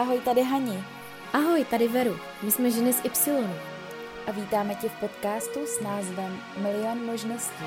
Ahoj, 0.00 0.20
tady 0.24 0.42
Hani. 0.42 0.84
Ahoj, 1.32 1.64
tady 1.64 1.88
Veru. 1.88 2.16
My 2.42 2.50
jsme 2.50 2.70
ženy 2.70 2.92
z 2.92 3.04
Y. 3.04 3.50
A 4.26 4.30
vítáme 4.30 4.74
tě 4.74 4.88
v 4.88 4.92
podcastu 4.92 5.66
s 5.66 5.80
názvem 5.80 6.38
Milion 6.56 7.06
možností. 7.06 7.64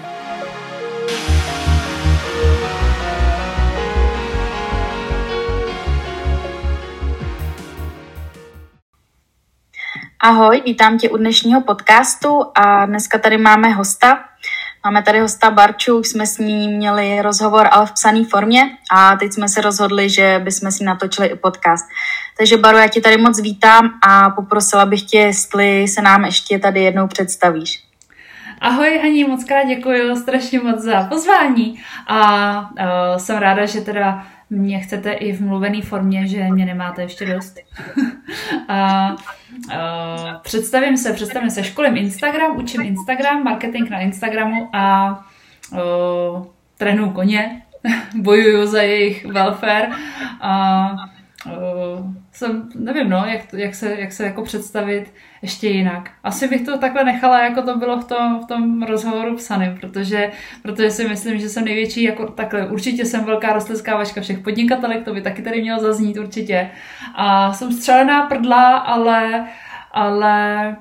Ahoj, 10.19 10.61
vítám 10.65 10.97
tě 10.97 11.09
u 11.09 11.17
dnešního 11.17 11.61
podcastu 11.61 12.41
a 12.55 12.85
dneska 12.85 13.17
tady 13.17 13.37
máme 13.37 13.69
hosta. 13.69 14.25
Máme 14.85 15.03
tady 15.03 15.19
hosta 15.19 15.51
Barču, 15.51 15.99
už 15.99 16.07
jsme 16.07 16.27
s 16.27 16.37
ní 16.37 16.67
měli 16.67 17.21
rozhovor, 17.21 17.67
ale 17.71 17.85
v 17.85 17.91
psané 17.91 18.23
formě 18.25 18.77
a 18.91 19.15
teď 19.15 19.33
jsme 19.33 19.49
se 19.49 19.61
rozhodli, 19.61 20.09
že 20.09 20.41
bychom 20.43 20.71
si 20.71 20.83
natočili 20.83 21.27
i 21.27 21.35
podcast. 21.35 21.85
Takže 22.37 22.57
Baru, 22.57 22.77
já 22.77 22.87
tě 22.87 23.01
tady 23.01 23.17
moc 23.17 23.41
vítám 23.41 23.99
a 24.07 24.29
poprosila 24.29 24.85
bych 24.85 25.01
tě, 25.01 25.17
jestli 25.17 25.87
se 25.87 26.01
nám 26.01 26.25
ještě 26.25 26.59
tady 26.59 26.83
jednou 26.83 27.07
představíš. 27.07 27.83
Ahoj 28.61 28.99
Haní, 29.03 29.23
moc 29.23 29.43
krát 29.43 29.63
děkuji 29.63 30.15
strašně 30.15 30.59
moc 30.59 30.81
za 30.81 31.03
pozvání 31.03 31.79
a 32.07 32.59
uh, 32.61 33.17
jsem 33.17 33.37
ráda, 33.37 33.65
že 33.65 33.81
teda 33.81 34.25
mě 34.53 34.79
chcete 34.79 35.11
i 35.11 35.31
v 35.31 35.41
mluvené 35.41 35.81
formě, 35.81 36.27
že 36.27 36.43
mě 36.43 36.65
nemáte 36.65 37.01
ještě 37.01 37.25
dost. 37.25 37.59
a, 38.67 39.09
uh, 39.11 40.41
představím 40.41 40.97
se, 40.97 41.13
představím 41.13 41.49
se, 41.49 41.63
školím 41.63 41.97
Instagram, 41.97 42.57
učím 42.57 42.81
Instagram, 42.81 43.43
marketing 43.43 43.89
na 43.89 43.99
Instagramu 43.99 44.69
a 44.73 45.17
uh, 45.71 46.45
trénuju 46.77 47.11
koně, 47.11 47.61
bojuju 48.15 48.67
za 48.67 48.81
jejich 48.81 49.25
welfare 49.25 49.89
a 50.41 50.91
uh, 51.45 52.22
jsem, 52.33 52.69
nevím, 52.75 53.09
no, 53.09 53.25
jak, 53.27 53.53
jak, 53.53 53.75
se, 53.75 53.95
jak 53.99 54.11
se 54.11 54.25
jako 54.25 54.41
představit 54.41 55.13
ještě 55.41 55.67
jinak. 55.67 56.11
Asi 56.23 56.47
bych 56.47 56.65
to 56.65 56.77
takhle 56.77 57.03
nechala, 57.03 57.43
jako 57.43 57.61
to 57.61 57.77
bylo 57.77 57.99
v 57.99 58.05
tom, 58.05 58.39
v 58.43 58.45
tom 58.45 58.83
rozhovoru 58.83 59.35
psaným, 59.35 59.77
protože, 59.81 60.31
protože 60.61 60.91
si 60.91 61.07
myslím, 61.07 61.39
že 61.39 61.49
jsem 61.49 61.65
největší, 61.65 62.03
jako 62.03 62.25
takhle, 62.31 62.67
určitě 62.67 63.05
jsem 63.05 63.23
velká 63.23 63.53
rostlinská 63.53 64.03
všech 64.21 64.39
podnikatelek, 64.39 65.05
to 65.05 65.13
by 65.13 65.21
taky 65.21 65.41
tady 65.41 65.61
mělo 65.61 65.79
zaznít 65.79 66.17
určitě. 66.17 66.69
A 67.15 67.53
jsem 67.53 67.71
střelená 67.71 68.25
prdla, 68.25 68.77
ale, 68.77 69.47
ale 69.91 70.75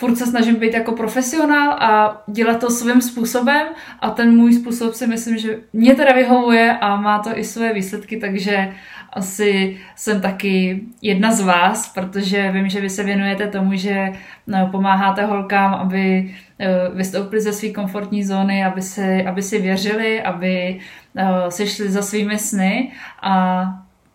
furt 0.00 0.16
se 0.16 0.26
snažím 0.26 0.56
být 0.56 0.74
jako 0.74 0.92
profesionál 0.92 1.72
a 1.72 2.22
dělat 2.26 2.60
to 2.60 2.70
svým 2.70 3.00
způsobem 3.00 3.66
a 4.00 4.10
ten 4.10 4.36
můj 4.36 4.52
způsob 4.52 4.94
si 4.94 5.06
myslím, 5.06 5.38
že 5.38 5.58
mě 5.72 5.94
teda 5.94 6.12
vyhovuje 6.12 6.78
a 6.78 6.96
má 6.96 7.18
to 7.18 7.38
i 7.38 7.44
své 7.44 7.72
výsledky, 7.72 8.16
takže 8.16 8.72
asi 9.12 9.78
jsem 9.96 10.20
taky 10.20 10.80
jedna 11.02 11.32
z 11.32 11.40
vás, 11.40 11.92
protože 11.92 12.52
vím, 12.52 12.68
že 12.68 12.80
vy 12.80 12.90
se 12.90 13.04
věnujete 13.04 13.46
tomu, 13.46 13.70
že 13.74 14.12
no, 14.46 14.68
pomáháte 14.70 15.24
holkám, 15.24 15.74
aby 15.74 16.34
eh, 16.58 16.68
vystoupili 16.94 17.40
ze 17.40 17.52
své 17.52 17.68
komfortní 17.68 18.24
zóny, 18.24 18.64
aby 18.64 18.82
si, 18.82 19.26
aby 19.26 19.42
si 19.42 19.58
věřili, 19.58 20.22
aby 20.22 20.80
eh, 21.16 21.50
se 21.50 21.66
šli 21.66 21.90
za 21.90 22.02
svými 22.02 22.38
sny 22.38 22.92
a 23.22 23.64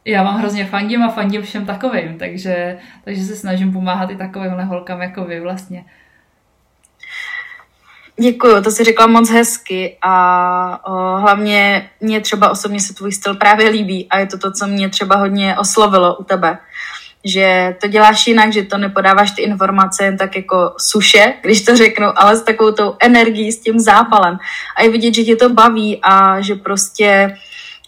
já 0.06 0.24
vám 0.24 0.38
hrozně 0.38 0.66
fandím 0.66 1.04
a 1.04 1.10
fandím 1.10 1.42
všem 1.42 1.66
takovým, 1.66 2.18
takže, 2.18 2.78
takže 3.04 3.24
se 3.24 3.36
snažím 3.36 3.74
pomáhat 3.74 4.10
i 4.10 4.16
takovýmhle 4.16 4.64
holkám 4.64 5.02
jako 5.02 5.26
vy 5.26 5.40
vlastně. 5.40 5.86
Děkuju, 8.20 8.64
to 8.64 8.72
si 8.72 8.84
řekla 8.84 9.08
moc 9.08 9.30
hezky 9.30 9.98
a 10.02 10.88
o, 10.88 11.18
hlavně 11.18 11.90
mě 12.02 12.22
třeba 12.22 12.50
osobně 12.50 12.80
se 12.80 12.94
tvůj 12.94 13.12
styl 13.12 13.36
právě 13.36 13.70
líbí 13.70 14.08
a 14.10 14.20
je 14.20 14.28
to 14.28 14.38
to, 14.38 14.52
co 14.52 14.68
mě 14.68 14.90
třeba 14.90 15.16
hodně 15.16 15.58
oslovilo 15.58 16.16
u 16.16 16.24
tebe. 16.24 16.58
Že 17.26 17.76
to 17.82 17.88
děláš 17.88 18.28
jinak, 18.28 18.54
že 18.54 18.64
to 18.64 18.78
nepodáváš 18.78 19.32
ty 19.32 19.42
informace 19.42 20.06
jen 20.06 20.18
tak 20.18 20.36
jako 20.36 20.74
suše, 20.78 21.34
když 21.42 21.62
to 21.62 21.76
řeknu, 21.76 22.08
ale 22.16 22.38
s 22.38 22.44
takovou 22.44 22.72
tou 22.72 22.96
energií, 23.00 23.52
s 23.52 23.60
tím 23.60 23.80
zápalem. 23.80 24.38
A 24.78 24.84
je 24.84 24.90
vidět, 24.90 25.14
že 25.14 25.24
tě 25.24 25.36
to 25.36 25.50
baví 25.50 26.00
a 26.04 26.42
že 26.42 26.56
prostě 26.56 27.38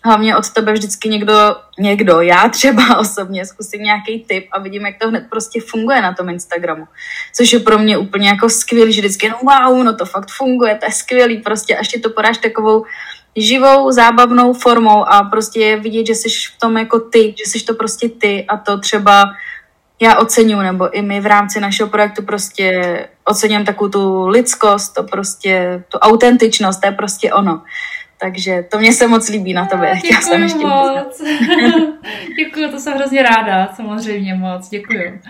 hlavně 0.03 0.38
od 0.38 0.50
tebe 0.50 0.74
vždycky 0.74 1.09
někdo, 1.09 1.56
někdo, 1.80 2.22
já 2.22 2.50
třeba 2.50 2.97
osobně 3.00 3.46
zkusím 3.46 3.84
nějaký 3.84 4.25
tip 4.28 4.47
a 4.52 4.59
vidím, 4.59 4.85
jak 4.85 4.97
to 5.02 5.09
hned 5.09 5.24
prostě 5.30 5.62
funguje 5.62 6.02
na 6.02 6.13
tom 6.13 6.30
Instagramu. 6.30 6.88
Což 7.35 7.53
je 7.53 7.59
pro 7.59 7.78
mě 7.78 7.97
úplně 7.97 8.30
jako 8.30 8.50
skvělý, 8.50 8.94
že 8.94 9.02
vždycky 9.02 9.30
no 9.30 9.38
wow, 9.44 9.84
no 9.84 9.96
to 9.96 10.06
fakt 10.06 10.30
funguje, 10.38 10.75
to 10.75 10.85
je 10.85 10.91
skvělý 10.91 11.38
prostě, 11.38 11.78
až 11.78 11.88
ti 11.88 12.00
to 12.00 12.09
podáš 12.09 12.38
takovou 12.38 12.85
živou, 13.35 13.91
zábavnou 13.91 14.53
formou 14.53 15.09
a 15.09 15.24
prostě 15.24 15.59
je 15.59 15.80
vidět, 15.80 16.08
že 16.08 16.16
jsi 16.16 16.29
v 16.29 16.59
tom 16.59 16.78
jako 16.78 17.00
ty, 17.00 17.35
že 17.38 17.52
jsi 17.52 17.66
to 17.66 17.74
prostě 17.74 18.09
ty 18.09 18.46
a 18.47 18.58
to 18.58 18.79
třeba 18.79 19.25
já 20.00 20.18
oceňuji, 20.18 20.64
nebo 20.64 20.97
i 20.97 21.02
my 21.02 21.22
v 21.22 21.25
rámci 21.25 21.59
našeho 21.59 21.90
projektu 21.90 22.22
prostě 22.24 23.08
ocením 23.25 23.66
takovou 23.66 23.90
tu 23.90 24.28
lidskost, 24.28 24.94
to 24.94 25.03
prostě, 25.03 25.84
tu 25.88 25.97
autentičnost, 25.97 26.81
to 26.81 26.88
je 26.88 26.91
prostě 26.91 27.34
ono. 27.34 27.62
Takže 28.19 28.63
to 28.72 28.79
mě 28.79 28.94
se 28.94 29.07
moc 29.07 29.29
líbí 29.29 29.53
na 29.53 29.66
tobě. 29.66 29.94
Děkuji 30.01 30.22
jsem 30.22 30.44
ještě 30.44 30.67
moc. 30.67 31.22
děkuji, 32.38 32.72
to 32.72 32.79
jsem 32.79 32.94
hrozně 32.94 33.23
ráda, 33.23 33.73
samozřejmě 33.75 34.35
moc, 34.35 34.69
děkuji. 34.69 35.22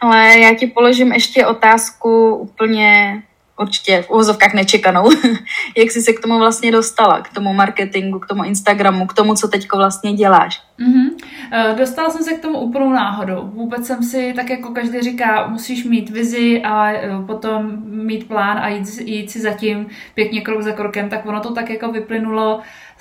Ale 0.00 0.38
já 0.38 0.54
ti 0.54 0.66
položím 0.66 1.12
ještě 1.12 1.46
otázku 1.46 2.34
úplně 2.34 3.22
určitě 3.60 4.02
v 4.02 4.10
uvozovkách 4.10 4.54
nečekanou. 4.54 5.10
Jak 5.76 5.90
jsi 5.90 6.02
se 6.02 6.12
k 6.12 6.20
tomu 6.20 6.38
vlastně 6.38 6.72
dostala, 6.72 7.20
k 7.20 7.28
tomu 7.28 7.52
marketingu, 7.52 8.18
k 8.18 8.26
tomu 8.26 8.44
Instagramu, 8.44 9.06
k 9.06 9.14
tomu, 9.14 9.34
co 9.34 9.48
teďko 9.48 9.76
vlastně 9.76 10.12
děláš? 10.12 10.62
Mm-hmm. 10.80 11.76
Dostala 11.76 12.10
jsem 12.10 12.22
se 12.22 12.34
k 12.34 12.42
tomu 12.42 12.58
úplnou 12.58 12.90
náhodou. 12.90 13.50
Vůbec 13.54 13.86
jsem 13.86 14.02
si, 14.02 14.32
tak 14.36 14.50
jako 14.50 14.70
každý 14.70 15.00
říká, 15.00 15.46
musíš 15.46 15.84
mít 15.84 16.10
vizi 16.10 16.62
a 16.62 16.92
eh, 16.92 17.10
potom 17.26 17.72
mít 17.86 18.28
plán 18.28 18.58
a 18.58 18.68
jít, 18.68 18.88
jít 19.00 19.30
si 19.30 19.40
zatím 19.40 19.86
pěkně 20.14 20.40
krok 20.40 20.62
za 20.62 20.72
krokem, 20.72 21.08
tak 21.08 21.26
ono 21.26 21.40
to 21.40 21.54
tak 21.54 21.70
jako 21.70 21.92
vyplynulo 21.92 22.60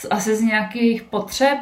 asi 0.09 0.35
z 0.35 0.41
nějakých 0.41 1.03
potřeb, 1.03 1.57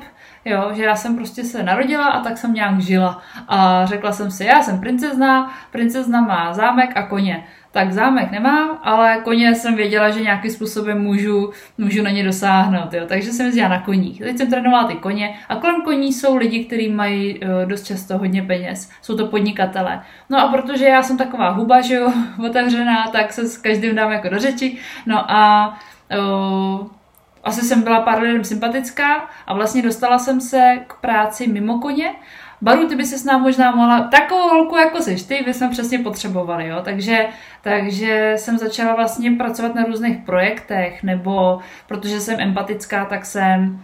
Jo, 0.46 0.70
že 0.74 0.84
já 0.84 0.96
jsem 0.96 1.16
prostě 1.16 1.44
se 1.44 1.64
narodila 1.64 2.06
a 2.06 2.24
tak 2.24 2.38
jsem 2.38 2.54
nějak 2.54 2.82
žila. 2.82 3.22
A 3.48 3.86
řekla 3.86 4.12
jsem 4.12 4.32
si, 4.32 4.46
já 4.46 4.64
jsem 4.64 4.80
princezna, 4.80 5.54
princezna 5.72 6.22
má 6.22 6.54
zámek 6.54 6.90
a 6.96 7.08
koně 7.08 7.48
tak 7.72 7.94
zámek 7.94 8.32
nemám, 8.32 8.80
ale 8.84 9.22
koně 9.24 9.56
jsem 9.56 9.76
věděla, 9.76 10.10
že 10.10 10.22
nějakým 10.22 10.52
způsobem 10.52 11.02
můžu, 11.02 11.52
můžu 11.78 12.04
na 12.04 12.10
ně 12.10 12.24
dosáhnout. 12.24 12.94
Jo. 12.94 13.06
Takže 13.08 13.32
jsem 13.32 13.46
jezdila 13.46 13.68
na 13.68 13.82
koních. 13.82 14.20
Teď 14.20 14.38
jsem 14.38 14.50
trénovala 14.50 14.88
ty 14.88 14.96
koně 14.96 15.40
a 15.50 15.56
kolem 15.56 15.82
koní 15.82 16.14
jsou 16.14 16.38
lidi, 16.38 16.66
kteří 16.66 16.90
mají 16.90 17.40
uh, 17.40 17.50
dost 17.66 17.84
často 17.84 18.18
hodně 18.18 18.44
peněz. 18.44 18.90
Jsou 19.02 19.18
to 19.18 19.28
podnikatele. 19.28 20.02
No 20.30 20.40
a 20.40 20.48
protože 20.48 20.86
já 20.86 21.04
jsem 21.04 21.18
taková 21.18 21.50
huba, 21.50 21.82
že 21.82 21.96
jo, 21.96 22.14
otevřená, 22.50 23.08
tak 23.08 23.34
se 23.34 23.48
s 23.48 23.58
každým 23.58 23.96
dám 23.96 24.12
jako 24.12 24.30
do 24.30 24.40
řeči. 24.40 24.78
No 25.06 25.32
a 25.32 25.74
uh, 26.18 26.88
asi 27.44 27.62
jsem 27.62 27.82
byla 27.82 28.02
pár 28.02 28.22
lidem 28.22 28.44
sympatická 28.44 29.30
a 29.48 29.54
vlastně 29.54 29.82
dostala 29.82 30.20
jsem 30.20 30.42
se 30.42 30.80
k 30.88 30.94
práci 30.94 31.48
mimo 31.48 31.80
koně 31.80 32.16
Baru, 32.62 32.88
ty 32.88 32.96
by 32.96 33.06
se 33.06 33.18
s 33.18 33.24
námi 33.24 33.44
možná 33.44 33.72
mohla, 33.72 34.02
takovou 34.02 34.50
holku 34.50 34.78
jako 34.78 35.02
jsi 35.02 35.28
ty, 35.28 35.44
bychom 35.46 35.70
přesně 35.70 36.00
potřebovali, 36.00 36.68
jo, 36.68 36.82
takže, 36.84 37.28
takže 37.62 38.34
jsem 38.36 38.58
začala 38.58 38.96
vlastně 38.96 39.32
pracovat 39.32 39.76
na 39.76 39.84
různých 39.84 40.18
projektech, 40.18 41.04
nebo 41.04 41.60
protože 41.88 42.20
jsem 42.20 42.40
empatická, 42.40 43.06
tak 43.06 43.26
jsem 43.26 43.80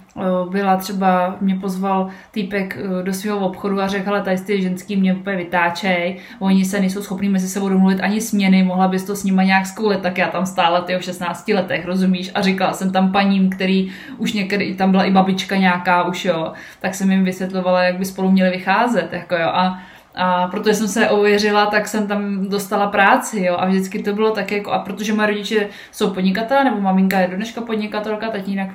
byla 0.50 0.78
třeba, 0.78 1.38
mě 1.42 1.56
pozval 1.56 2.08
týpek 2.32 2.78
do 3.04 3.14
svého 3.14 3.40
obchodu 3.40 3.82
a 3.82 3.88
řekl, 3.88 4.10
ale 4.10 4.22
tady 4.22 4.38
ty 4.38 4.62
ženský 4.62 4.96
mě 4.96 5.14
úplně 5.14 5.38
vytáčej, 5.38 6.18
oni 6.40 6.66
se 6.66 6.80
nejsou 6.80 7.02
schopní 7.02 7.30
mezi 7.30 7.50
sebou 7.50 7.70
domluvit 7.70 8.00
ani 8.02 8.22
směny, 8.22 8.64
mohla 8.64 8.88
bys 8.88 9.04
to 9.04 9.16
s 9.16 9.24
nima 9.24 9.44
nějak 9.44 9.66
zkoulet, 9.66 10.02
tak 10.02 10.18
já 10.18 10.28
tam 10.28 10.46
stála 10.46 10.82
ty 10.82 10.96
v 10.96 11.04
16 11.04 11.48
letech, 11.48 11.86
rozumíš? 11.86 12.32
A 12.36 12.42
říkala 12.42 12.74
jsem 12.74 12.92
tam 12.92 13.12
paním, 13.12 13.50
který 13.50 13.92
už 14.18 14.34
někdy, 14.34 14.76
tam 14.76 14.92
byla 14.92 15.04
i 15.04 15.12
babička 15.12 15.56
nějaká 15.56 16.04
už 16.04 16.26
jo, 16.26 16.54
tak 16.80 16.96
jsem 16.96 17.12
jim 17.12 17.24
vysvětlovala, 17.24 17.84
jak 17.84 17.98
by 17.98 18.06
spolu 18.06 18.32
měli 18.32 18.50
vycházet, 18.50 19.14
jako 19.14 19.36
jo, 19.36 19.48
a 19.48 19.80
a 20.18 20.48
protože 20.48 20.74
jsem 20.74 20.88
se 20.88 21.10
ověřila, 21.10 21.66
tak 21.66 21.88
jsem 21.88 22.08
tam 22.08 22.50
dostala 22.50 22.88
práci, 22.88 23.42
jo, 23.42 23.56
a 23.60 23.66
vždycky 23.66 24.04
to 24.04 24.14
bylo 24.14 24.32
tak 24.32 24.52
jako, 24.52 24.72
a 24.72 24.80
protože 24.80 25.14
moje 25.14 25.28
rodiče 25.28 25.68
jsou 25.92 26.10
podnikatelé, 26.10 26.64
nebo 26.64 26.82
maminka 26.82 27.20
je 27.20 27.28
do 27.28 27.36
dneška 27.36 27.62
podnikatelka, 27.62 28.30
tatínek 28.30 28.70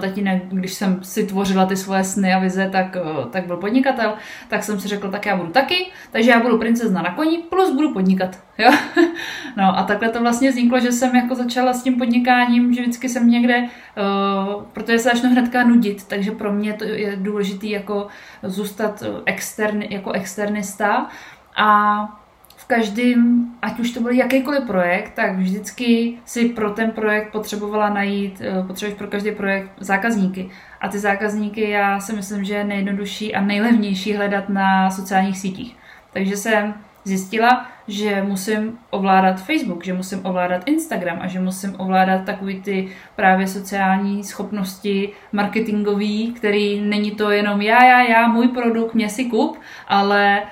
tatínek, 0.00 0.42
když 0.48 0.74
jsem 0.74 1.04
si 1.04 1.26
tvořila 1.26 1.66
ty 1.66 1.76
svoje 1.76 2.04
sny 2.04 2.34
a 2.34 2.38
vize, 2.38 2.68
tak, 2.72 2.96
tak 3.30 3.46
byl 3.46 3.56
podnikatel, 3.56 4.14
tak 4.48 4.62
jsem 4.64 4.80
si 4.80 4.88
řekla, 4.88 5.10
tak 5.10 5.26
já 5.26 5.36
budu 5.36 5.50
taky, 5.50 5.90
takže 6.10 6.30
já 6.30 6.40
budu 6.40 6.58
princezna 6.58 7.02
na 7.02 7.14
koni, 7.14 7.38
plus 7.38 7.74
budu 7.74 7.92
podnikat. 7.92 8.38
Jo? 8.58 8.70
No 9.56 9.78
a 9.78 9.82
takhle 9.82 10.08
to 10.08 10.20
vlastně 10.20 10.50
vzniklo, 10.50 10.80
že 10.80 10.92
jsem 10.92 11.16
jako 11.16 11.34
začala 11.34 11.72
s 11.72 11.82
tím 11.82 11.98
podnikáním, 11.98 12.74
že 12.74 12.80
vždycky 12.80 13.08
jsem 13.08 13.30
někde, 13.30 13.62
uh, 13.62 14.62
protože 14.72 14.98
se 14.98 15.08
začnu 15.08 15.30
hnedka 15.30 15.64
nudit, 15.64 16.04
takže 16.08 16.30
pro 16.30 16.52
mě 16.52 16.72
to 16.72 16.84
je 16.84 17.16
důležité 17.16 17.66
jako 17.66 18.06
zůstat 18.42 19.02
externi, 19.26 19.88
jako 19.90 20.12
externista 20.12 21.08
a 21.56 21.98
každém, 22.68 23.46
ať 23.62 23.80
už 23.80 23.90
to 23.90 24.00
byl 24.00 24.12
jakýkoliv 24.12 24.64
projekt, 24.66 25.12
tak 25.14 25.36
vždycky 25.36 26.18
si 26.24 26.48
pro 26.48 26.70
ten 26.70 26.90
projekt 26.90 27.32
potřebovala 27.32 27.88
najít, 27.88 28.40
eh, 28.40 28.62
potřebuješ 28.66 28.98
pro 28.98 29.06
každý 29.06 29.30
projekt 29.32 29.70
zákazníky. 29.80 30.50
A 30.80 30.88
ty 30.88 30.98
zákazníky 30.98 31.70
já 31.70 32.00
si 32.00 32.12
myslím, 32.12 32.44
že 32.44 32.54
je 32.54 32.64
nejjednodušší 32.64 33.34
a 33.34 33.40
nejlevnější 33.40 34.14
hledat 34.14 34.48
na 34.48 34.90
sociálních 34.90 35.38
sítích. 35.38 35.76
Takže 36.12 36.36
jsem 36.36 36.74
zjistila, 37.04 37.66
že 37.88 38.22
musím 38.22 38.78
ovládat 38.90 39.40
Facebook, 39.40 39.84
že 39.84 39.94
musím 39.94 40.26
ovládat 40.26 40.62
Instagram 40.66 41.18
a 41.20 41.26
že 41.26 41.40
musím 41.40 41.74
ovládat 41.78 42.24
takový 42.24 42.60
ty 42.62 42.88
právě 43.16 43.46
sociální 43.46 44.24
schopnosti 44.24 45.12
marketingový, 45.32 46.32
který 46.32 46.80
není 46.80 47.10
to 47.10 47.30
jenom 47.30 47.60
já, 47.60 47.84
já, 47.84 48.02
já, 48.02 48.28
můj 48.28 48.48
produkt, 48.48 48.94
mě 48.94 49.08
si 49.08 49.24
kup, 49.24 49.58
ale 49.88 50.42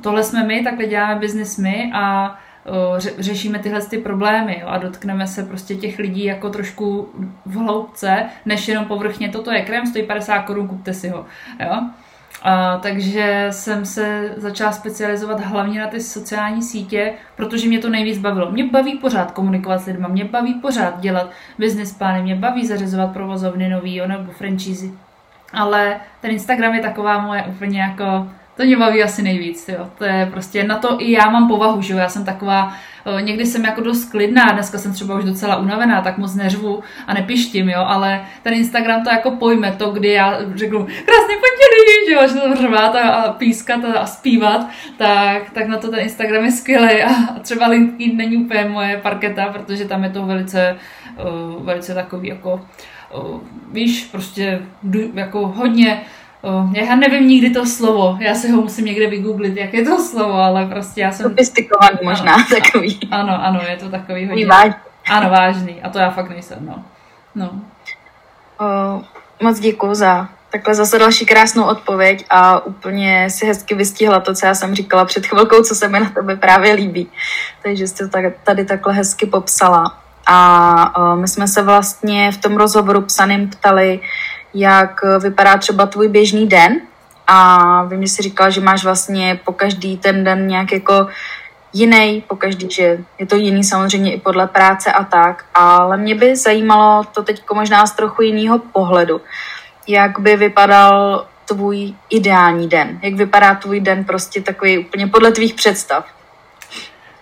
tohle 0.00 0.22
jsme 0.22 0.44
my, 0.44 0.64
takhle 0.64 0.86
děláme 0.86 1.20
biznis 1.20 1.58
my 1.58 1.90
a 1.94 2.36
řešíme 3.18 3.58
tyhle 3.58 3.80
ty 3.80 3.98
problémy 3.98 4.58
jo, 4.60 4.68
a 4.68 4.78
dotkneme 4.78 5.26
se 5.26 5.42
prostě 5.42 5.74
těch 5.74 5.98
lidí 5.98 6.24
jako 6.24 6.50
trošku 6.50 7.08
v 7.46 7.56
hloubce, 7.56 8.24
než 8.44 8.68
jenom 8.68 8.84
povrchně, 8.84 9.28
toto 9.28 9.52
je 9.52 9.62
krém, 9.62 9.86
stojí 9.86 10.04
50 10.04 10.42
korun, 10.42 10.68
kupte 10.68 10.94
si 10.94 11.08
ho. 11.08 11.26
Jo? 11.60 11.80
A, 12.42 12.76
takže 12.76 13.46
jsem 13.50 13.84
se 13.84 14.34
začala 14.36 14.72
specializovat 14.72 15.40
hlavně 15.40 15.80
na 15.80 15.86
ty 15.86 16.00
sociální 16.00 16.62
sítě, 16.62 17.12
protože 17.36 17.68
mě 17.68 17.78
to 17.78 17.88
nejvíc 17.88 18.18
bavilo. 18.18 18.50
Mě 18.50 18.64
baví 18.64 18.98
pořád 18.98 19.30
komunikovat 19.30 19.78
s 19.78 19.86
lidmi, 19.86 20.06
mě 20.08 20.24
baví 20.24 20.54
pořád 20.54 21.00
dělat 21.00 21.30
business 21.58 21.92
plány, 21.94 22.22
mě 22.22 22.34
baví 22.34 22.66
zařizovat 22.66 23.12
provozovny 23.12 23.68
nový 23.68 23.96
jo, 23.96 24.06
nebo 24.06 24.32
franchise. 24.32 24.86
Ale 25.52 26.00
ten 26.20 26.30
Instagram 26.30 26.74
je 26.74 26.80
taková 26.80 27.18
moje 27.18 27.42
úplně 27.42 27.80
jako 27.80 28.28
to 28.56 28.64
mě 28.64 28.76
baví 28.76 29.02
asi 29.02 29.22
nejvíc, 29.22 29.68
jo. 29.68 29.90
To 29.98 30.04
je 30.04 30.28
prostě, 30.32 30.64
na 30.64 30.78
to 30.78 30.96
i 31.00 31.12
já 31.12 31.30
mám 31.30 31.48
povahu, 31.48 31.82
že 31.82 31.92
jo. 31.92 31.98
Já 31.98 32.08
jsem 32.08 32.24
taková, 32.24 32.74
někdy 33.20 33.46
jsem 33.46 33.64
jako 33.64 33.80
dost 33.80 34.10
klidná, 34.10 34.44
dneska 34.52 34.78
jsem 34.78 34.92
třeba 34.92 35.14
už 35.14 35.24
docela 35.24 35.56
unavená, 35.56 36.02
tak 36.02 36.18
moc 36.18 36.34
neřvu 36.34 36.82
a 37.06 37.14
nepištím, 37.14 37.68
jo, 37.68 37.84
ale 37.86 38.26
ten 38.42 38.54
Instagram 38.54 39.04
to 39.04 39.10
jako 39.10 39.30
pojme, 39.30 39.72
to, 39.72 39.90
kdy 39.90 40.12
já 40.12 40.38
řeknu 40.54 40.78
krásný 40.84 41.34
pondělí, 41.34 42.06
že 42.08 42.14
jo, 42.14 42.28
že 42.28 42.34
to 42.34 42.66
řvát 42.66 42.94
a, 42.94 43.10
a 43.10 43.32
pískat 43.32 43.84
a, 43.84 43.98
a 43.98 44.06
zpívat, 44.06 44.68
tak, 44.96 45.50
tak 45.50 45.66
na 45.66 45.78
to 45.78 45.90
ten 45.90 46.00
Instagram 46.00 46.44
je 46.44 46.52
skvělý 46.52 47.02
a 47.02 47.38
třeba 47.42 47.66
LinkedIn 47.66 48.16
není 48.16 48.36
úplně 48.36 48.64
moje 48.64 48.96
parketa, 48.96 49.46
protože 49.46 49.84
tam 49.84 50.04
je 50.04 50.10
to 50.10 50.26
velice, 50.26 50.76
uh, 51.56 51.64
velice 51.64 51.94
takový 51.94 52.28
jako, 52.28 52.66
uh, 53.14 53.40
víš, 53.72 54.04
prostě 54.04 54.62
jako 55.14 55.46
hodně 55.46 56.00
Oh, 56.42 56.72
já 56.72 56.96
nevím 56.96 57.28
nikdy 57.28 57.50
to 57.50 57.66
slovo, 57.66 58.18
já 58.20 58.34
si 58.34 58.50
ho 58.50 58.62
musím 58.62 58.84
někde 58.84 59.06
vygooglit, 59.06 59.56
jak 59.56 59.74
je 59.74 59.84
to 59.84 60.02
slovo, 60.02 60.34
ale 60.34 60.66
prostě 60.66 61.00
já 61.00 61.12
jsem... 61.12 61.30
Sofistikovaný 61.30 61.98
možná, 62.02 62.34
ano, 62.34 62.44
takový. 62.50 62.98
Ano, 63.10 63.44
ano, 63.44 63.60
je 63.70 63.76
to 63.76 63.88
takový 63.88 64.26
hodně... 64.26 64.46
Vážný. 64.46 64.74
Ano, 65.10 65.30
vážný, 65.30 65.82
a 65.82 65.88
to 65.88 65.98
já 65.98 66.10
fakt 66.10 66.30
nejsem, 66.30 66.58
no. 66.60 66.84
no. 67.34 67.50
Oh, 68.58 69.02
moc 69.42 69.60
děkuji 69.60 69.94
za 69.94 70.28
takhle 70.50 70.74
zase 70.74 70.98
další 70.98 71.26
krásnou 71.26 71.64
odpověď 71.64 72.24
a 72.30 72.66
úplně 72.66 73.30
si 73.30 73.46
hezky 73.46 73.74
vystihla 73.74 74.20
to, 74.20 74.34
co 74.34 74.46
já 74.46 74.54
jsem 74.54 74.74
říkala 74.74 75.04
před 75.04 75.26
chvilkou, 75.26 75.62
co 75.62 75.74
se 75.74 75.88
mi 75.88 76.00
na 76.00 76.10
tebe 76.10 76.36
právě 76.36 76.72
líbí. 76.72 77.10
Takže 77.62 77.88
jsi 77.88 78.08
to 78.08 78.18
tady 78.44 78.64
takhle 78.64 78.92
hezky 78.94 79.26
popsala. 79.26 79.98
A 80.26 81.14
my 81.14 81.28
jsme 81.28 81.48
se 81.48 81.62
vlastně 81.62 82.32
v 82.32 82.36
tom 82.36 82.56
rozhovoru 82.56 83.00
psaným 83.00 83.50
ptali, 83.50 84.00
jak 84.54 85.00
vypadá 85.22 85.56
třeba 85.56 85.86
tvůj 85.86 86.08
běžný 86.08 86.46
den. 86.46 86.80
A 87.26 87.82
vím, 87.84 88.02
že 88.02 88.08
jsi 88.08 88.22
říkal, 88.22 88.50
že 88.50 88.60
máš 88.60 88.84
vlastně 88.84 89.40
po 89.44 89.52
každý 89.52 89.96
ten 89.96 90.24
den 90.24 90.46
nějak 90.46 90.72
jako 90.72 91.06
jiný, 91.72 92.24
po 92.28 92.36
každý, 92.36 92.70
že 92.70 92.98
je 93.18 93.26
to 93.26 93.36
jiný 93.36 93.64
samozřejmě 93.64 94.14
i 94.14 94.20
podle 94.20 94.46
práce 94.46 94.92
a 94.92 95.04
tak, 95.04 95.44
ale 95.54 95.96
mě 95.96 96.14
by 96.14 96.36
zajímalo 96.36 97.04
to 97.04 97.22
teď 97.22 97.42
možná 97.54 97.86
z 97.86 97.92
trochu 97.92 98.22
jiného 98.22 98.58
pohledu, 98.58 99.20
jak 99.88 100.18
by 100.18 100.36
vypadal 100.36 101.26
tvůj 101.44 101.94
ideální 102.10 102.68
den, 102.68 102.98
jak 103.02 103.14
vypadá 103.14 103.54
tvůj 103.54 103.80
den 103.80 104.04
prostě 104.04 104.40
takový 104.42 104.78
úplně 104.78 105.06
podle 105.06 105.32
tvých 105.32 105.54
představ. 105.54 106.15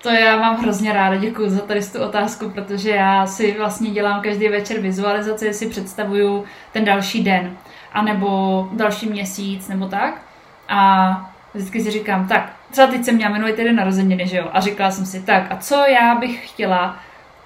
To 0.05 0.11
já 0.11 0.37
mám 0.37 0.57
hrozně 0.57 0.93
ráda, 0.93 1.17
děkuji 1.17 1.51
za 1.51 1.61
tady 1.61 1.81
tu 1.87 2.03
otázku, 2.03 2.51
protože 2.51 2.91
já 2.91 3.27
si 3.27 3.59
vlastně 3.59 3.91
dělám 3.91 4.21
každý 4.21 4.49
večer 4.49 4.81
vizualizaci, 4.81 5.55
si 5.55 5.69
představuju 5.69 6.45
ten 6.73 6.85
další 6.85 7.25
den, 7.25 7.57
anebo 7.93 8.69
další 8.73 9.09
měsíc, 9.09 9.69
nebo 9.69 9.89
tak. 9.89 10.23
A 10.69 11.33
vždycky 11.55 11.81
si 11.81 11.91
říkám, 11.91 12.29
tak, 12.29 12.53
třeba 12.71 12.87
teď 12.87 13.05
jsem 13.05 13.15
měla 13.15 13.33
minulý 13.33 13.53
týden 13.53 13.77
narozeniny, 13.77 14.29
že 14.29 14.37
jo? 14.37 14.51
A 14.53 14.61
říkala 14.61 14.91
jsem 14.91 15.07
si, 15.07 15.23
tak, 15.23 15.53
a 15.53 15.57
co 15.57 15.75
já 15.75 16.15
bych 16.15 16.51
chtěla, 16.51 16.97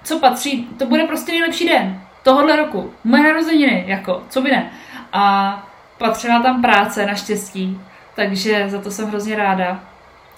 co 0.03 0.19
patří, 0.19 0.67
to 0.77 0.85
bude 0.85 1.03
prostě 1.03 1.31
nejlepší 1.31 1.69
den 1.69 2.01
tohohle 2.23 2.55
roku, 2.55 2.93
moje 3.03 3.23
narozeniny, 3.23 3.83
jako, 3.87 4.23
co 4.29 4.41
by 4.41 4.51
ne. 4.51 4.71
A 5.13 5.67
patřila 5.97 6.39
tam 6.39 6.61
práce, 6.61 7.05
naštěstí, 7.05 7.81
takže 8.15 8.69
za 8.69 8.81
to 8.81 8.91
jsem 8.91 9.09
hrozně 9.09 9.35
ráda. 9.35 9.79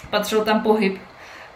Patřil 0.10 0.46
tam 0.46 0.62
pohyb, 0.62 1.02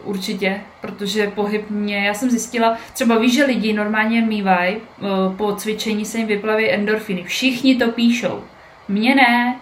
určitě, 0.06 0.60
protože 0.80 1.30
pohyb 1.30 1.70
mě, 1.70 2.06
já 2.06 2.14
jsem 2.14 2.30
zjistila, 2.30 2.76
třeba 2.92 3.18
víš, 3.18 3.34
že 3.34 3.44
lidi 3.44 3.72
normálně 3.72 4.22
mývají, 4.22 4.76
eh, 4.76 5.02
po 5.36 5.52
cvičení 5.52 6.04
se 6.04 6.18
jim 6.18 6.26
vyplaví 6.26 6.70
endorfiny. 6.70 7.24
Všichni 7.24 7.76
to 7.76 7.90
píšou. 7.90 8.44
Mně 8.88 9.14
ne, 9.14 9.56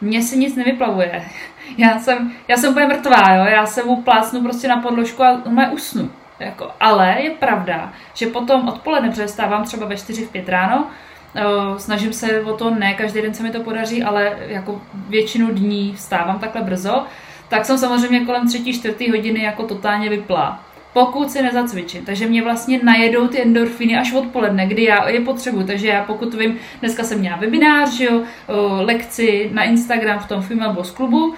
mně 0.00 0.22
se 0.22 0.36
nic 0.36 0.56
nevyplavuje. 0.56 1.24
Já 1.76 1.98
jsem, 1.98 2.32
já 2.48 2.56
jsem 2.56 2.70
úplně 2.70 2.86
mrtvá, 2.86 3.34
jo? 3.34 3.44
já 3.44 3.66
se 3.66 3.82
plácnu 4.04 4.42
prostě 4.42 4.68
na 4.68 4.76
podložku 4.76 5.22
a 5.22 5.42
mé 5.48 5.70
usnu. 5.70 6.10
Jako, 6.40 6.70
ale 6.80 7.16
je 7.20 7.30
pravda, 7.30 7.92
že 8.14 8.26
potom 8.26 8.68
odpoledne 8.68 9.10
přestávám 9.10 9.64
třeba 9.64 9.86
ve 9.86 9.96
4 9.96 10.26
v 10.26 10.30
5 10.30 10.48
ráno, 10.48 10.86
eh, 11.34 11.42
snažím 11.78 12.12
se 12.12 12.42
o 12.42 12.56
to, 12.56 12.70
ne 12.70 12.94
každý 12.94 13.22
den 13.22 13.34
se 13.34 13.42
mi 13.42 13.50
to 13.50 13.60
podaří, 13.60 14.02
ale 14.02 14.38
jako 14.46 14.82
většinu 15.08 15.50
dní 15.54 15.92
vstávám 15.96 16.38
takhle 16.38 16.62
brzo 16.62 17.06
tak 17.50 17.64
jsem 17.64 17.78
samozřejmě 17.78 18.20
kolem 18.20 18.48
třetí, 18.48 18.72
čtvrtý 18.72 19.10
hodiny 19.10 19.42
jako 19.42 19.62
totálně 19.62 20.08
vyplá. 20.08 20.64
Pokud 20.92 21.30
si 21.30 21.42
nezacvičím, 21.42 22.04
takže 22.04 22.26
mě 22.26 22.42
vlastně 22.42 22.80
najedou 22.82 23.28
ty 23.28 23.42
endorfiny 23.42 23.98
až 23.98 24.12
odpoledne, 24.12 24.66
kdy 24.66 24.84
já 24.84 25.08
je 25.08 25.20
potřebuji. 25.20 25.66
Takže 25.66 25.88
já 25.88 26.04
pokud 26.04 26.34
vím, 26.34 26.58
dneska 26.80 27.04
jsem 27.04 27.18
měla 27.18 27.36
webinář, 27.36 28.00
jo, 28.00 28.22
lekci 28.80 29.50
na 29.52 29.62
Instagram 29.62 30.18
v 30.18 30.28
tom 30.28 30.42
Female 30.42 30.74
Boss 30.74 30.90
klubu, 30.90 31.34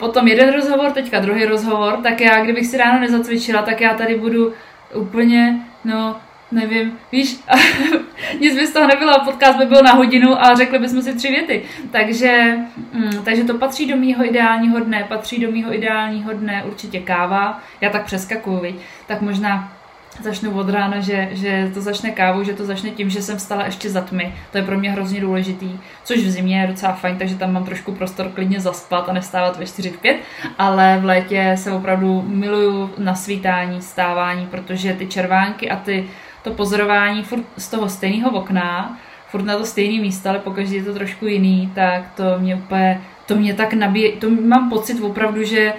potom 0.00 0.28
jeden 0.28 0.52
rozhovor, 0.52 0.90
teďka 0.90 1.20
druhý 1.20 1.44
rozhovor, 1.44 1.96
tak 2.02 2.20
já, 2.20 2.44
kdybych 2.44 2.66
si 2.66 2.76
ráno 2.76 3.00
nezacvičila, 3.00 3.62
tak 3.62 3.80
já 3.80 3.94
tady 3.94 4.18
budu 4.18 4.52
úplně, 4.94 5.60
no, 5.84 6.16
nevím, 6.52 6.98
víš, 7.12 7.40
nic 8.40 8.54
by 8.54 8.66
z 8.66 8.72
toho 8.72 8.86
nebylo, 8.86 9.24
podcast 9.24 9.58
by 9.58 9.66
byl 9.66 9.82
na 9.82 9.92
hodinu 9.92 10.44
a 10.44 10.54
řekli 10.54 10.78
bychom 10.78 11.02
si 11.02 11.14
tři 11.14 11.28
věty. 11.28 11.62
Takže, 11.90 12.56
mm, 12.92 13.22
takže 13.24 13.44
to 13.44 13.58
patří 13.58 13.86
do 13.86 13.96
mýho 13.96 14.24
ideálního 14.24 14.80
dne, 14.80 15.04
patří 15.08 15.40
do 15.40 15.50
mýho 15.50 15.74
ideálního 15.74 16.32
dne 16.32 16.64
určitě 16.64 17.00
káva, 17.00 17.62
já 17.80 17.90
tak 17.90 18.04
přeskakuju, 18.04 18.60
viď? 18.60 18.76
tak 19.06 19.20
možná 19.20 19.72
začnu 20.20 20.58
od 20.58 20.68
rána, 20.68 21.00
že, 21.00 21.28
že 21.32 21.70
to 21.74 21.80
začne 21.80 22.10
kávou, 22.10 22.44
že 22.44 22.52
to 22.52 22.64
začne 22.64 22.90
tím, 22.90 23.10
že 23.10 23.22
jsem 23.22 23.38
stala 23.38 23.64
ještě 23.64 23.90
za 23.90 24.00
tmy. 24.00 24.34
To 24.50 24.58
je 24.58 24.64
pro 24.64 24.78
mě 24.78 24.90
hrozně 24.90 25.20
důležitý, 25.20 25.80
což 26.04 26.18
v 26.18 26.30
zimě 26.30 26.60
je 26.60 26.66
docela 26.66 26.92
fajn, 26.92 27.18
takže 27.18 27.34
tam 27.34 27.52
mám 27.52 27.64
trošku 27.64 27.92
prostor 27.92 28.28
klidně 28.28 28.60
zaspat 28.60 29.08
a 29.08 29.12
nestávat 29.12 29.58
ve 29.58 29.64
4-5, 29.64 30.16
ale 30.58 30.98
v 31.00 31.04
létě 31.04 31.54
se 31.58 31.72
opravdu 31.72 32.22
miluju 32.26 32.90
na 32.98 33.14
svítání, 33.14 33.82
stávání, 33.82 34.46
protože 34.46 34.92
ty 34.92 35.06
červánky 35.06 35.70
a 35.70 35.76
ty 35.76 36.08
to 36.42 36.50
pozorování 36.50 37.22
furt 37.22 37.44
z 37.56 37.68
toho 37.68 37.88
stejného 37.88 38.30
okna, 38.30 38.98
furt 39.28 39.44
na 39.44 39.58
to 39.58 39.64
stejné 39.64 40.02
místo, 40.02 40.28
ale 40.28 40.38
pokaždé 40.38 40.76
je 40.76 40.84
to 40.84 40.94
trošku 40.94 41.26
jiný, 41.26 41.72
tak 41.74 42.02
to 42.14 42.22
mě 42.38 42.56
úplně, 42.56 43.00
to 43.26 43.34
mě 43.34 43.54
tak 43.54 43.72
nabíje, 43.72 44.12
to 44.12 44.30
mám 44.30 44.70
pocit 44.70 45.00
opravdu, 45.00 45.44
že 45.44 45.72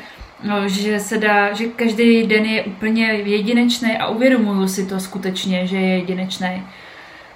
No, 0.43 0.69
že 0.69 0.99
se 0.99 1.17
dá, 1.17 1.53
že 1.53 1.67
každý 1.67 2.27
den 2.27 2.45
je 2.45 2.63
úplně 2.63 3.05
jedinečný 3.05 3.97
a 3.97 4.07
uvědomuju 4.07 4.67
si 4.67 4.85
to 4.85 4.99
skutečně, 4.99 5.67
že 5.67 5.77
je 5.77 5.97
jedinečný. 5.97 6.63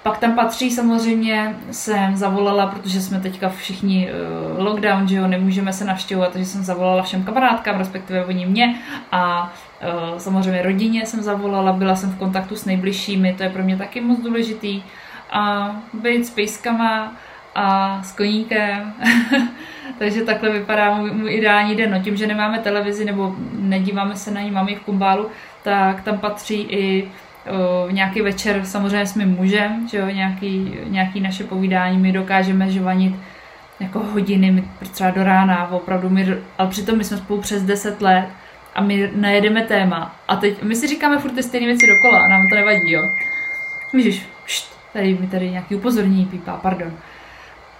Pak 0.02 0.18
tam 0.18 0.34
patří 0.34 0.70
samozřejmě, 0.70 1.56
jsem 1.70 2.16
zavolala, 2.16 2.66
protože 2.66 3.00
jsme 3.00 3.20
teďka 3.20 3.48
všichni 3.48 4.08
uh, 4.10 4.64
lockdown, 4.64 5.08
že 5.08 5.16
jo, 5.16 5.26
nemůžeme 5.26 5.72
se 5.72 5.84
navštěvovat, 5.84 6.32
takže 6.32 6.46
jsem 6.46 6.62
zavolala 6.62 7.02
všem 7.02 7.24
kamarádkám, 7.24 7.78
respektive 7.78 8.24
oni 8.24 8.46
mě 8.46 8.74
a 9.12 9.52
samozřejmě 10.18 10.62
rodině 10.62 11.06
jsem 11.06 11.22
zavolala, 11.22 11.72
byla 11.72 11.96
jsem 11.96 12.10
v 12.10 12.18
kontaktu 12.18 12.56
s 12.56 12.64
nejbližšími, 12.64 13.34
to 13.34 13.42
je 13.42 13.50
pro 13.50 13.62
mě 13.62 13.76
taky 13.76 14.00
moc 14.00 14.20
důležitý. 14.20 14.82
A 15.30 15.76
být 15.94 16.26
s 16.26 16.30
pejskama 16.30 17.12
a 17.54 18.00
s 18.02 18.12
koníkem. 18.12 18.92
takže 19.98 20.22
takhle 20.24 20.50
vypadá 20.50 20.94
můj, 20.94 21.34
ideální 21.34 21.76
den. 21.76 21.90
No 21.90 22.02
tím, 22.02 22.16
že 22.16 22.26
nemáme 22.26 22.58
televizi 22.58 23.04
nebo 23.04 23.34
nedíváme 23.52 24.16
se 24.16 24.30
na 24.30 24.40
ní, 24.40 24.50
máme 24.50 24.70
ji 24.70 24.76
v 24.76 24.80
kumbálu, 24.80 25.28
tak 25.62 26.02
tam 26.02 26.18
patří 26.18 26.60
i 26.62 27.08
v 27.88 27.92
nějaký 27.92 28.20
večer 28.20 28.64
samozřejmě 28.64 29.06
s 29.06 29.14
mým 29.14 29.28
mužem, 29.28 29.88
že 29.88 29.98
jo, 29.98 30.06
nějaký, 30.06 30.74
nějaký 30.86 31.20
naše 31.20 31.44
povídání, 31.44 31.98
my 31.98 32.12
dokážeme 32.12 32.70
žvanit 32.70 33.14
jako 33.80 33.98
hodiny, 33.98 34.64
třeba 34.92 35.10
do 35.10 35.24
rána, 35.24 35.70
opravdu 35.70 36.10
my, 36.10 36.34
ale 36.58 36.68
přitom 36.68 36.98
my 36.98 37.04
jsme 37.04 37.16
spolu 37.16 37.40
přes 37.40 37.62
10 37.62 38.02
let 38.02 38.28
a 38.78 38.82
my 38.82 39.10
najedeme 39.14 39.62
téma. 39.62 40.16
A 40.28 40.36
teď 40.36 40.62
my 40.62 40.76
si 40.76 40.86
říkáme 40.86 41.18
furt 41.18 41.30
ty 41.30 41.42
stejné 41.42 41.66
věci 41.66 41.86
dokola 41.86 42.18
a 42.18 42.28
nám 42.28 42.40
to 42.50 42.56
nevadí, 42.56 42.92
jo. 42.92 43.02
Můžeš, 43.92 44.26
tady 44.92 45.14
mi 45.20 45.26
tady 45.26 45.50
nějaký 45.50 45.74
upozornění 45.74 46.26
pípá, 46.26 46.52
pardon. 46.52 46.92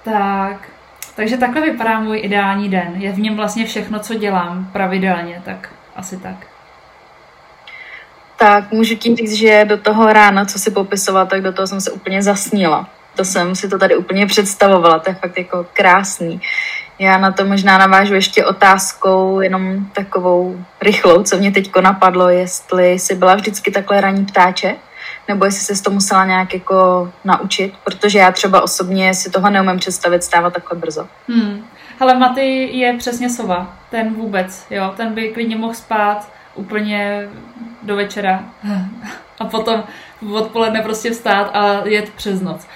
Tak, 0.05 0.69
takže 1.17 1.37
takhle 1.37 1.63
vypadá 1.63 2.01
můj 2.01 2.21
ideální 2.23 2.69
den. 2.69 2.93
Je 2.97 3.13
v 3.13 3.19
něm 3.19 3.37
vlastně 3.37 3.65
všechno, 3.67 3.99
co 3.99 4.15
dělám 4.15 4.69
pravidelně, 4.73 5.43
tak 5.45 5.69
asi 5.97 6.17
tak. 6.17 6.47
Tak 8.37 8.73
můžu 8.73 8.97
tím 8.97 9.17
říct, 9.17 9.33
že 9.33 9.65
do 9.65 9.77
toho 9.77 10.13
rána, 10.13 10.45
co 10.45 10.59
si 10.59 10.71
popisovala, 10.71 11.27
tak 11.27 11.43
do 11.43 11.53
toho 11.53 11.67
jsem 11.67 11.81
se 11.81 11.91
úplně 11.91 12.23
zasnila. 12.23 12.89
To 13.17 13.25
jsem 13.25 13.55
si 13.55 13.69
to 13.69 13.79
tady 13.79 13.97
úplně 13.97 14.27
představovala, 14.27 14.99
to 14.99 15.11
je 15.11 15.15
fakt 15.15 15.39
jako 15.39 15.67
krásný. 15.73 16.41
Já 16.99 17.19
na 17.19 17.33
to 17.33 17.45
možná 17.45 17.79
navážu 17.79 18.15
ještě 18.15 18.45
otázkou, 18.45 19.41
jenom 19.41 19.87
takovou 19.93 20.65
rychlou, 20.83 21.23
co 21.23 21.37
mě 21.37 21.53
teďko 21.53 21.81
napadlo, 21.81 22.29
jestli 22.29 22.93
jsi 22.93 23.15
byla 23.15 23.35
vždycky 23.35 23.71
takhle 23.71 24.01
raní 24.01 24.27
ptáče, 24.27 24.77
nebo 25.29 25.45
jestli 25.45 25.77
se 25.77 25.83
to 25.83 25.91
musela 25.91 26.25
nějak 26.25 26.55
jako 26.55 27.11
naučit, 27.25 27.75
protože 27.85 28.19
já 28.19 28.33
třeba 28.33 28.61
osobně 28.61 29.15
si 29.15 29.31
toho 29.31 29.51
neumím 29.51 29.79
představit 29.79 30.25
stávat 30.25 30.53
takhle 30.53 30.79
brzo. 30.79 31.09
Hmm. 31.29 31.65
Ale 32.01 32.15
Maty 32.15 32.77
je 32.79 32.97
přesně 32.99 33.31
sova, 33.31 33.75
ten 33.91 34.15
vůbec, 34.15 34.67
jo, 34.71 34.95
ten 34.97 35.15
by 35.15 35.29
klidně 35.29 35.57
mohl 35.57 35.75
spát 35.75 36.29
úplně 36.55 37.29
do 37.83 37.97
večera 37.97 38.45
a 39.41 39.45
potom 39.45 39.85
odpoledne 40.33 40.83
prostě 40.83 41.11
vstát 41.11 41.51
a 41.57 41.87
jet 41.87 42.11
přes 42.11 42.41
noc. 42.41 42.67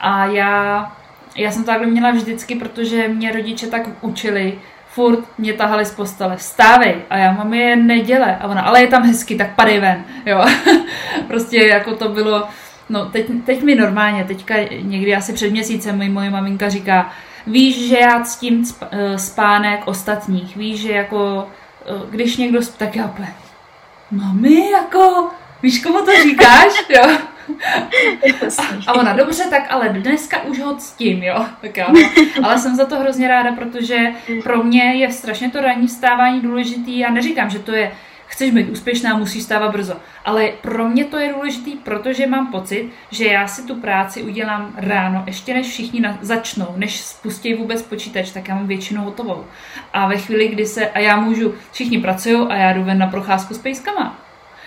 A 0.00 0.24
já, 0.24 0.92
já 1.36 1.50
jsem 1.50 1.62
to 1.62 1.70
takhle 1.70 1.86
měla 1.86 2.10
vždycky, 2.10 2.54
protože 2.54 3.08
mě 3.08 3.32
rodiče 3.32 3.66
tak 3.66 3.88
učili, 4.00 4.58
furt 4.86 5.24
mě 5.38 5.52
tahali 5.52 5.84
z 5.84 5.94
postele, 5.94 6.36
vstávej! 6.36 6.96
A 7.10 7.16
já 7.16 7.32
mám 7.32 7.54
je 7.54 7.76
neděle. 7.76 8.36
A 8.36 8.48
ona, 8.48 8.62
ale 8.62 8.80
je 8.80 8.86
tam 8.86 9.02
hezky, 9.02 9.36
tak 9.36 9.54
padej 9.54 9.80
ven, 9.80 10.04
jo. 10.26 10.44
prostě 11.26 11.66
jako 11.66 11.96
to 11.96 12.08
bylo, 12.08 12.44
no 12.88 13.06
teď, 13.06 13.26
teď 13.44 13.62
mi 13.62 13.74
normálně, 13.74 14.24
teďka 14.24 14.54
někdy 14.80 15.16
asi 15.16 15.32
před 15.32 15.50
měsícem 15.50 15.98
mi 15.98 16.08
moje 16.08 16.30
maminka 16.30 16.68
říká, 16.68 17.12
víš, 17.46 17.88
že 17.88 17.98
já 17.98 18.20
ctím 18.20 18.64
eh, 18.90 19.18
spánek 19.18 19.80
ostatních, 19.84 20.56
víš, 20.56 20.80
že 20.80 20.92
jako 20.92 21.46
eh, 21.86 22.10
když 22.10 22.36
někdo, 22.36 22.60
tak 22.76 22.96
já 22.96 23.04
úplně, 23.04 23.34
mami, 24.10 24.70
jako, 24.70 25.30
víš, 25.62 25.82
komu 25.82 25.98
to 25.98 26.12
říkáš, 26.22 26.72
jo? 26.88 27.18
A 28.86 28.92
ona, 28.94 29.12
dobře, 29.12 29.44
tak 29.50 29.62
ale 29.70 29.88
dneska 29.88 30.42
už 30.42 30.60
ho 30.60 30.76
ctím, 30.76 31.22
jo. 31.22 31.46
Tak 31.60 31.76
jo. 31.76 31.86
Ale 32.42 32.58
jsem 32.58 32.76
za 32.76 32.86
to 32.86 32.98
hrozně 32.98 33.28
ráda, 33.28 33.52
protože 33.52 33.98
pro 34.42 34.64
mě 34.64 34.82
je 34.82 35.12
strašně 35.12 35.50
to 35.50 35.60
ranní 35.60 35.86
vstávání 35.86 36.40
důležitý. 36.40 36.98
Já 36.98 37.10
neříkám, 37.10 37.50
že 37.50 37.58
to 37.58 37.72
je 37.72 37.92
chceš 38.32 38.50
být 38.50 38.70
úspěšná, 38.70 39.16
musíš 39.16 39.42
stávat 39.42 39.72
brzo. 39.72 39.96
Ale 40.24 40.48
pro 40.62 40.88
mě 40.88 41.04
to 41.04 41.18
je 41.18 41.32
důležitý, 41.32 41.72
protože 41.72 42.26
mám 42.26 42.46
pocit, 42.46 42.90
že 43.10 43.24
já 43.24 43.48
si 43.48 43.66
tu 43.66 43.74
práci 43.74 44.22
udělám 44.22 44.72
ráno, 44.76 45.22
ještě 45.26 45.54
než 45.54 45.66
všichni 45.66 46.00
na, 46.00 46.18
začnou, 46.20 46.66
než 46.76 47.00
spustí 47.00 47.54
vůbec 47.54 47.82
počítač, 47.82 48.30
tak 48.30 48.48
já 48.48 48.54
mám 48.54 48.66
většinou 48.66 49.04
hotovou. 49.04 49.44
A 49.92 50.08
ve 50.08 50.18
chvíli, 50.18 50.48
kdy 50.48 50.66
se, 50.66 50.90
a 50.90 50.98
já 50.98 51.20
můžu, 51.20 51.54
všichni 51.72 51.98
pracují 51.98 52.46
a 52.48 52.56
já 52.56 52.72
jdu 52.72 52.84
ven 52.84 52.98
na 52.98 53.06
procházku 53.06 53.54
s 53.54 53.58
pejskama. 53.58 54.18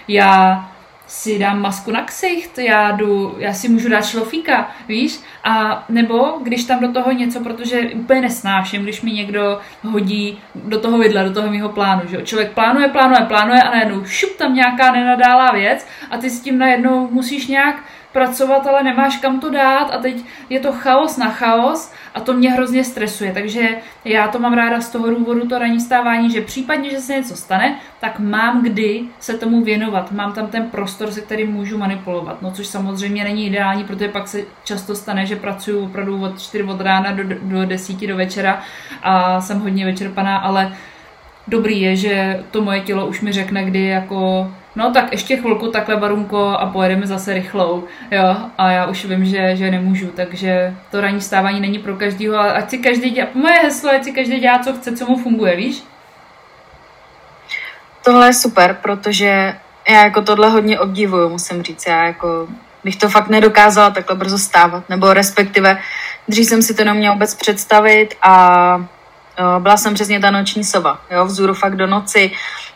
Já 0.07 0.71
si 1.07 1.39
dám 1.39 1.61
masku 1.61 1.91
na 1.91 2.03
ksicht, 2.03 2.57
já, 2.57 2.91
jdu, 2.91 3.35
já 3.37 3.53
si 3.53 3.69
můžu 3.69 3.89
dát 3.89 4.05
šlofíka, 4.05 4.71
víš? 4.87 5.19
A 5.43 5.85
nebo 5.89 6.39
když 6.43 6.63
tam 6.63 6.79
do 6.79 6.91
toho 6.91 7.11
něco, 7.11 7.39
protože 7.39 7.81
úplně 7.81 8.21
nesnáším, 8.21 8.83
když 8.83 9.01
mi 9.01 9.11
někdo 9.11 9.59
hodí 9.83 10.39
do 10.55 10.79
toho 10.79 10.97
vidla, 10.97 11.23
do 11.23 11.33
toho 11.33 11.51
mého 11.51 11.69
plánu, 11.69 12.01
že 12.07 12.21
Člověk 12.21 12.51
plánuje, 12.51 12.87
plánuje, 12.87 13.21
plánuje 13.21 13.61
a 13.61 13.71
najednou 13.71 14.05
šup 14.05 14.37
tam 14.37 14.55
nějaká 14.55 14.91
nenadálá 14.91 15.51
věc 15.51 15.87
a 16.11 16.17
ty 16.17 16.29
s 16.29 16.41
tím 16.41 16.57
najednou 16.57 17.07
musíš 17.11 17.47
nějak 17.47 17.83
pracovat, 18.15 18.67
ale 18.67 18.83
nemáš 18.83 19.17
kam 19.17 19.39
to 19.39 19.49
dát 19.49 19.91
a 19.93 19.97
teď 19.97 20.15
je 20.49 20.59
to 20.59 20.73
chaos 20.73 21.17
na 21.17 21.29
chaos 21.29 21.91
a 22.13 22.19
to 22.19 22.33
mě 22.33 22.51
hrozně 22.51 22.83
stresuje. 22.83 23.31
Takže 23.33 23.69
já 24.05 24.27
to 24.27 24.39
mám 24.39 24.53
ráda 24.53 24.81
z 24.81 24.89
toho 24.89 25.09
důvodu, 25.09 25.47
to 25.47 25.59
ranní 25.59 25.79
stávání, 25.79 26.31
že 26.31 26.41
případně, 26.41 26.89
že 26.89 26.99
se 26.99 27.13
něco 27.13 27.35
stane, 27.35 27.79
tak 27.99 28.19
mám 28.19 28.63
kdy 28.63 29.03
se 29.19 29.37
tomu 29.37 29.63
věnovat. 29.63 30.11
Mám 30.11 30.33
tam 30.33 30.47
ten 30.47 30.63
prostor, 30.63 31.11
se 31.11 31.21
kterým 31.21 31.51
můžu 31.51 31.77
manipulovat. 31.77 32.41
No 32.41 32.51
což 32.51 32.67
samozřejmě 32.67 33.23
není 33.23 33.47
ideální, 33.47 33.83
protože 33.83 34.07
pak 34.07 34.27
se 34.27 34.41
často 34.63 34.95
stane, 34.95 35.25
že 35.25 35.35
pracuji 35.35 35.83
opravdu 35.83 36.23
od 36.23 36.41
4 36.41 36.63
od 36.63 36.81
rána 36.81 37.11
do, 37.11 37.23
do 37.41 37.65
10 37.65 38.07
do 38.07 38.15
večera 38.15 38.61
a 39.03 39.41
jsem 39.41 39.59
hodně 39.59 39.85
vyčerpaná, 39.85 40.37
ale 40.37 40.73
dobrý 41.47 41.81
je, 41.81 41.95
že 41.95 42.43
to 42.51 42.61
moje 42.61 42.79
tělo 42.79 43.07
už 43.07 43.21
mi 43.21 43.31
řekne, 43.31 43.65
kdy 43.65 43.85
jako 43.85 44.51
no 44.75 44.91
tak 44.91 45.11
ještě 45.11 45.37
chvilku 45.37 45.67
takhle 45.67 45.95
barunko 45.95 46.47
a 46.47 46.65
pojedeme 46.65 47.07
zase 47.07 47.33
rychlou, 47.33 47.83
jo, 48.11 48.35
a 48.57 48.71
já 48.71 48.85
už 48.85 49.05
vím, 49.05 49.25
že, 49.25 49.55
že 49.55 49.71
nemůžu, 49.71 50.07
takže 50.07 50.75
to 50.91 51.01
ranní 51.01 51.21
stávání 51.21 51.59
není 51.59 51.79
pro 51.79 51.95
každýho, 51.95 52.37
ale 52.37 52.53
ať 52.53 52.69
si 52.69 52.77
každý 52.77 53.09
dělá, 53.09 53.27
moje 53.33 53.59
heslo, 53.59 53.89
ať 53.89 54.03
si 54.03 54.11
každý 54.11 54.39
dělá, 54.39 54.59
co 54.59 54.73
chce, 54.73 54.97
co 54.97 55.05
mu 55.05 55.17
funguje, 55.17 55.55
víš? 55.55 55.83
Tohle 58.03 58.27
je 58.27 58.33
super, 58.33 58.77
protože 58.81 59.55
já 59.89 60.03
jako 60.03 60.21
tohle 60.21 60.49
hodně 60.49 60.79
obdivuju, 60.79 61.29
musím 61.29 61.63
říct, 61.63 61.87
já 61.87 62.05
jako 62.05 62.47
bych 62.83 62.95
to 62.95 63.09
fakt 63.09 63.29
nedokázala 63.29 63.89
takhle 63.89 64.15
brzo 64.15 64.37
stávat, 64.37 64.89
nebo 64.89 65.13
respektive 65.13 65.81
dřív 66.27 66.47
jsem 66.47 66.61
si 66.61 66.73
to 66.73 66.83
neměla 66.83 67.13
vůbec 67.13 67.35
představit 67.35 68.15
a 68.21 68.85
byla 69.59 69.77
jsem 69.77 69.93
přesně 69.93 70.19
ta 70.19 70.31
noční 70.31 70.63
sova, 70.63 70.99
jo, 71.11 71.25
vzůru 71.25 71.53
fakt 71.53 71.75
do 71.75 71.87
noci. 71.87 72.31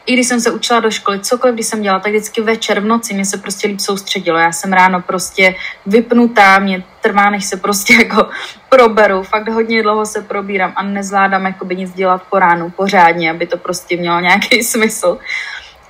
I 0.10 0.14
když 0.14 0.28
jsem 0.28 0.42
se 0.42 0.52
učila 0.52 0.80
do 0.80 0.92
školy, 0.92 1.20
cokoliv, 1.20 1.54
když 1.54 1.66
jsem 1.66 1.82
dělala, 1.82 2.00
tak 2.00 2.12
vždycky 2.12 2.42
večer 2.42 2.80
v 2.80 2.86
noci 2.86 3.14
mě 3.14 3.26
se 3.26 3.38
prostě 3.38 3.68
líp 3.68 3.80
soustředilo. 3.80 4.38
Já 4.38 4.52
jsem 4.52 4.74
ráno 4.74 5.02
prostě 5.02 5.56
vypnutá, 5.86 6.60
mě 6.60 6.84
trvá, 7.02 7.30
než 7.30 7.46
se 7.46 7.58
prostě 7.58 7.94
jako 8.00 8.30
proberu. 8.70 9.24
Fakt 9.24 9.50
hodně 9.50 9.84
dlouho 9.84 10.06
se 10.06 10.22
probírám 10.22 10.74
a 10.76 10.84
nezvládám 10.84 11.46
jakoby 11.46 11.76
nic 11.76 11.94
dělat 11.94 12.24
po 12.30 12.40
ránu 12.40 12.70
pořádně, 12.70 13.32
aby 13.32 13.48
to 13.48 13.58
prostě 13.58 13.98
mělo 13.98 14.20
nějaký 14.20 14.64
smysl. 14.74 15.18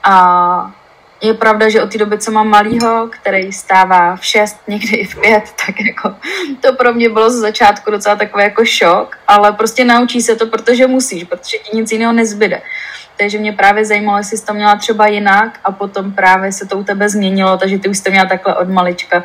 A 0.04 0.72
je 1.22 1.34
pravda, 1.34 1.70
že 1.70 1.84
od 1.84 1.92
té 1.92 1.98
doby, 1.98 2.18
co 2.18 2.32
mám 2.32 2.48
malýho, 2.48 3.10
který 3.12 3.52
stává 3.52 4.16
v 4.16 4.26
6, 4.26 4.58
někdy 4.68 4.98
i 4.98 5.06
v 5.06 5.16
5, 5.22 5.44
tak 5.66 5.76
jako 5.80 6.16
to 6.62 6.74
pro 6.74 6.94
mě 6.94 7.10
bylo 7.10 7.30
ze 7.30 7.40
začátku 7.40 7.92
docela 7.92 8.16
takový 8.16 8.44
jako 8.44 8.66
šok, 8.66 9.18
ale 9.28 9.52
prostě 9.52 9.86
naučí 9.86 10.22
se 10.22 10.36
to, 10.36 10.48
protože 10.48 10.88
musíš, 10.88 11.24
protože 11.24 11.58
ti 11.58 11.78
nic 11.78 11.92
jiného 11.92 12.14
nezbyde. 12.14 12.62
Takže 13.20 13.38
mě 13.38 13.54
právě 13.54 13.86
zajímalo, 13.86 14.18
jestli 14.18 14.38
jsi 14.38 14.46
to 14.46 14.54
měla 14.54 14.76
třeba 14.76 15.08
jinak 15.08 15.60
a 15.64 15.72
potom 15.72 16.12
právě 16.12 16.52
se 16.52 16.66
to 16.66 16.78
u 16.78 16.84
tebe 16.84 17.10
změnilo, 17.10 17.58
takže 17.58 17.80
ty 17.80 17.90
už 17.90 17.98
jsi 17.98 18.04
to 18.04 18.12
měla 18.12 18.26
takhle 18.26 18.56
od 18.56 18.70
malička 18.70 19.24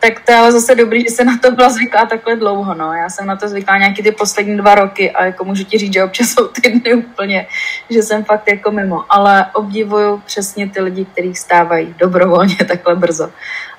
tak 0.00 0.20
to 0.20 0.32
je 0.32 0.38
ale 0.38 0.52
zase 0.52 0.74
dobrý, 0.74 1.02
že 1.02 1.10
se 1.10 1.24
na 1.24 1.38
to 1.38 1.50
byla 1.50 1.68
zvyklá 1.68 2.06
takhle 2.06 2.36
dlouho. 2.36 2.74
No. 2.74 2.92
Já 2.92 3.08
jsem 3.10 3.26
na 3.26 3.36
to 3.36 3.48
zvyklá 3.48 3.78
nějaký 3.78 4.02
ty 4.02 4.12
poslední 4.12 4.56
dva 4.56 4.74
roky 4.74 5.10
a 5.10 5.24
jako 5.24 5.44
můžu 5.44 5.64
ti 5.64 5.78
říct, 5.78 5.92
že 5.92 6.04
občas 6.04 6.28
jsou 6.28 6.48
ty 6.48 6.70
dny 6.70 6.94
úplně, 6.94 7.46
že 7.90 8.02
jsem 8.02 8.24
fakt 8.24 8.48
jako 8.48 8.70
mimo. 8.70 9.04
Ale 9.08 9.46
obdivuju 9.52 10.22
přesně 10.26 10.68
ty 10.68 10.80
lidi, 10.80 11.04
kteří 11.04 11.34
stávají 11.34 11.94
dobrovolně 11.98 12.56
takhle 12.56 12.96
brzo. 12.96 13.30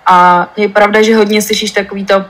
A 0.06 0.48
je 0.58 0.70
pravda, 0.70 1.02
že 1.02 1.16
hodně 1.16 1.42
slyšíš 1.42 1.72
takový 1.72 2.06
to, 2.06 2.26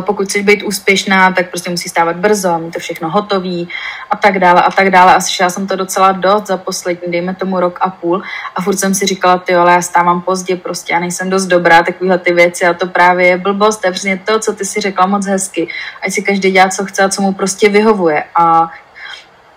pokud 0.00 0.28
chceš 0.28 0.42
být 0.42 0.62
úspěšná, 0.62 1.32
tak 1.32 1.48
prostě 1.48 1.70
musí 1.70 1.88
stávat 1.88 2.16
brzo, 2.16 2.58
mít 2.58 2.74
to 2.74 2.80
všechno 2.80 3.10
hotový 3.10 3.68
a 4.10 4.16
tak 4.16 4.38
dále 4.38 4.62
a 4.62 4.70
tak 4.70 4.90
dále. 4.90 5.14
A 5.14 5.20
slyšela 5.20 5.50
jsem 5.50 5.66
to 5.66 5.76
docela 5.76 6.12
dost 6.12 6.46
za 6.46 6.56
poslední, 6.56 7.12
dejme 7.12 7.34
tomu 7.34 7.60
rok 7.60 7.78
a 7.80 7.90
půl. 7.90 8.22
A 8.54 8.62
furt 8.62 8.76
jsem 8.76 8.94
si 8.94 9.06
říkala, 9.06 9.38
ty 9.38 9.54
ale 9.54 9.72
já 9.72 9.82
stávám 9.82 10.22
pozdě 10.22 10.56
prostě, 10.56 10.92
já 10.92 11.00
nejsem 11.00 11.30
dost 11.30 11.46
dobrá, 11.46 11.82
takovéhle 11.82 12.18
ty 12.18 12.32
věci 12.32 12.66
a 12.66 12.74
to 12.74 12.86
právě 12.86 13.26
je 13.26 13.38
blbost, 13.38 13.76
to 13.76 13.86
je 13.86 13.92
přesně 13.92 14.20
to, 14.24 14.38
co 14.38 14.52
ty 14.52 14.64
si 14.64 14.80
řekla 14.80 15.06
moc 15.06 15.26
hezky. 15.26 15.68
Ať 16.02 16.12
si 16.12 16.22
každý 16.22 16.50
dělá, 16.50 16.68
co 16.68 16.84
chce 16.84 17.02
a 17.02 17.08
co 17.08 17.22
mu 17.22 17.32
prostě 17.32 17.68
vyhovuje. 17.68 18.24
A 18.34 18.70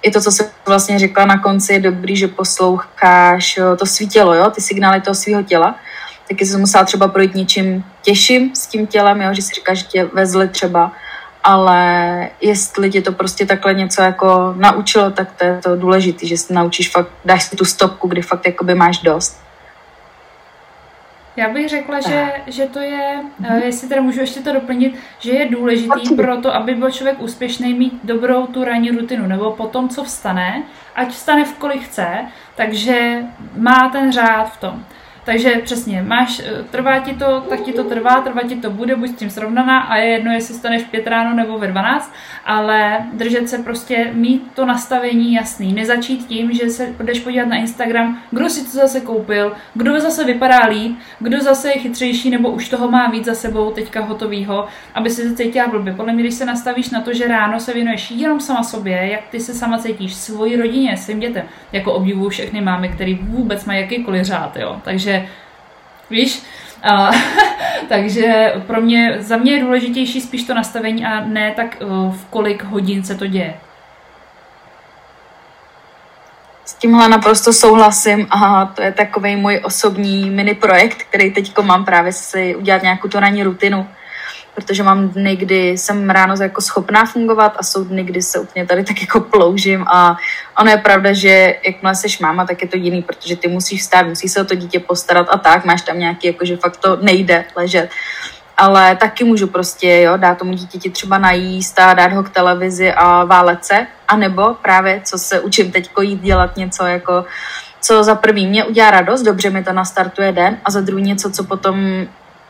i 0.01 0.11
to, 0.11 0.21
co 0.21 0.31
jsem 0.31 0.45
vlastně 0.65 0.99
řekla 0.99 1.25
na 1.25 1.39
konci, 1.39 1.73
je 1.73 1.79
dobrý, 1.79 2.15
že 2.15 2.27
posloucháš 2.27 3.57
eh, 3.57 3.75
to 3.77 3.85
svítilo, 3.85 4.33
jo, 4.33 4.49
ty 4.49 4.61
signály 4.61 5.01
toho 5.01 5.15
svého 5.15 5.43
těla 5.43 5.75
taky 6.29 6.45
jsem 6.45 6.59
musela 6.59 6.83
třeba 6.83 7.07
projít 7.07 7.35
něčím 7.35 7.83
těžším 8.01 8.55
s 8.55 8.67
tím 8.67 8.87
tělem, 8.87 9.21
jo, 9.21 9.33
že 9.33 9.41
si 9.41 9.53
říká, 9.53 9.73
že 9.73 9.83
tě 9.83 10.05
vezli 10.05 10.47
třeba, 10.47 10.91
ale 11.43 12.29
jestli 12.41 12.89
tě 12.89 13.01
to 13.01 13.11
prostě 13.11 13.45
takhle 13.45 13.73
něco 13.73 14.01
jako 14.01 14.53
naučilo, 14.57 15.11
tak 15.11 15.31
to 15.31 15.45
je 15.45 15.59
to 15.63 15.75
důležité, 15.75 16.27
že 16.27 16.37
si 16.37 16.53
naučíš 16.53 16.89
fakt, 16.89 17.09
dáš 17.25 17.43
si 17.43 17.55
tu 17.55 17.65
stopku, 17.65 18.07
kdy 18.07 18.21
fakt 18.21 18.45
jakoby 18.45 18.75
máš 18.75 18.97
dost. 18.97 19.41
Já 21.35 21.49
bych 21.49 21.69
řekla, 21.69 21.99
že, 21.99 22.31
že 22.47 22.65
to 22.65 22.79
je, 22.79 23.19
mm-hmm. 23.41 23.63
jestli 23.63 23.87
teda 23.87 24.01
můžu 24.01 24.19
ještě 24.19 24.39
to 24.39 24.53
doplnit, 24.53 24.99
že 25.19 25.31
je 25.31 25.49
důležitý 25.49 26.15
pro 26.15 26.37
to, 26.37 26.55
aby 26.55 26.75
byl 26.75 26.91
člověk 26.91 27.21
úspěšný, 27.21 27.73
mít 27.73 27.99
dobrou 28.03 28.47
tu 28.47 28.63
ranní 28.63 28.91
rutinu, 28.91 29.27
nebo 29.27 29.51
po 29.51 29.67
tom, 29.67 29.89
co 29.89 30.03
vstane, 30.03 30.63
ať 30.95 31.09
vstane 31.09 31.45
v 31.45 31.53
kolik 31.53 31.83
chce, 31.83 32.07
takže 32.55 33.23
má 33.55 33.89
ten 33.89 34.11
řád 34.11 34.53
v 34.53 34.57
tom. 34.57 34.85
Takže 35.29 35.61
přesně, 35.63 36.01
máš, 36.01 36.39
eh, 36.39 36.63
trvá 36.71 36.99
ti 36.99 37.13
to, 37.13 37.45
tak 37.49 37.61
ti 37.61 37.73
to 37.73 37.83
trvá, 37.83 38.21
trvá 38.21 38.41
ti 38.41 38.55
to 38.55 38.69
bude, 38.69 38.95
buď 38.95 39.09
s 39.09 39.15
tím 39.15 39.29
srovnaná 39.29 39.79
a 39.79 39.95
je 39.95 40.07
jedno, 40.07 40.31
jestli 40.31 40.53
staneš 40.53 40.81
v 40.81 40.89
pět 40.89 41.07
ráno 41.07 41.35
nebo 41.35 41.59
ve 41.59 41.67
12, 41.67 42.13
ale 42.45 42.97
držet 43.13 43.49
se 43.49 43.57
prostě, 43.57 44.09
mít 44.13 44.51
to 44.55 44.65
nastavení 44.65 45.33
jasný. 45.33 45.73
Nezačít 45.73 46.27
tím, 46.27 46.53
že 46.53 46.69
se 46.69 46.95
jdeš 47.03 47.19
podívat 47.19 47.47
na 47.47 47.55
Instagram, 47.55 48.19
kdo 48.31 48.49
si 48.49 48.65
to 48.65 48.71
zase 48.71 49.01
koupil, 49.01 49.51
kdo 49.73 49.99
zase 49.99 50.23
vypadá 50.23 50.65
líp, 50.65 50.97
kdo 51.19 51.41
zase 51.41 51.69
je 51.69 51.79
chytřejší 51.79 52.29
nebo 52.29 52.49
už 52.49 52.69
toho 52.69 52.91
má 52.91 53.09
víc 53.09 53.25
za 53.25 53.33
sebou 53.33 53.71
teďka 53.71 54.01
hotovýho, 54.01 54.67
aby 54.93 55.09
si 55.09 55.29
se 55.29 55.35
cítila 55.35 55.67
blbě. 55.67 55.93
Podle 55.93 56.13
mě, 56.13 56.23
když 56.23 56.33
se 56.33 56.45
nastavíš 56.45 56.89
na 56.89 57.01
to, 57.01 57.13
že 57.13 57.27
ráno 57.27 57.59
se 57.59 57.73
věnuješ 57.73 58.11
jenom 58.11 58.39
sama 58.39 58.63
sobě, 58.63 59.07
jak 59.11 59.27
ty 59.27 59.39
se 59.39 59.53
sama 59.53 59.77
cítíš, 59.77 60.15
svoji 60.15 60.57
rodině, 60.57 60.97
svým 60.97 61.19
dětem, 61.19 61.43
jako 61.71 61.93
obdivuju 61.93 62.29
všechny 62.29 62.61
mámy, 62.61 62.89
které 62.89 63.15
vůbec 63.21 63.65
mají 63.65 63.81
jakýkoliv 63.81 64.25
řád, 64.25 64.57
jo. 64.57 64.81
Takže 64.83 65.18
víš, 66.09 66.43
a, 66.83 67.11
takže 67.89 68.53
pro 68.67 68.81
mě, 68.81 69.17
za 69.19 69.37
mě 69.37 69.51
je 69.51 69.61
důležitější 69.61 70.21
spíš 70.21 70.43
to 70.43 70.53
nastavení 70.53 71.05
a 71.05 71.25
ne 71.25 71.53
tak 71.55 71.77
uh, 71.81 72.15
v 72.15 72.25
kolik 72.25 72.63
hodin 72.63 73.03
se 73.03 73.15
to 73.15 73.27
děje. 73.27 73.53
S 76.65 76.73
tímhle 76.73 77.09
naprosto 77.09 77.53
souhlasím 77.53 78.27
a 78.29 78.65
to 78.65 78.81
je 78.81 78.91
takový 78.91 79.35
můj 79.35 79.61
osobní 79.63 80.29
mini 80.29 80.55
projekt, 80.55 81.03
který 81.09 81.31
teď 81.31 81.57
mám 81.57 81.85
právě 81.85 82.13
si 82.13 82.55
udělat 82.55 82.81
nějakou 82.81 83.07
tu 83.07 83.19
ranní 83.19 83.43
rutinu 83.43 83.87
protože 84.59 84.83
mám 84.83 85.09
dny, 85.09 85.35
kdy 85.35 85.69
jsem 85.69 86.09
ráno 86.09 86.35
jako 86.41 86.61
schopná 86.61 87.05
fungovat 87.05 87.55
a 87.59 87.63
jsou 87.63 87.83
dny, 87.83 88.03
kdy 88.03 88.21
se 88.21 88.39
úplně 88.39 88.65
tady 88.65 88.83
tak 88.83 89.01
jako 89.01 89.19
ploužím 89.19 89.85
a 89.87 90.17
ono 90.59 90.71
je 90.71 90.77
pravda, 90.77 91.13
že 91.13 91.55
jakmile 91.65 91.95
jsi 91.95 92.07
máma, 92.21 92.45
tak 92.45 92.61
je 92.61 92.67
to 92.67 92.77
jiný, 92.77 93.01
protože 93.01 93.35
ty 93.35 93.47
musíš 93.47 93.81
vstát, 93.81 94.07
musíš 94.07 94.31
se 94.31 94.41
o 94.41 94.45
to 94.45 94.55
dítě 94.55 94.79
postarat 94.79 95.27
a 95.31 95.37
tak, 95.37 95.65
máš 95.65 95.81
tam 95.81 95.99
nějaký, 95.99 96.27
jako 96.27 96.45
že 96.45 96.57
fakt 96.57 96.77
to 96.77 96.97
nejde 97.01 97.45
ležet. 97.55 97.89
Ale 98.57 98.95
taky 98.95 99.23
můžu 99.23 99.47
prostě 99.47 100.01
jo, 100.01 100.17
dát 100.17 100.37
tomu 100.37 100.53
dítěti 100.53 100.89
třeba 100.89 101.17
najíst 101.17 101.79
a 101.79 101.93
dát 101.93 102.13
ho 102.13 102.23
k 102.23 102.29
televizi 102.29 102.93
a 102.93 103.23
válet 103.23 103.65
se, 103.65 103.87
anebo 104.07 104.53
právě, 104.61 105.01
co 105.05 105.17
se 105.17 105.39
učím 105.39 105.71
teď 105.71 105.89
jít 106.01 106.21
dělat 106.21 106.57
něco 106.57 106.85
jako 106.85 107.25
co 107.81 108.03
za 108.03 108.15
prvý 108.15 108.47
mě 108.47 108.63
udělá 108.63 108.91
radost, 108.91 109.21
dobře 109.21 109.49
mi 109.49 109.63
to 109.63 109.73
nastartuje 109.73 110.31
den 110.31 110.57
a 110.65 110.71
za 110.71 110.81
druhý 110.81 111.03
něco, 111.03 111.31
co 111.31 111.43
potom 111.43 112.07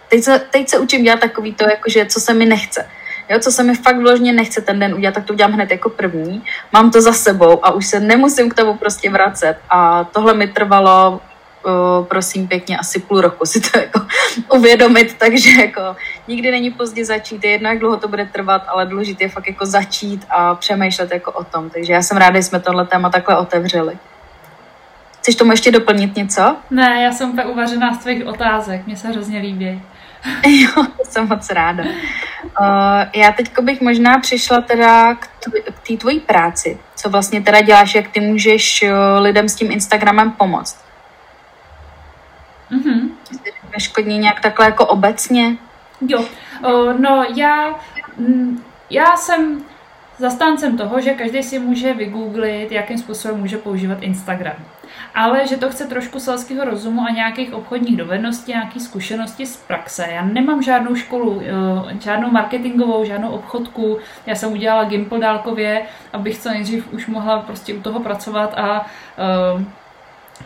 teď 0.09 0.23
se, 0.23 0.39
teď 0.39 0.69
se 0.69 0.79
učím 0.79 1.03
dělat 1.03 1.19
takový 1.19 1.53
to, 1.53 1.63
jakože 1.69 2.05
co 2.05 2.19
se 2.19 2.33
mi 2.33 2.45
nechce. 2.45 2.89
Jo, 3.29 3.39
co 3.39 3.51
se 3.51 3.63
mi 3.63 3.75
fakt 3.75 3.97
vložně 3.97 4.33
nechce 4.33 4.61
ten 4.61 4.79
den 4.79 4.93
udělat, 4.93 5.15
tak 5.15 5.25
to 5.25 5.33
udělám 5.33 5.53
hned 5.53 5.71
jako 5.71 5.89
první. 5.89 6.43
Mám 6.73 6.91
to 6.91 7.01
za 7.01 7.13
sebou 7.13 7.65
a 7.65 7.71
už 7.71 7.87
se 7.87 7.99
nemusím 7.99 8.49
k 8.49 8.53
tomu 8.53 8.77
prostě 8.77 9.09
vracet. 9.09 9.57
A 9.69 10.03
tohle 10.03 10.33
mi 10.33 10.47
trvalo, 10.47 11.21
uh, 11.65 12.05
prosím 12.05 12.47
pěkně, 12.47 12.77
asi 12.77 12.99
půl 12.99 13.21
roku 13.21 13.45
si 13.45 13.61
to 13.61 13.79
jako 13.79 14.01
uvědomit, 14.53 15.15
takže 15.17 15.49
jako 15.61 15.95
nikdy 16.27 16.51
není 16.51 16.71
pozdě 16.71 17.05
začít, 17.05 17.43
je 17.43 17.51
jedno, 17.51 17.69
jak 17.69 17.79
dlouho 17.79 17.97
to 17.97 18.07
bude 18.07 18.25
trvat, 18.25 18.61
ale 18.67 18.85
důležité 18.85 19.23
je 19.23 19.29
fakt 19.29 19.47
jako 19.47 19.65
začít 19.65 20.25
a 20.29 20.55
přemýšlet 20.55 21.11
jako 21.11 21.31
o 21.31 21.43
tom. 21.43 21.69
Takže 21.69 21.93
já 21.93 22.01
jsem 22.01 22.17
ráda, 22.17 22.39
že 22.39 22.43
jsme 22.43 22.59
tohle 22.59 22.85
téma 22.85 23.09
takhle 23.09 23.37
otevřeli. 23.37 23.97
Chceš 25.19 25.35
tomu 25.35 25.51
ještě 25.51 25.71
doplnit 25.71 26.15
něco? 26.15 26.55
Ne, 26.69 27.01
já 27.03 27.11
jsem 27.11 27.29
úplně 27.29 27.45
uvařená 27.45 27.93
z 27.93 27.97
tvých 27.97 28.27
otázek, 28.27 28.87
mně 28.87 28.97
se 28.97 29.07
hrozně 29.07 29.39
líbí. 29.39 29.81
jo, 30.47 30.85
jsem 31.03 31.27
moc 31.27 31.49
ráda. 31.49 31.83
Uh, 31.83 32.61
já 33.15 33.31
teď 33.31 33.59
bych 33.59 33.81
možná 33.81 34.19
přišla 34.19 34.61
teda 34.61 35.15
k, 35.15 35.27
té 35.87 35.97
tvojí 35.97 36.19
práci. 36.19 36.79
Co 36.95 37.09
vlastně 37.09 37.41
teda 37.41 37.61
děláš, 37.61 37.95
jak 37.95 38.07
ty 38.07 38.19
můžeš 38.19 38.83
uh, 38.83 39.23
lidem 39.23 39.49
s 39.49 39.55
tím 39.55 39.71
Instagramem 39.71 40.31
pomoct? 40.31 40.85
Mhm. 42.69 43.11
Neškodně 43.71 44.17
nějak 44.17 44.41
takhle 44.41 44.65
jako 44.65 44.85
obecně? 44.85 45.57
Jo, 46.07 46.19
uh, 46.19 46.99
no 46.99 47.25
já, 47.35 47.79
mm, 48.17 48.63
já 48.89 49.17
jsem 49.17 49.63
zastáncem 50.17 50.77
toho, 50.77 51.01
že 51.01 51.13
každý 51.13 51.43
si 51.43 51.59
může 51.59 51.93
vygooglit, 51.93 52.71
jakým 52.71 52.97
způsobem 52.97 53.39
může 53.39 53.57
používat 53.57 53.97
Instagram 54.01 54.55
ale 55.15 55.47
že 55.47 55.57
to 55.57 55.69
chce 55.69 55.87
trošku 55.87 56.19
selského 56.19 56.65
rozumu 56.65 57.01
a 57.01 57.09
nějakých 57.09 57.53
obchodních 57.53 57.97
dovedností, 57.97 58.51
nějakých 58.51 58.81
zkušeností 58.81 59.45
z 59.45 59.57
praxe. 59.57 60.07
Já 60.11 60.25
nemám 60.25 60.61
žádnou 60.61 60.95
školu, 60.95 61.41
eh, 61.45 61.99
žádnou 61.99 62.31
marketingovou, 62.31 63.05
žádnou 63.05 63.29
obchodku. 63.29 63.97
Já 64.25 64.35
jsem 64.35 64.51
udělala 64.51 64.83
Gimple 64.83 65.19
dálkově, 65.19 65.81
abych 66.13 66.39
co 66.39 66.49
nejdřív 66.49 66.93
už 66.93 67.07
mohla 67.07 67.39
prostě 67.39 67.73
u 67.73 67.81
toho 67.81 67.99
pracovat 67.99 68.53
a 68.57 68.85
uh, 69.55 69.61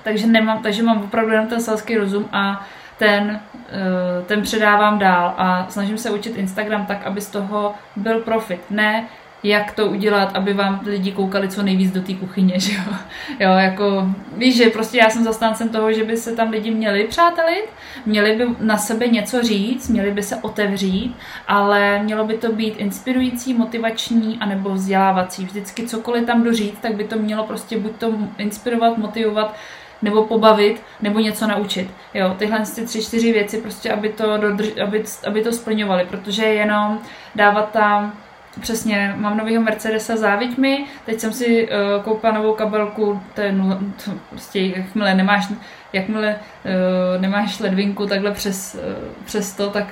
takže 0.03 0.27
nemám, 0.27 0.63
takže 0.63 0.83
mám 0.83 1.03
opravdu 1.03 1.31
jenom 1.31 1.47
ten 1.47 1.61
selský 1.61 1.97
rozum 1.97 2.29
a 2.31 2.65
ten, 2.97 3.39
uh, 3.53 4.25
ten 4.25 4.41
předávám 4.41 4.99
dál 4.99 5.33
a 5.37 5.65
snažím 5.69 5.97
se 5.97 6.09
učit 6.09 6.37
Instagram 6.37 6.85
tak, 6.85 7.05
aby 7.05 7.21
z 7.21 7.29
toho 7.29 7.73
byl 7.95 8.19
profit. 8.19 8.61
Ne 8.69 9.05
jak 9.43 9.71
to 9.71 9.87
udělat, 9.87 10.35
aby 10.35 10.53
vám 10.53 10.79
lidi 10.85 11.11
koukali 11.11 11.47
co 11.47 11.63
nejvíc 11.63 11.91
do 11.91 12.01
té 12.01 12.13
kuchyně, 12.13 12.53
že 12.59 12.73
jo? 12.73 12.93
jo, 13.39 13.51
jako, 13.51 14.07
víš, 14.37 14.57
že 14.57 14.69
prostě 14.69 14.97
já 14.97 15.09
jsem 15.09 15.23
zastáncem 15.23 15.69
toho, 15.69 15.93
že 15.93 16.03
by 16.03 16.17
se 16.17 16.35
tam 16.35 16.49
lidi 16.49 16.71
měli 16.71 17.03
přátelit, 17.03 17.65
měli 18.05 18.35
by 18.35 18.45
na 18.59 18.77
sebe 18.77 19.07
něco 19.07 19.43
říct, 19.43 19.89
měli 19.89 20.11
by 20.11 20.23
se 20.23 20.35
otevřít, 20.35 21.15
ale 21.47 22.03
mělo 22.03 22.25
by 22.25 22.37
to 22.37 22.51
být 22.51 22.75
inspirující, 22.77 23.53
motivační 23.53 24.37
anebo 24.39 24.69
vzdělávací. 24.69 25.45
Vždycky 25.45 25.87
cokoliv 25.87 26.25
tam 26.25 26.43
doříct, 26.43 26.81
tak 26.81 26.95
by 26.95 27.03
to 27.03 27.15
mělo 27.15 27.43
prostě 27.43 27.79
buď 27.79 27.95
to 27.95 28.13
inspirovat, 28.37 28.97
motivovat, 28.97 29.55
nebo 30.01 30.23
pobavit, 30.23 30.81
nebo 31.01 31.19
něco 31.19 31.47
naučit. 31.47 31.91
Jo, 32.13 32.35
tyhle 32.37 32.59
ty 32.75 32.85
tři, 32.85 33.03
čtyři 33.03 33.33
věci 33.33 33.57
prostě, 33.61 33.91
aby 33.91 34.09
to, 34.09 34.37
dodrž, 34.37 34.67
aby, 34.83 35.03
aby 35.27 35.43
to 35.43 35.51
splňovali, 35.51 36.05
protože 36.05 36.45
jenom 36.45 36.99
dávat 37.35 37.71
tam 37.71 38.13
Přesně, 38.59 39.13
mám 39.17 39.37
novýho 39.37 39.61
Mercedesa 39.61 40.17
záviďmi, 40.17 40.85
teď 41.05 41.19
jsem 41.19 41.33
si 41.33 41.67
uh, 41.67 42.03
koupila 42.03 42.33
novou 42.33 42.53
kabelku, 42.53 43.21
to 43.33 43.41
je 43.41 43.51
no, 43.51 43.79
to 44.05 44.11
prostě, 44.29 44.59
jakmile 44.59 45.15
nemáš, 45.15 45.47
jakmile 45.93 46.35
uh, 46.35 47.21
nemáš 47.21 47.59
ledvinku 47.59 48.07
takhle 48.07 48.31
přes, 48.31 48.75
uh, 48.75 49.23
přes 49.25 49.53
to, 49.53 49.69
tak 49.69 49.87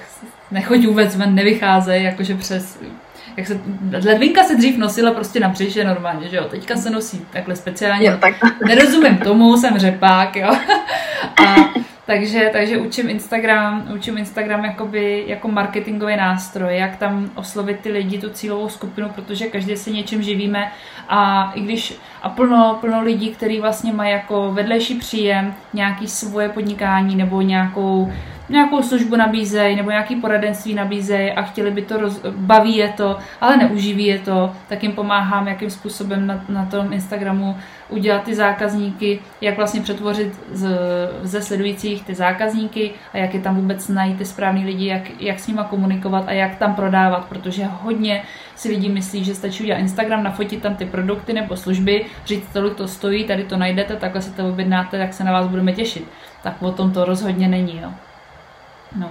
nechoď 0.51 0.85
vůbec 0.85 1.15
ven, 1.15 1.35
nevycházej, 1.35 2.03
jakože 2.03 2.35
přes, 2.35 2.79
jak 3.37 3.47
se, 3.47 3.59
ledvinka 4.05 4.43
se 4.43 4.55
dřív 4.55 4.77
nosila 4.77 5.11
prostě 5.11 5.39
na 5.39 5.49
břiše 5.49 5.83
normálně, 5.83 6.29
že 6.29 6.37
jo, 6.37 6.43
teďka 6.43 6.75
se 6.75 6.89
nosí 6.89 7.25
takhle 7.33 7.55
speciálně, 7.55 8.07
jo, 8.07 8.17
tak. 8.21 8.33
nerozumím 8.67 9.17
tomu, 9.17 9.57
jsem 9.57 9.79
řepák, 9.79 10.35
jo, 10.35 10.57
a 11.45 11.55
takže, 12.11 12.49
takže 12.53 12.77
učím 12.77 13.09
Instagram, 13.09 13.87
učím 13.95 14.17
Instagram 14.17 14.65
jakoby, 14.65 15.23
jako 15.27 15.47
marketingový 15.47 16.15
nástroj, 16.15 16.77
jak 16.77 16.95
tam 16.95 17.31
oslovit 17.35 17.79
ty 17.79 17.91
lidi, 17.91 18.17
tu 18.17 18.29
cílovou 18.29 18.69
skupinu, 18.69 19.09
protože 19.09 19.47
každý 19.47 19.77
se 19.77 19.91
něčím 19.91 20.23
živíme. 20.23 20.71
A 21.09 21.51
i 21.55 21.61
když 21.61 21.93
a 22.21 22.29
plno, 22.29 22.77
plno 22.81 23.01
lidí, 23.03 23.31
kteří 23.31 23.59
vlastně 23.59 23.93
mají 23.93 24.11
jako 24.11 24.51
vedlejší 24.51 24.95
příjem, 24.95 25.53
nějaký 25.73 26.07
svoje 26.07 26.49
podnikání 26.49 27.15
nebo 27.15 27.41
nějakou 27.41 28.13
nějakou 28.51 28.81
službu 28.81 29.15
nabízejí 29.15 29.75
nebo 29.75 29.89
nějaký 29.89 30.15
poradenství 30.15 30.73
nabízejí 30.73 31.31
a 31.31 31.41
chtěli 31.41 31.71
by 31.71 31.81
to, 31.81 31.97
roz, 31.97 32.21
baví 32.35 32.75
je 32.75 32.89
to, 32.89 33.17
ale 33.41 33.57
neuživí 33.57 34.05
je 34.05 34.19
to, 34.19 34.51
tak 34.67 34.83
jim 34.83 34.91
pomáhám, 34.91 35.47
jakým 35.47 35.69
způsobem 35.69 36.27
na, 36.27 36.45
na 36.49 36.65
tom 36.65 36.93
Instagramu 36.93 37.55
udělat 37.89 38.23
ty 38.23 38.35
zákazníky, 38.35 39.19
jak 39.41 39.57
vlastně 39.57 39.81
přetvořit 39.81 40.39
z, 40.51 40.69
ze 41.21 41.41
sledujících 41.41 42.03
ty 42.03 42.15
zákazníky 42.15 42.91
a 43.13 43.17
jak 43.17 43.33
je 43.33 43.41
tam 43.41 43.55
vůbec 43.55 43.87
najít 43.87 44.17
ty 44.17 44.25
správný 44.25 44.65
lidi, 44.65 44.85
jak, 44.85 45.21
jak 45.21 45.39
s 45.39 45.47
nima 45.47 45.63
komunikovat 45.63 46.23
a 46.27 46.31
jak 46.31 46.55
tam 46.55 46.75
prodávat, 46.75 47.25
protože 47.25 47.65
hodně 47.65 48.23
si 48.55 48.69
lidi 48.69 48.89
myslí, 48.89 49.23
že 49.23 49.35
stačí 49.35 49.63
udělat 49.63 49.79
Instagram, 49.79 50.23
nafotit 50.23 50.61
tam 50.61 50.75
ty 50.75 50.85
produkty 50.85 51.33
nebo 51.33 51.57
služby, 51.57 52.05
říct, 52.25 52.47
tolik 52.53 52.75
to 52.75 52.87
stojí, 52.87 53.23
tady 53.23 53.43
to 53.43 53.57
najdete, 53.57 53.95
takhle 53.95 54.21
se 54.21 54.31
to 54.31 54.49
objednáte, 54.49 54.97
tak 54.97 55.13
se 55.13 55.23
na 55.23 55.31
vás 55.31 55.47
budeme 55.47 55.73
těšit. 55.73 56.07
Tak 56.43 56.61
o 56.61 56.71
tom 56.71 56.91
to 56.91 57.05
rozhodně 57.05 57.47
není. 57.47 57.79
Jo. 57.83 57.91
No. 58.95 59.09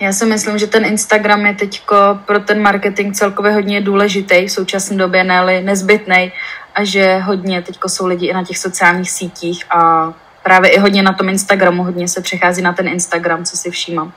Já 0.00 0.12
si 0.12 0.26
myslím, 0.26 0.58
že 0.58 0.66
ten 0.66 0.84
Instagram 0.84 1.46
je 1.46 1.54
teď 1.54 1.82
pro 2.24 2.40
ten 2.40 2.62
marketing 2.62 3.14
celkově 3.14 3.52
hodně 3.52 3.80
důležitý 3.80 4.46
v 4.46 4.52
současné 4.52 4.96
době, 4.96 5.24
ne 5.24 5.60
nezbytný 5.60 6.32
a 6.74 6.84
že 6.84 7.18
hodně 7.18 7.62
teď 7.62 7.78
jsou 7.86 8.06
lidi 8.06 8.26
i 8.26 8.34
na 8.34 8.44
těch 8.44 8.58
sociálních 8.58 9.10
sítích 9.10 9.64
a 9.70 10.12
právě 10.42 10.70
i 10.70 10.78
hodně 10.78 11.02
na 11.02 11.12
tom 11.12 11.28
Instagramu, 11.28 11.84
hodně 11.84 12.08
se 12.08 12.20
přechází 12.20 12.62
na 12.62 12.72
ten 12.72 12.88
Instagram, 12.88 13.44
co 13.44 13.56
si 13.56 13.70
všímám. 13.70 14.12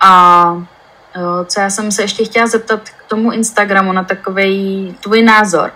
A 0.00 0.44
jo, 1.16 1.44
co 1.44 1.60
já 1.60 1.70
jsem 1.70 1.92
se 1.92 2.02
ještě 2.02 2.24
chtěla 2.24 2.46
zeptat 2.46 2.80
k 2.88 3.04
tomu 3.06 3.32
Instagramu 3.32 3.92
na 3.92 4.04
takový 4.04 4.96
tvůj 5.02 5.22
názor. 5.22 5.72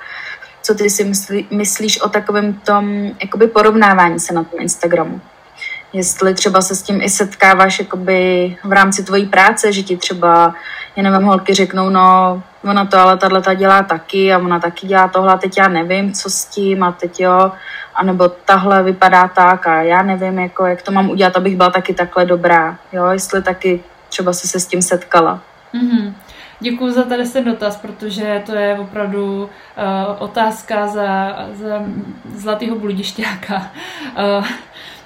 Co 0.63 0.75
ty 0.75 0.91
si 0.91 1.05
myslí, 1.05 1.49
myslíš 1.51 2.01
o 2.01 2.09
takovém 2.09 2.53
tom 2.55 3.11
jakoby 3.23 3.47
porovnávání 3.47 4.21
se 4.21 4.35
na 4.35 4.45
tom 4.45 4.61
Instagramu? 4.61 5.21
Jestli 5.93 6.35
třeba 6.35 6.61
se 6.61 6.75
s 6.75 6.83
tím 6.83 7.03
i 7.03 7.09
setkáváš 7.09 7.79
jakoby 7.79 8.57
v 8.65 8.73
rámci 8.73 9.05
tvojí 9.05 9.27
práce, 9.27 9.73
že 9.73 9.83
ti 9.83 9.97
třeba, 9.97 10.55
já 10.97 11.03
nevím, 11.03 11.27
holky 11.27 11.55
řeknou, 11.55 11.91
no 11.91 12.43
ona 12.65 12.85
to 12.85 12.99
ale 12.99 13.17
tahle 13.17 13.57
dělá 13.57 13.83
taky 13.83 14.33
a 14.33 14.39
ona 14.39 14.61
taky 14.61 14.87
dělá 14.87 15.09
tohle, 15.09 15.39
teď 15.39 15.59
já 15.59 15.69
nevím, 15.69 16.13
co 16.13 16.31
s 16.31 16.45
tím 16.45 16.83
a 16.83 16.93
teď 16.93 17.21
jo, 17.21 17.53
anebo 17.95 18.29
tahle 18.29 18.83
vypadá 18.83 19.29
tak 19.29 19.67
a 19.67 19.83
já 19.83 20.03
nevím, 20.03 20.39
jako, 20.39 20.67
jak 20.67 20.83
to 20.83 20.93
mám 20.93 21.11
udělat, 21.11 21.37
abych 21.37 21.57
byla 21.57 21.71
taky 21.71 21.95
takhle 21.95 22.25
dobrá, 22.25 22.79
jo, 22.93 23.07
jestli 23.07 23.43
taky 23.43 23.81
třeba 24.09 24.33
si 24.33 24.49
se 24.49 24.61
s 24.61 24.67
tím 24.67 24.83
setkala. 24.83 25.41
Mm-hmm. 25.75 26.13
Děkuji 26.63 26.93
za 26.93 27.03
tady 27.03 27.29
ten 27.29 27.45
dotaz, 27.45 27.77
protože 27.77 28.43
to 28.47 28.55
je 28.55 28.79
opravdu 28.79 29.43
uh, 29.43 29.49
otázka 30.19 30.87
za, 30.87 31.37
za 31.53 31.83
zlatého 32.35 32.77
bludišťáka. 32.77 33.71
Uh, 34.39 34.47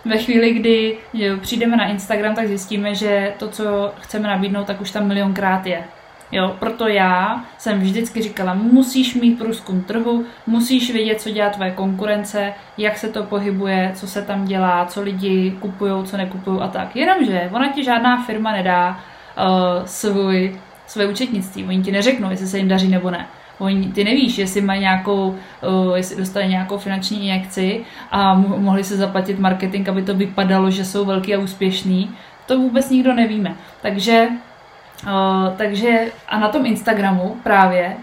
ve 0.04 0.18
chvíli, 0.18 0.54
kdy 0.54 0.96
přijdeme 1.40 1.76
na 1.76 1.86
Instagram, 1.86 2.34
tak 2.34 2.46
zjistíme, 2.46 2.94
že 2.94 3.32
to, 3.38 3.48
co 3.48 3.92
chceme 4.00 4.28
nabídnout, 4.28 4.66
tak 4.66 4.80
už 4.80 4.90
tam 4.90 5.06
milionkrát 5.06 5.66
je. 5.66 5.84
Jo, 6.32 6.56
proto 6.58 6.88
já 6.88 7.44
jsem 7.58 7.80
vždycky 7.80 8.22
říkala, 8.22 8.54
musíš 8.54 9.14
mít 9.14 9.38
průzkum 9.38 9.82
trhu, 9.82 10.24
musíš 10.46 10.92
vědět, 10.92 11.20
co 11.20 11.30
dělá 11.30 11.50
tvoje 11.50 11.70
konkurence, 11.70 12.52
jak 12.78 12.98
se 12.98 13.08
to 13.08 13.22
pohybuje, 13.22 13.92
co 13.94 14.06
se 14.06 14.22
tam 14.22 14.44
dělá, 14.44 14.86
co 14.86 15.02
lidi 15.02 15.56
kupují, 15.60 16.04
co 16.04 16.16
nekupují 16.16 16.60
a 16.60 16.68
tak. 16.68 16.96
Jenomže 16.96 17.50
ona 17.52 17.72
ti 17.72 17.84
žádná 17.84 18.22
firma 18.22 18.52
nedá 18.52 18.90
uh, 18.90 19.84
svůj, 19.84 20.60
své 20.86 21.06
účetnictví. 21.06 21.64
Oni 21.64 21.82
ti 21.82 21.92
neřeknou, 21.92 22.30
jestli 22.30 22.46
se 22.46 22.58
jim 22.58 22.68
daří 22.68 22.88
nebo 22.88 23.10
ne. 23.10 23.26
Oni, 23.58 23.92
ty 23.92 24.04
nevíš, 24.04 24.38
jestli 24.38 24.60
mají 24.60 24.80
nějakou, 24.80 25.28
uh, 25.28 25.96
jestli 25.96 26.16
dostali 26.16 26.48
nějakou 26.48 26.78
finanční 26.78 27.20
injekci 27.20 27.84
a 28.10 28.34
mohli 28.34 28.84
se 28.84 28.96
zaplatit 28.96 29.38
marketing, 29.38 29.88
aby 29.88 30.02
to 30.02 30.14
vypadalo, 30.14 30.70
že 30.70 30.84
jsou 30.84 31.04
velký 31.04 31.34
a 31.34 31.38
úspěšný. 31.38 32.10
To 32.46 32.58
vůbec 32.58 32.90
nikdo 32.90 33.14
nevíme. 33.14 33.54
Takže 33.82 34.28
Uh, 35.06 35.56
takže 35.56 36.12
a 36.28 36.38
na 36.38 36.48
tom 36.48 36.66
Instagramu 36.66 37.36
právě 37.42 37.96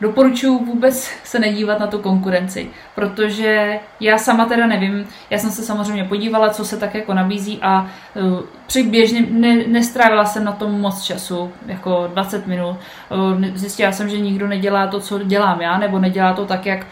doporučuji 0.00 0.64
vůbec 0.64 1.10
se 1.24 1.38
nedívat 1.38 1.80
na 1.80 1.86
tu 1.86 1.98
konkurenci, 1.98 2.70
protože 2.94 3.78
já 4.00 4.18
sama 4.18 4.44
teda 4.44 4.66
nevím, 4.66 5.06
já 5.30 5.38
jsem 5.38 5.50
se 5.50 5.62
samozřejmě 5.62 6.04
podívala, 6.04 6.50
co 6.50 6.64
se 6.64 6.76
tak 6.76 6.94
jako 6.94 7.14
nabízí 7.14 7.58
a 7.62 7.86
uh, 8.14 8.40
přiběžně 8.66 9.26
ne, 9.30 9.56
nestrávila 9.66 10.24
jsem 10.24 10.44
na 10.44 10.52
tom 10.52 10.80
moc 10.80 11.02
času, 11.02 11.52
jako 11.66 12.10
20 12.12 12.46
minut. 12.46 12.76
Uh, 13.10 13.44
zjistila 13.54 13.92
jsem, 13.92 14.08
že 14.08 14.20
nikdo 14.20 14.46
nedělá 14.46 14.86
to, 14.86 15.00
co 15.00 15.18
dělám 15.18 15.60
já, 15.60 15.78
nebo 15.78 15.98
nedělá 15.98 16.32
to 16.32 16.46
tak, 16.46 16.66
jak 16.66 16.86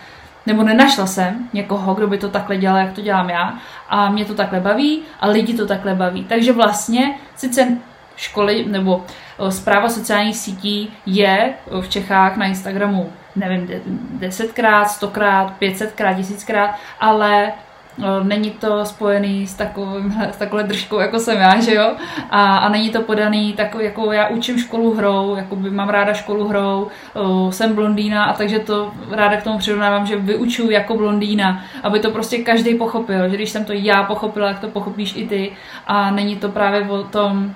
nebo 0.46 0.62
nenašla 0.62 1.06
jsem 1.06 1.48
někoho, 1.52 1.94
kdo 1.94 2.06
by 2.06 2.18
to 2.18 2.28
takhle 2.28 2.56
dělal, 2.56 2.78
jak 2.78 2.92
to 2.92 3.00
dělám 3.00 3.30
já 3.30 3.58
a 3.88 4.10
mě 4.10 4.24
to 4.24 4.34
takhle 4.34 4.60
baví 4.60 5.02
a 5.20 5.28
lidi 5.28 5.54
to 5.54 5.66
takhle 5.66 5.94
baví. 5.94 6.24
Takže 6.24 6.52
vlastně 6.52 7.14
sice 7.36 7.78
školy 8.16 8.64
nebo 8.68 9.04
zpráva 9.50 9.88
sociálních 9.88 10.36
sítí 10.36 10.92
je 11.06 11.54
v 11.80 11.88
Čechách 11.88 12.36
na 12.36 12.46
Instagramu, 12.46 13.12
nevím, 13.36 13.68
desetkrát, 14.10 14.90
stokrát, 14.90 15.52
pětsetkrát, 15.58 16.16
tisíckrát, 16.16 16.70
ale 17.00 17.52
není 18.22 18.50
to 18.50 18.84
spojený 18.84 19.46
s, 19.46 19.54
takovým, 19.54 20.22
s 20.32 20.36
takovou 20.36 20.62
držkou, 20.62 20.98
jako 20.98 21.18
jsem 21.18 21.38
já, 21.38 21.60
že 21.60 21.74
jo? 21.74 21.92
A, 22.30 22.56
a 22.56 22.68
není 22.68 22.90
to 22.90 23.02
podaný 23.02 23.52
tak, 23.52 23.74
jako 23.80 24.12
já 24.12 24.28
učím 24.28 24.58
školu 24.58 24.94
hrou, 24.94 25.36
jako 25.36 25.56
by 25.56 25.70
mám 25.70 25.88
ráda 25.88 26.12
školu 26.12 26.48
hrou, 26.48 26.88
jsem 27.50 27.74
blondýna 27.74 28.24
a 28.24 28.32
takže 28.32 28.58
to 28.58 28.92
ráda 29.10 29.36
k 29.36 29.42
tomu 29.42 29.58
přirovnávám, 29.58 30.06
že 30.06 30.16
vyučuju 30.16 30.70
jako 30.70 30.96
blondýna, 30.96 31.64
aby 31.82 32.00
to 32.00 32.10
prostě 32.10 32.38
každý 32.38 32.74
pochopil, 32.74 33.28
že 33.28 33.36
když 33.36 33.50
jsem 33.50 33.64
to 33.64 33.72
já 33.72 34.02
pochopila, 34.02 34.48
jak 34.48 34.58
to 34.58 34.68
pochopíš 34.68 35.16
i 35.16 35.28
ty 35.28 35.52
a 35.86 36.10
není 36.10 36.36
to 36.36 36.48
právě 36.48 36.88
o 36.88 37.02
tom, 37.02 37.54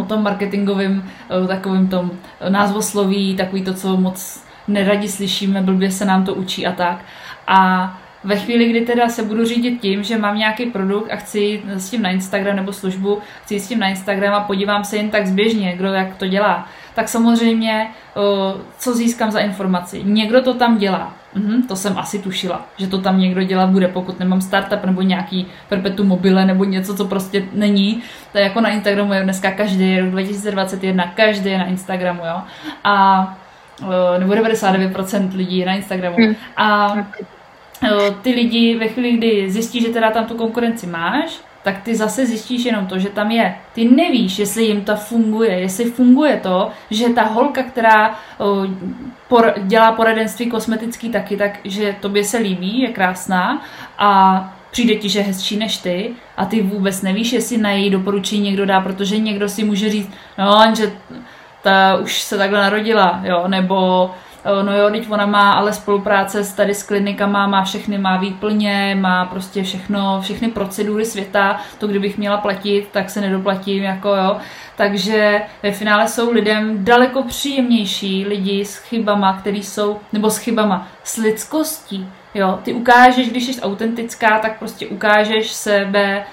o 0.00 0.04
tom 0.04 0.22
marketingovém 0.22 1.10
takovým 1.48 1.88
tom 1.88 2.10
názvosloví, 2.48 3.36
takový 3.36 3.62
to, 3.62 3.74
co 3.74 3.96
moc 3.96 4.44
neradi 4.68 5.08
slyšíme, 5.08 5.62
blbě 5.62 5.90
se 5.90 6.04
nám 6.04 6.24
to 6.24 6.34
učí 6.34 6.66
a 6.66 6.72
tak. 6.72 7.04
A 7.46 7.98
ve 8.24 8.36
chvíli, 8.36 8.68
kdy 8.68 8.80
teda 8.80 9.08
se 9.08 9.22
budu 9.22 9.44
řídit 9.44 9.80
tím, 9.80 10.02
že 10.02 10.18
mám 10.18 10.38
nějaký 10.38 10.66
produkt 10.66 11.12
a 11.12 11.16
chci 11.16 11.40
jít 11.40 11.64
s 11.68 11.90
tím 11.90 12.02
na 12.02 12.10
Instagram 12.10 12.56
nebo 12.56 12.72
službu, 12.72 13.18
chci 13.42 13.54
jít 13.54 13.60
s 13.60 13.68
tím 13.68 13.78
na 13.78 13.88
Instagram 13.88 14.34
a 14.34 14.40
podívám 14.40 14.84
se 14.84 14.96
jen 14.96 15.10
tak 15.10 15.26
zběžně, 15.26 15.76
kdo 15.76 15.88
jak 15.88 16.16
to 16.16 16.26
dělá, 16.26 16.68
tak 16.94 17.08
samozřejmě 17.08 17.90
co 18.78 18.94
získám 18.94 19.30
za 19.30 19.40
informaci. 19.40 20.02
Někdo 20.04 20.42
to 20.42 20.54
tam 20.54 20.78
dělá. 20.78 21.14
Mhm, 21.34 21.62
to 21.62 21.76
jsem 21.76 21.98
asi 21.98 22.18
tušila, 22.18 22.66
že 22.78 22.86
to 22.86 22.98
tam 22.98 23.20
někdo 23.20 23.42
dělat 23.42 23.70
bude, 23.70 23.88
pokud 23.88 24.18
nemám 24.18 24.40
startup 24.40 24.84
nebo 24.84 25.02
nějaký 25.02 25.46
perpetuum 25.68 26.08
mobile 26.08 26.44
nebo 26.44 26.64
něco, 26.64 26.96
co 26.96 27.04
prostě 27.04 27.44
není. 27.52 28.02
To 28.32 28.38
je 28.38 28.44
jako 28.44 28.60
na 28.60 28.70
Instagramu 28.70 29.12
je 29.12 29.22
dneska 29.22 29.50
každý, 29.50 30.00
rok 30.00 30.10
2021, 30.10 31.12
každý 31.16 31.50
je 31.50 31.58
na 31.58 31.66
Instagramu, 31.66 32.22
jo. 32.26 32.40
A 32.84 33.38
nebo 34.18 34.32
99% 34.32 35.36
lidí 35.36 35.58
je 35.58 35.66
na 35.66 35.72
Instagramu. 35.74 36.16
Hmm. 36.16 36.34
A 36.56 36.96
ty 38.22 38.30
lidi 38.30 38.76
ve 38.78 38.88
chvíli, 38.88 39.12
kdy 39.12 39.50
zjistí, 39.50 39.80
že 39.80 39.88
teda 39.88 40.10
tam 40.10 40.24
tu 40.24 40.34
konkurenci 40.34 40.86
máš, 40.86 41.40
tak 41.62 41.82
ty 41.82 41.96
zase 41.96 42.26
zjistíš 42.26 42.64
jenom 42.64 42.86
to, 42.86 42.98
že 42.98 43.08
tam 43.08 43.30
je. 43.30 43.54
Ty 43.72 43.88
nevíš, 43.88 44.38
jestli 44.38 44.64
jim 44.64 44.84
to 44.84 44.96
funguje, 44.96 45.60
jestli 45.60 45.84
funguje 45.90 46.40
to, 46.42 46.70
že 46.90 47.08
ta 47.08 47.22
holka, 47.22 47.62
která 47.62 48.18
por, 49.28 49.54
dělá 49.62 49.92
poradenství 49.92 50.50
kosmetický 50.50 51.08
taky, 51.08 51.36
tak 51.36 51.58
že 51.64 51.96
tobě 52.00 52.24
se 52.24 52.38
líbí, 52.38 52.80
je 52.80 52.88
krásná 52.88 53.62
a 53.98 54.54
přijde 54.70 54.94
ti, 54.94 55.08
že 55.08 55.18
je 55.18 55.24
hezčí 55.24 55.56
než 55.56 55.76
ty 55.76 56.10
a 56.36 56.44
ty 56.44 56.62
vůbec 56.62 57.02
nevíš, 57.02 57.32
jestli 57.32 57.58
na 57.58 57.70
její 57.70 57.90
doporučení 57.90 58.42
někdo 58.42 58.66
dá, 58.66 58.80
protože 58.80 59.18
někdo 59.18 59.48
si 59.48 59.64
může 59.64 59.90
říct, 59.90 60.10
no, 60.38 60.74
že 60.76 60.92
ta 61.62 61.96
už 62.02 62.22
se 62.22 62.38
takhle 62.38 62.60
narodila, 62.60 63.20
jo, 63.24 63.48
nebo 63.48 64.10
no 64.62 64.76
jo, 64.76 64.90
teď 64.90 65.10
ona 65.10 65.26
má 65.26 65.52
ale 65.52 65.72
spolupráce 65.72 66.44
s 66.44 66.52
tady 66.52 66.74
s 66.74 66.82
klinikama, 66.82 67.46
má 67.46 67.64
všechny, 67.64 67.98
má 67.98 68.16
výplně, 68.16 68.96
má 69.00 69.24
prostě 69.24 69.62
všechno, 69.62 70.20
všechny 70.20 70.48
procedury 70.48 71.04
světa, 71.04 71.60
to 71.78 71.86
kdybych 71.86 72.18
měla 72.18 72.36
platit, 72.36 72.88
tak 72.92 73.10
se 73.10 73.20
nedoplatím, 73.20 73.82
jako 73.82 74.08
jo. 74.08 74.36
Takže 74.76 75.42
ve 75.62 75.72
finále 75.72 76.08
jsou 76.08 76.32
lidem 76.32 76.84
daleko 76.84 77.22
příjemnější 77.22 78.24
lidi 78.26 78.64
s 78.64 78.76
chybama, 78.76 79.32
který 79.32 79.62
jsou, 79.62 80.00
nebo 80.12 80.30
s 80.30 80.38
chybama, 80.38 80.88
s 81.04 81.16
lidskostí. 81.16 82.08
Jo, 82.34 82.58
ty 82.62 82.72
ukážeš, 82.72 83.30
když 83.30 83.44
jsi 83.44 83.60
autentická, 83.60 84.38
tak 84.38 84.58
prostě 84.58 84.86
ukážeš 84.86 85.52
sebe 85.52 86.24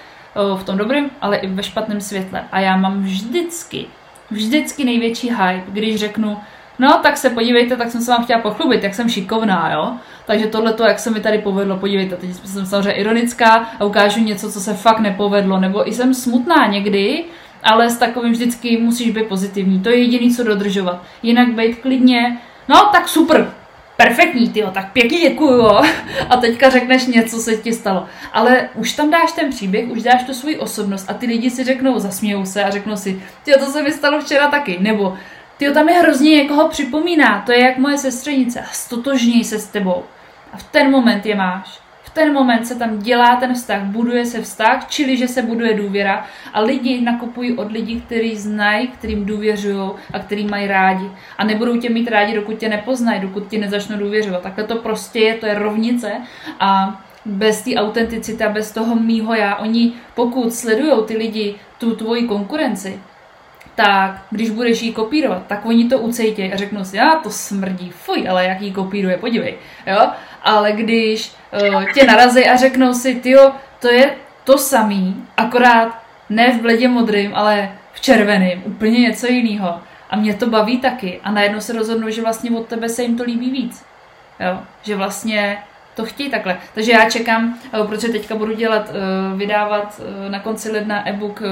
v 0.56 0.64
tom 0.64 0.78
dobrém, 0.78 1.10
ale 1.20 1.36
i 1.36 1.46
ve 1.46 1.62
špatném 1.62 2.00
světle. 2.00 2.44
A 2.52 2.60
já 2.60 2.76
mám 2.76 3.02
vždycky, 3.02 3.86
vždycky 4.30 4.84
největší 4.84 5.30
hype, 5.30 5.64
když 5.68 5.96
řeknu, 5.96 6.36
No, 6.78 7.00
tak 7.02 7.16
se 7.16 7.30
podívejte, 7.30 7.76
tak 7.76 7.90
jsem 7.90 8.00
se 8.00 8.10
vám 8.10 8.24
chtěla 8.24 8.40
pochlubit, 8.40 8.82
jak 8.82 8.94
jsem 8.94 9.08
šikovná, 9.08 9.72
jo. 9.72 9.92
Takže 10.26 10.46
tohle 10.46 10.72
to, 10.72 10.84
jak 10.84 10.98
se 10.98 11.10
mi 11.10 11.20
tady 11.20 11.38
povedlo, 11.38 11.76
podívejte, 11.76 12.16
teď 12.16 12.30
jsem 12.44 12.66
samozřejmě 12.66 12.92
ironická 12.92 13.68
a 13.80 13.84
ukážu 13.84 14.20
něco, 14.20 14.52
co 14.52 14.60
se 14.60 14.74
fakt 14.74 15.00
nepovedlo, 15.00 15.60
nebo 15.60 15.88
i 15.88 15.92
jsem 15.92 16.14
smutná 16.14 16.66
někdy, 16.66 17.24
ale 17.62 17.90
s 17.90 17.96
takovým 17.96 18.32
vždycky 18.32 18.76
musíš 18.76 19.10
být 19.10 19.26
pozitivní. 19.26 19.80
To 19.80 19.88
je 19.88 19.96
jediný, 19.96 20.34
co 20.34 20.44
dodržovat. 20.44 21.02
Jinak 21.22 21.48
být 21.48 21.74
klidně, 21.74 22.38
no 22.68 22.88
tak 22.92 23.08
super, 23.08 23.52
perfektní, 23.96 24.48
ty 24.48 24.64
tak 24.74 24.92
pěkně 24.92 25.20
děkuju, 25.20 25.52
jo. 25.52 25.80
A 26.30 26.36
teďka 26.36 26.70
řekneš 26.70 27.06
něco, 27.06 27.36
co 27.36 27.42
se 27.42 27.56
ti 27.56 27.72
stalo. 27.72 28.06
Ale 28.32 28.68
už 28.74 28.92
tam 28.92 29.10
dáš 29.10 29.32
ten 29.32 29.50
příběh, 29.50 29.90
už 29.90 30.02
dáš 30.02 30.22
tu 30.22 30.34
svoji 30.34 30.58
osobnost 30.58 31.10
a 31.10 31.14
ty 31.14 31.26
lidi 31.26 31.50
si 31.50 31.64
řeknou, 31.64 31.98
zasmějou 31.98 32.44
se 32.44 32.64
a 32.64 32.70
řeknou 32.70 32.96
si, 32.96 33.22
ty 33.44 33.52
to 33.52 33.66
se 33.66 33.82
mi 33.82 33.92
stalo 33.92 34.20
včera 34.20 34.48
taky. 34.48 34.78
Nebo 34.80 35.16
ty 35.56 35.72
tam 35.72 35.88
je 35.88 35.94
hrozně 35.94 36.30
někoho 36.30 36.68
připomíná, 36.68 37.42
to 37.46 37.52
je 37.52 37.60
jak 37.60 37.78
moje 37.78 37.98
sestřenice, 37.98 38.64
stotožněj 38.72 39.44
se 39.44 39.58
s 39.58 39.66
tebou. 39.66 40.02
A 40.52 40.56
v 40.56 40.62
ten 40.62 40.90
moment 40.90 41.26
je 41.26 41.34
máš. 41.34 41.80
V 42.02 42.10
ten 42.10 42.32
moment 42.32 42.66
se 42.66 42.74
tam 42.74 42.98
dělá 42.98 43.36
ten 43.36 43.54
vztah, 43.54 43.82
buduje 43.82 44.26
se 44.26 44.42
vztah, 44.42 44.88
čili 44.88 45.16
že 45.16 45.28
se 45.28 45.42
buduje 45.42 45.74
důvěra 45.74 46.26
a 46.52 46.60
lidi 46.60 47.00
nakupují 47.00 47.56
od 47.56 47.72
lidí, 47.72 48.00
kteří 48.00 48.36
znají, 48.36 48.88
kterým 48.88 49.26
důvěřují 49.26 49.90
a 50.12 50.18
který 50.18 50.46
mají 50.46 50.66
rádi. 50.66 51.10
A 51.38 51.44
nebudou 51.44 51.76
tě 51.76 51.90
mít 51.90 52.08
rádi, 52.08 52.34
dokud 52.34 52.58
tě 52.58 52.68
nepoznají, 52.68 53.20
dokud 53.20 53.48
ti 53.48 53.58
nezačnou 53.58 53.98
důvěřovat. 53.98 54.42
Takhle 54.42 54.64
to 54.64 54.76
prostě 54.76 55.18
je, 55.18 55.34
to 55.34 55.46
je 55.46 55.58
rovnice 55.58 56.12
a 56.60 57.00
bez 57.26 57.62
té 57.62 57.74
autenticity 57.74 58.44
a 58.44 58.52
bez 58.52 58.72
toho 58.72 58.96
mýho 58.96 59.34
já, 59.34 59.56
oni 59.56 59.92
pokud 60.14 60.54
sledují 60.54 61.04
ty 61.06 61.16
lidi 61.16 61.54
tu 61.78 61.96
tvoji 61.96 62.22
konkurenci, 62.22 63.00
tak 63.76 64.22
když 64.30 64.50
budeš 64.50 64.82
jí 64.82 64.92
kopírovat, 64.92 65.46
tak 65.46 65.66
oni 65.66 65.88
to 65.88 65.98
ucejtějí 65.98 66.52
a 66.52 66.56
řeknou 66.56 66.84
si, 66.84 66.96
já 66.96 67.16
to 67.22 67.30
smrdí, 67.30 67.90
fuj, 67.90 68.28
ale 68.28 68.44
jak 68.44 68.60
jí 68.60 68.72
kopíruje, 68.72 69.16
podívej, 69.16 69.54
jo. 69.86 70.10
Ale 70.42 70.72
když 70.72 71.32
uh, 71.72 71.84
tě 71.92 72.04
narazí 72.04 72.44
a 72.44 72.56
řeknou 72.56 72.94
si, 72.94 73.14
tyjo, 73.14 73.52
to 73.80 73.88
je 73.88 74.14
to 74.44 74.58
samý, 74.58 75.24
akorát 75.36 76.02
ne 76.30 76.52
v 76.52 76.60
bledě 76.60 76.88
modrým, 76.88 77.34
ale 77.34 77.72
v 77.92 78.00
červeném, 78.00 78.62
úplně 78.64 79.00
něco 79.00 79.26
jiného. 79.26 79.80
A 80.10 80.16
mě 80.16 80.34
to 80.34 80.46
baví 80.46 80.78
taky. 80.78 81.20
A 81.24 81.30
najednou 81.30 81.60
se 81.60 81.72
rozhodnou, 81.72 82.10
že 82.10 82.22
vlastně 82.22 82.50
od 82.50 82.66
tebe 82.66 82.88
se 82.88 83.02
jim 83.02 83.18
to 83.18 83.24
líbí 83.24 83.50
víc. 83.50 83.84
Jo? 84.40 84.58
Že 84.82 84.96
vlastně 84.96 85.58
to 85.96 86.04
chtějí 86.04 86.30
takhle. 86.30 86.58
Takže 86.74 86.92
já 86.92 87.10
čekám, 87.10 87.58
uh, 87.80 87.86
protože 87.86 88.08
teďka 88.08 88.34
budu 88.34 88.52
dělat, 88.52 88.90
uh, 88.90 89.38
vydávat 89.38 90.00
uh, 90.00 90.30
na 90.30 90.40
konci 90.40 90.70
ledna 90.70 91.08
e-book 91.08 91.42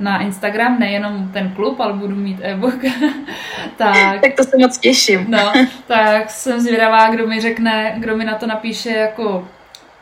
na 0.00 0.22
Instagram, 0.22 0.78
nejenom 0.78 1.30
ten 1.32 1.50
klub, 1.50 1.80
ale 1.80 1.92
budu 1.92 2.16
mít 2.16 2.38
e-book. 2.42 2.84
tak, 3.76 4.20
tak 4.20 4.34
to 4.36 4.44
se 4.44 4.56
moc 4.58 4.78
těším. 4.78 5.26
no, 5.28 5.52
tak 5.86 6.30
jsem 6.30 6.60
zvědavá, 6.60 7.10
kdo 7.10 7.26
mi 7.26 7.40
řekne, 7.40 7.94
kdo 7.98 8.16
mi 8.16 8.24
na 8.24 8.34
to 8.34 8.46
napíše 8.46 8.90
jako 8.90 9.48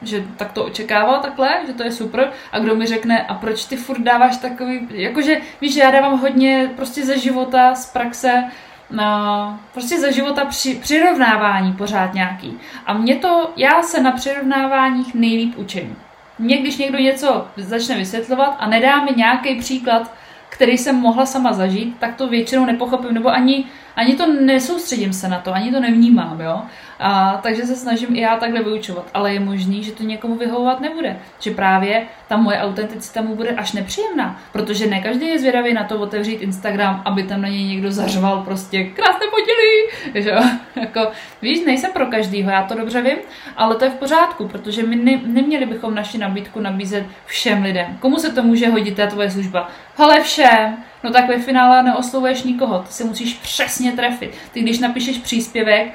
že 0.02 0.24
tak 0.36 0.52
to 0.52 0.64
očekával 0.64 1.20
takhle, 1.20 1.60
že 1.66 1.72
to 1.72 1.82
je 1.82 1.92
super 1.92 2.30
a 2.52 2.58
kdo 2.58 2.74
mi 2.74 2.86
řekne, 2.86 3.22
a 3.22 3.34
proč 3.34 3.64
ty 3.64 3.76
furt 3.76 4.00
dáváš 4.00 4.36
takový, 4.36 4.88
jakože 4.90 5.36
víš, 5.60 5.76
já 5.76 5.90
dávám 5.90 6.18
hodně 6.18 6.70
prostě 6.76 7.06
ze 7.06 7.18
života, 7.18 7.74
z 7.74 7.92
praxe, 7.92 8.44
no, 8.92 9.58
prostě 9.72 10.00
ze 10.00 10.12
života 10.12 10.44
při, 10.44 10.74
přirovnávání 10.74 11.72
pořád 11.72 12.14
nějaký. 12.14 12.58
A 12.86 12.92
mě 12.92 13.16
to, 13.16 13.50
já 13.56 13.82
se 13.82 14.02
na 14.02 14.12
přirovnáváních 14.12 15.14
nejlíp 15.14 15.58
učím. 15.58 15.96
Mě, 16.38 16.58
když 16.58 16.78
někdo 16.78 16.98
něco 16.98 17.46
začne 17.56 17.96
vysvětlovat 17.96 18.56
a 18.58 18.68
nedá 18.68 19.04
mi 19.04 19.10
nějaký 19.16 19.54
příklad, 19.54 20.14
který 20.48 20.78
jsem 20.78 20.96
mohla 20.96 21.26
sama 21.26 21.52
zažít, 21.52 21.96
tak 21.98 22.16
to 22.16 22.28
většinou 22.28 22.64
nepochopím, 22.64 23.14
nebo 23.14 23.28
ani, 23.28 23.64
ani 23.96 24.16
to 24.16 24.32
nesoustředím 24.32 25.12
se 25.12 25.28
na 25.28 25.38
to, 25.38 25.54
ani 25.54 25.72
to 25.72 25.80
nevnímám, 25.80 26.40
jo. 26.40 26.62
A, 27.02 27.40
takže 27.42 27.62
se 27.62 27.76
snažím 27.76 28.16
i 28.16 28.20
já 28.20 28.36
takhle 28.36 28.62
vyučovat, 28.62 29.10
ale 29.14 29.34
je 29.34 29.40
možný, 29.40 29.84
že 29.84 29.92
to 29.92 30.02
někomu 30.02 30.34
vyhovovat 30.34 30.80
nebude. 30.80 31.16
Že 31.40 31.50
právě 31.50 32.06
ta 32.28 32.36
moje 32.36 32.58
autenticita 32.58 33.22
mu 33.22 33.36
bude 33.36 33.50
až 33.50 33.72
nepříjemná, 33.72 34.40
protože 34.52 34.86
ne 34.86 35.00
každý 35.00 35.26
je 35.26 35.38
zvědavý 35.38 35.74
na 35.74 35.84
to 35.84 36.00
otevřít 36.00 36.42
Instagram, 36.42 37.02
aby 37.04 37.22
tam 37.22 37.42
na 37.42 37.48
něj 37.48 37.64
někdo 37.64 37.92
zařval 37.92 38.42
prostě 38.42 38.84
krásné 38.84 39.26
podělí, 39.30 40.24
že 40.24 40.34
jako, 40.80 41.10
víš, 41.42 41.64
nejsem 41.66 41.92
pro 41.92 42.06
každýho, 42.06 42.50
já 42.50 42.62
to 42.62 42.74
dobře 42.74 43.02
vím, 43.02 43.18
ale 43.56 43.76
to 43.76 43.84
je 43.84 43.90
v 43.90 43.94
pořádku, 43.94 44.48
protože 44.48 44.82
my 44.82 44.96
ne, 44.96 45.20
neměli 45.26 45.66
bychom 45.66 45.94
naši 45.94 46.18
nabídku 46.18 46.60
nabízet 46.60 47.04
všem 47.26 47.62
lidem. 47.62 47.96
Komu 48.00 48.18
se 48.18 48.32
to 48.32 48.42
může 48.42 48.68
hodit, 48.68 48.96
ta 48.96 49.06
tvoje 49.06 49.30
služba? 49.30 49.68
Hele, 49.96 50.20
všem. 50.20 50.76
No 51.04 51.10
tak 51.10 51.28
ve 51.28 51.38
finále 51.38 51.82
neoslovuješ 51.82 52.42
nikoho, 52.42 52.78
ty 52.78 52.92
se 52.92 53.04
musíš 53.04 53.34
přesně 53.34 53.92
trefit. 53.92 54.34
Ty 54.52 54.60
když 54.60 54.78
napíšeš 54.78 55.18
příspěvek, 55.18 55.92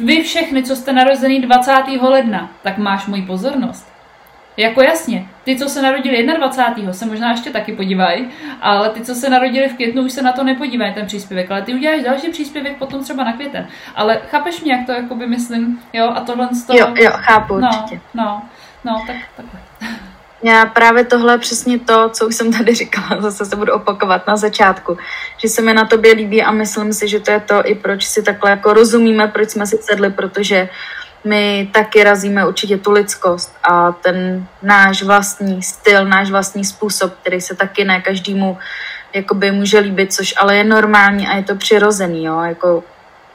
vy 0.00 0.22
všechny, 0.22 0.62
co 0.62 0.76
jste 0.76 0.92
narozený 0.92 1.40
20. 1.40 1.72
ledna, 2.00 2.50
tak 2.62 2.78
máš 2.78 3.06
moji 3.06 3.22
pozornost. 3.22 3.94
Jako 4.56 4.82
jasně, 4.82 5.26
ty, 5.44 5.56
co 5.56 5.68
se 5.68 5.82
narodili 5.82 6.26
21. 6.36 6.92
se 6.92 7.06
možná 7.06 7.30
ještě 7.30 7.50
taky 7.50 7.72
podívají, 7.72 8.28
ale 8.60 8.90
ty, 8.90 9.00
co 9.00 9.14
se 9.14 9.30
narodili 9.30 9.68
v 9.68 9.74
květnu, 9.74 10.02
už 10.02 10.12
se 10.12 10.22
na 10.22 10.32
to 10.32 10.44
nepodívají, 10.44 10.94
ten 10.94 11.06
příspěvek, 11.06 11.50
ale 11.50 11.62
ty 11.62 11.74
uděláš 11.74 12.02
další 12.02 12.28
příspěvek 12.28 12.76
potom 12.78 13.02
třeba 13.04 13.24
na 13.24 13.32
květen. 13.32 13.68
Ale 13.94 14.20
chápeš 14.30 14.60
mě, 14.60 14.72
jak 14.72 14.86
to 14.86 14.92
jakoby 14.92 15.26
myslím, 15.26 15.80
jo, 15.92 16.12
a 16.14 16.20
tohle 16.20 16.48
z 16.52 16.64
toho... 16.64 16.78
Jo, 16.78 16.94
jo, 16.96 17.10
chápu 17.14 17.58
no, 17.58 17.68
určitě. 17.68 18.00
No, 18.14 18.42
no, 18.84 19.04
tak, 19.06 19.16
takhle. 19.36 19.60
Já 20.44 20.66
právě 20.66 21.04
tohle 21.04 21.38
přesně 21.38 21.78
to, 21.78 22.08
co 22.08 22.26
už 22.26 22.34
jsem 22.34 22.52
tady 22.52 22.74
říkala, 22.84 23.20
zase 23.20 23.44
se 23.44 23.56
budu 23.56 23.72
opakovat 23.72 24.26
na 24.26 24.36
začátku, 24.36 24.98
že 25.36 25.48
se 25.48 25.62
mi 25.62 25.74
na 25.74 25.84
tobě 25.84 26.14
líbí 26.14 26.42
a 26.42 26.50
myslím 26.50 26.92
si, 26.92 27.08
že 27.08 27.20
to 27.20 27.30
je 27.30 27.40
to 27.40 27.66
i 27.66 27.74
proč 27.74 28.04
si 28.04 28.22
takhle 28.22 28.50
jako 28.50 28.72
rozumíme, 28.72 29.28
proč 29.28 29.50
jsme 29.50 29.66
si 29.66 29.78
sedli, 29.82 30.10
protože 30.10 30.68
my 31.24 31.70
taky 31.72 32.04
razíme 32.04 32.46
určitě 32.46 32.78
tu 32.78 32.92
lidskost 32.92 33.56
a 33.62 33.92
ten 33.92 34.46
náš 34.62 35.02
vlastní 35.02 35.62
styl, 35.62 36.04
náš 36.04 36.30
vlastní 36.30 36.64
způsob, 36.64 37.14
který 37.20 37.40
se 37.40 37.54
taky 37.54 37.84
ne 37.84 38.00
každému 38.00 38.58
jakoby 39.12 39.50
může 39.50 39.78
líbit, 39.78 40.12
což 40.12 40.34
ale 40.36 40.56
je 40.56 40.64
normální 40.64 41.28
a 41.28 41.36
je 41.36 41.42
to 41.42 41.54
přirozený, 41.54 42.24
jo, 42.24 42.40
jako 42.40 42.84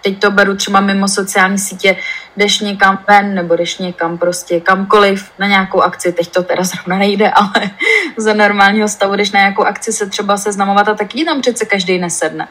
teď 0.02 0.20
to 0.20 0.32
beru 0.32 0.56
třeba 0.56 0.80
mimo 0.80 1.08
sociální 1.08 1.58
sítě, 1.58 1.96
jdeš 2.38 2.60
někam 2.60 3.00
ven 3.08 3.36
nebo 3.36 3.56
jdeš 3.56 3.78
někam 3.78 4.18
prostě 4.18 4.60
kamkoliv 4.60 5.32
na 5.40 5.48
nějakou 5.48 5.82
akci, 5.82 6.12
teď 6.12 6.28
to 6.32 6.44
teda 6.44 6.64
zrovna 6.64 6.98
nejde, 6.98 7.30
ale 7.36 7.70
za 8.18 8.34
normálního 8.34 8.88
stavu 8.88 9.16
jdeš 9.16 9.32
na 9.32 9.40
nějakou 9.40 9.64
akci 9.64 9.94
se 9.94 10.10
třeba 10.10 10.38
seznamovat 10.38 10.88
a 10.88 10.94
taky 10.94 11.26
tam 11.26 11.42
přece 11.42 11.66
každý 11.66 11.98
nesedne. 11.98 12.48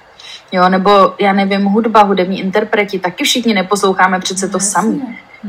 Jo, 0.53 0.69
nebo 0.69 1.15
já 1.21 1.33
nevím, 1.33 1.65
hudba, 1.65 2.03
hudební 2.03 2.41
interpreti, 2.41 2.99
taky 2.99 3.25
všichni 3.25 3.55
neposloucháme 3.55 4.21
přece 4.21 4.49
to 4.49 4.61
sami. 4.61 5.01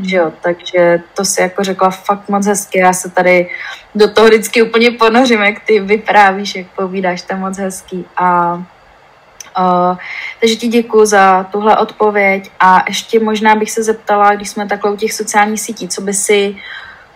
Že 0.01 0.17
jo, 0.17 0.31
takže 0.41 1.01
to 1.13 1.25
si 1.25 1.41
jako 1.41 1.63
řekla 1.63 1.89
fakt 1.89 2.29
moc 2.29 2.45
hezky. 2.45 2.79
Já 2.79 2.93
se 2.93 3.09
tady 3.09 3.49
do 3.95 4.11
toho 4.13 4.27
vždycky 4.27 4.61
úplně 4.61 4.91
ponořím, 4.91 5.41
jak 5.41 5.59
ty 5.65 5.79
vyprávíš, 5.79 6.55
jak 6.55 6.67
povídáš, 6.67 7.21
to 7.21 7.33
je 7.33 7.39
moc 7.39 7.57
hezký. 7.57 8.05
A 8.17 8.57
Uh, 9.59 9.97
takže 10.39 10.55
ti 10.55 10.67
děkuji 10.67 11.05
za 11.05 11.43
tuhle 11.43 11.77
odpověď 11.77 12.51
a 12.59 12.83
ještě 12.87 13.19
možná 13.19 13.55
bych 13.55 13.71
se 13.71 13.83
zeptala, 13.83 14.35
když 14.35 14.49
jsme 14.49 14.67
takhle 14.67 14.91
u 14.91 14.95
těch 14.95 15.13
sociálních 15.13 15.61
sítí, 15.61 15.87
co 15.87 16.01
by 16.01 16.13
si 16.13 16.55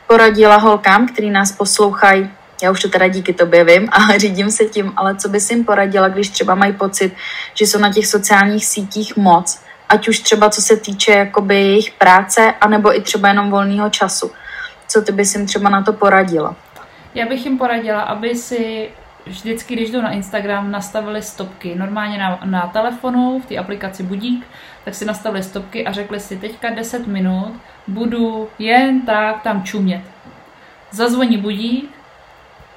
poradila 0.08 0.58
holkám, 0.58 1.08
který 1.08 1.30
nás 1.30 1.52
poslouchají, 1.52 2.30
já 2.64 2.72
už 2.72 2.82
to 2.82 2.90
teda 2.90 3.08
díky 3.08 3.34
tobě 3.34 3.64
vím 3.64 3.90
a 3.92 4.18
řídím 4.18 4.52
se 4.52 4.66
tím, 4.66 4.94
ale 4.96 5.16
co 5.16 5.30
by 5.30 5.40
si 5.40 5.54
jim 5.54 5.66
poradila, 5.66 6.08
když 6.08 6.30
třeba 6.30 6.56
mají 6.56 6.74
pocit, 6.74 7.14
že 7.54 7.68
jsou 7.68 7.80
na 7.80 7.94
těch 7.94 8.08
sociálních 8.08 8.66
sítích 8.66 9.18
moc, 9.18 9.60
ať 9.90 10.08
už 10.08 10.20
třeba 10.20 10.50
co 10.50 10.62
se 10.62 10.78
týče 10.78 11.12
jakoby 11.12 11.56
jejich 11.56 11.92
práce, 11.92 12.54
anebo 12.62 12.98
i 12.98 13.02
třeba 13.02 13.30
jenom 13.30 13.52
volného 13.52 13.90
času. 13.90 14.32
Co 14.88 15.02
ty 15.02 15.12
bys 15.12 15.36
jim 15.36 15.46
třeba 15.46 15.70
na 15.70 15.82
to 15.82 15.94
poradila? 15.94 16.56
Já 17.14 17.26
bych 17.26 17.46
jim 17.46 17.58
poradila, 17.58 18.02
aby 18.02 18.36
si 18.36 18.90
vždycky, 19.26 19.76
když 19.76 19.92
jdu 19.92 20.02
na 20.02 20.12
Instagram, 20.12 20.72
nastavili 20.72 21.22
stopky. 21.22 21.76
Normálně 21.76 22.18
na, 22.18 22.40
na 22.46 22.62
telefonu, 22.62 23.40
v 23.40 23.46
té 23.46 23.58
aplikaci 23.58 24.04
Budík, 24.04 24.48
tak 24.86 24.96
si 24.96 25.06
nastavili 25.06 25.44
stopky 25.44 25.86
a 25.86 25.92
řekli 25.92 26.20
si, 26.20 26.38
teďka 26.38 26.70
10 26.70 27.08
minut 27.08 27.54
budu 27.88 28.50
jen 28.60 29.02
tak 29.02 29.42
tam 29.42 29.64
čumět. 29.64 30.02
Zazvoní 30.92 31.38
budík, 31.38 31.90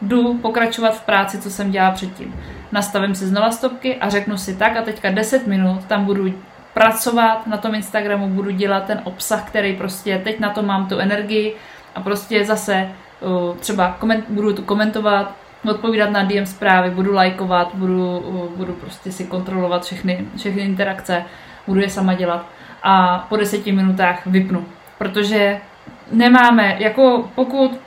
jdu 0.01 0.35
pokračovat 0.35 0.91
v 0.91 1.05
práci, 1.05 1.39
co 1.39 1.51
jsem 1.51 1.71
dělala 1.71 1.95
předtím. 1.95 2.35
Nastavím 2.73 3.15
si 3.15 3.27
znova 3.27 3.51
stopky 3.51 3.97
a 3.97 4.09
řeknu 4.09 4.39
si 4.39 4.57
tak 4.57 4.77
a 4.77 4.83
teďka 4.83 5.11
10 5.11 5.47
minut 5.47 5.85
tam 5.85 6.05
budu 6.05 6.35
pracovat 6.75 7.47
na 7.47 7.57
tom 7.57 7.75
Instagramu, 7.75 8.29
budu 8.29 8.51
dělat 8.51 8.85
ten 8.85 9.01
obsah, 9.05 9.49
který 9.49 9.77
prostě 9.77 10.21
teď 10.25 10.41
na 10.41 10.51
to 10.51 10.63
mám 10.63 10.89
tu 10.89 10.99
energii 10.99 11.57
a 11.95 12.01
prostě 12.01 12.45
zase 12.45 12.89
uh, 13.21 13.57
třeba 13.57 13.97
koment, 13.99 14.25
budu 14.29 14.53
tu 14.53 14.63
komentovat, 14.63 15.37
odpovídat 15.69 16.11
na 16.11 16.23
DM 16.23 16.47
zprávy, 16.47 16.91
budu 16.91 17.15
lajkovat, 17.15 17.75
budu, 17.75 18.25
budu 18.57 18.73
prostě 18.73 19.13
si 19.13 19.25
kontrolovat 19.25 19.85
všechny, 19.85 20.27
všechny 20.37 20.63
interakce, 20.63 21.25
budu 21.67 21.81
je 21.81 21.91
sama 21.91 22.15
dělat 22.15 22.47
a 22.83 23.27
po 23.29 23.37
deseti 23.37 23.73
minutách 23.73 24.27
vypnu. 24.27 24.67
Protože 24.99 25.61
nemáme, 26.13 26.77
jako 26.79 27.31
pokud 27.35 27.81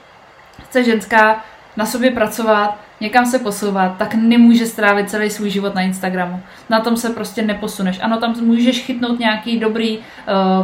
chce 0.63 0.83
ženská 0.83 1.43
na 1.77 1.85
sobě 1.85 2.11
pracovat, 2.11 2.77
někam 3.01 3.25
se 3.25 3.39
posouvat, 3.39 3.97
tak 3.97 4.13
nemůže 4.13 4.65
strávit 4.65 5.09
celý 5.09 5.29
svůj 5.29 5.49
život 5.49 5.75
na 5.75 5.81
Instagramu. 5.81 6.41
Na 6.69 6.79
tom 6.79 6.97
se 6.97 7.09
prostě 7.09 7.41
neposuneš. 7.41 7.99
Ano, 8.01 8.17
tam 8.17 8.35
můžeš 8.41 8.85
chytnout 8.85 9.19
nějaký 9.19 9.59
dobrý 9.59 9.97
uh, 9.97 10.03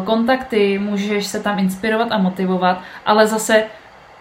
kontakty, 0.06 0.80
můžeš 0.80 1.26
se 1.26 1.40
tam 1.40 1.60
inspirovat 1.60 2.12
a 2.12 2.18
motivovat, 2.18 2.82
ale 3.06 3.28
zase 3.28 3.64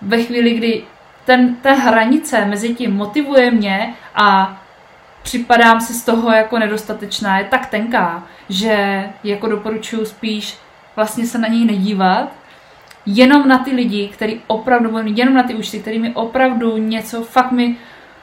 ve 0.03 0.23
chvíli, 0.23 0.55
kdy 0.55 0.83
ten, 1.25 1.57
ta 1.57 1.73
hranice 1.73 2.45
mezi 2.45 2.75
tím 2.75 2.97
motivuje 2.97 3.51
mě 3.51 3.95
a 4.15 4.59
připadám 5.23 5.81
si 5.81 5.95
z 5.95 6.05
toho 6.05 6.33
jako 6.33 6.59
nedostatečná, 6.59 7.39
je 7.39 7.45
tak 7.45 7.67
tenká, 7.67 8.23
že 8.49 9.05
jako 9.25 9.47
doporučuji 9.47 10.05
spíš 10.07 10.59
vlastně 10.97 11.27
se 11.27 11.39
na 11.39 11.49
něj 11.49 11.65
nedívat, 11.65 12.33
jenom 13.07 13.49
na 13.49 13.59
ty 13.59 13.71
lidi, 13.71 14.09
který 14.09 14.41
opravdu, 14.47 14.99
jenom 15.05 15.35
na 15.35 15.43
ty 15.43 15.55
účty, 15.55 15.81
který 15.81 15.99
mi 15.99 16.15
opravdu 16.15 16.77
něco 16.77 17.23
fakt 17.23 17.53
mi, 17.53 17.77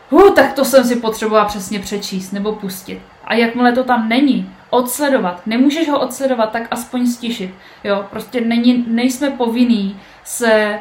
uh, 0.09 0.33
tak 0.33 0.53
to 0.53 0.65
jsem 0.65 0.83
si 0.83 0.95
potřebovala 0.95 1.45
přesně 1.45 1.79
přečíst 1.79 2.31
nebo 2.31 2.51
pustit. 2.51 3.01
A 3.23 3.33
jakmile 3.33 3.71
to 3.71 3.83
tam 3.83 4.09
není, 4.09 4.49
odsledovat. 4.69 5.41
Nemůžeš 5.45 5.89
ho 5.89 5.99
odsledovat, 5.99 6.51
tak 6.51 6.63
aspoň 6.71 7.07
stišit. 7.07 7.53
Jo, 7.83 8.05
prostě 8.09 8.41
není, 8.41 8.85
nejsme 8.87 9.29
povinní 9.29 9.99
se 10.23 10.79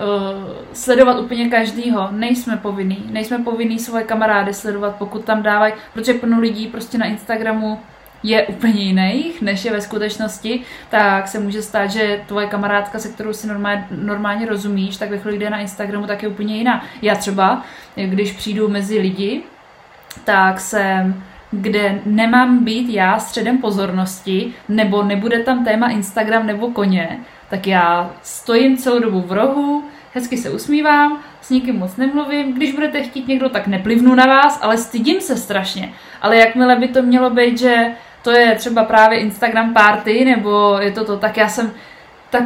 uh, 0.00 0.48
sledovat 0.72 1.20
úplně 1.20 1.48
každýho. 1.48 2.08
Nejsme 2.10 2.56
povinný. 2.56 3.04
Nejsme 3.10 3.38
povinný 3.38 3.78
svoje 3.78 4.04
kamarády 4.04 4.54
sledovat, 4.54 4.96
pokud 4.98 5.24
tam 5.24 5.42
dávají, 5.42 5.74
protože 5.94 6.14
plno 6.14 6.40
lidí 6.40 6.66
prostě 6.66 6.98
na 6.98 7.06
Instagramu 7.06 7.80
je 8.22 8.46
úplně 8.46 8.82
jiných, 8.82 9.42
než 9.42 9.64
je 9.64 9.72
ve 9.72 9.80
skutečnosti, 9.80 10.60
tak 10.90 11.28
se 11.28 11.38
může 11.38 11.62
stát, 11.62 11.86
že 11.86 12.20
tvoje 12.26 12.46
kamarádka, 12.46 12.98
se 12.98 13.08
kterou 13.08 13.32
si 13.32 13.46
normálně, 13.46 13.86
normálně 13.90 14.46
rozumíš, 14.46 14.96
tak 14.96 15.10
ve 15.10 15.18
chvíli, 15.18 15.36
kdy 15.36 15.44
je 15.44 15.50
na 15.50 15.58
Instagramu, 15.58 16.06
tak 16.06 16.22
je 16.22 16.28
úplně 16.28 16.56
jiná. 16.56 16.84
Já 17.02 17.14
třeba, 17.14 17.64
když 17.96 18.32
přijdu 18.32 18.68
mezi 18.68 18.98
lidi, 18.98 19.42
tak 20.24 20.60
jsem 20.60 21.22
kde 21.50 22.00
nemám 22.06 22.64
být 22.64 22.88
já 22.88 23.18
středem 23.18 23.58
pozornosti, 23.58 24.52
nebo 24.68 25.02
nebude 25.02 25.38
tam 25.38 25.64
téma 25.64 25.88
Instagram 25.88 26.46
nebo 26.46 26.70
koně, 26.70 27.18
tak 27.50 27.66
já 27.66 28.10
stojím 28.22 28.76
celou 28.76 28.98
dobu 28.98 29.20
v 29.20 29.32
rohu, 29.32 29.84
hezky 30.14 30.36
se 30.36 30.50
usmívám, 30.50 31.18
s 31.40 31.50
nikým 31.50 31.78
moc 31.78 31.96
nemluvím, 31.96 32.54
když 32.54 32.72
budete 32.72 33.02
chtít 33.02 33.28
někdo, 33.28 33.48
tak 33.48 33.66
neplivnu 33.66 34.14
na 34.14 34.26
vás, 34.26 34.58
ale 34.62 34.78
stydím 34.78 35.20
se 35.20 35.36
strašně. 35.36 35.92
Ale 36.22 36.36
jakmile 36.36 36.76
by 36.76 36.88
to 36.88 37.02
mělo 37.02 37.30
být, 37.30 37.58
že 37.58 37.86
to 38.22 38.30
je 38.30 38.54
třeba 38.54 38.84
právě 38.84 39.18
Instagram 39.18 39.74
party, 39.74 40.24
nebo 40.24 40.78
je 40.80 40.92
to 40.92 41.04
to, 41.04 41.16
tak 41.16 41.36
já 41.36 41.48
jsem 41.48 41.72
tak 42.30 42.44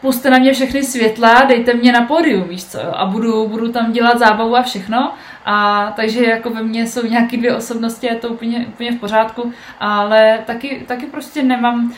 puste 0.00 0.30
na 0.30 0.38
mě 0.38 0.52
všechny 0.52 0.82
světla, 0.82 1.42
dejte 1.42 1.74
mě 1.74 1.92
na 1.92 2.00
pódium, 2.00 2.48
víš 2.48 2.64
co, 2.64 2.98
a 3.00 3.06
budu, 3.06 3.48
budu 3.48 3.72
tam 3.72 3.92
dělat 3.92 4.18
zábavu 4.18 4.56
a 4.56 4.62
všechno. 4.62 5.12
A 5.44 5.86
takže 5.96 6.24
jako 6.24 6.50
ve 6.50 6.62
mně 6.62 6.86
jsou 6.86 7.06
nějaké 7.06 7.36
dvě 7.36 7.56
osobnosti, 7.56 8.06
je 8.06 8.14
to 8.14 8.28
úplně, 8.28 8.66
úplně 8.68 8.92
v 8.92 9.00
pořádku, 9.00 9.52
ale 9.80 10.38
taky, 10.46 10.84
taky 10.86 11.06
prostě 11.06 11.42
nemám, 11.42 11.92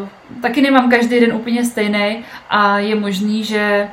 uh, 0.00 0.08
taky 0.42 0.62
nemám 0.62 0.90
každý 0.90 1.20
den 1.20 1.32
úplně 1.32 1.64
stejný 1.64 2.24
a 2.50 2.78
je 2.78 2.94
možný, 2.94 3.44
že 3.44 3.88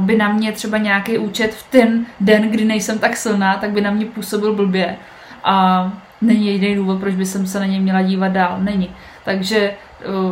by 0.00 0.16
na 0.16 0.32
mě 0.32 0.52
třeba 0.52 0.78
nějaký 0.78 1.18
účet 1.18 1.54
v 1.54 1.70
ten 1.70 2.06
den, 2.20 2.50
kdy 2.50 2.64
nejsem 2.64 2.98
tak 2.98 3.16
silná, 3.16 3.56
tak 3.56 3.70
by 3.70 3.80
na 3.80 3.90
mě 3.90 4.06
působil 4.06 4.54
blbě. 4.54 4.96
A 5.44 5.92
není 6.20 6.46
jediný 6.46 6.74
důvod, 6.74 7.00
proč 7.00 7.14
by 7.14 7.26
jsem 7.26 7.46
se 7.46 7.60
na 7.60 7.66
něj 7.66 7.80
měla 7.80 8.02
dívat 8.02 8.32
dál. 8.32 8.56
Není. 8.60 8.90
Takže 9.24 9.74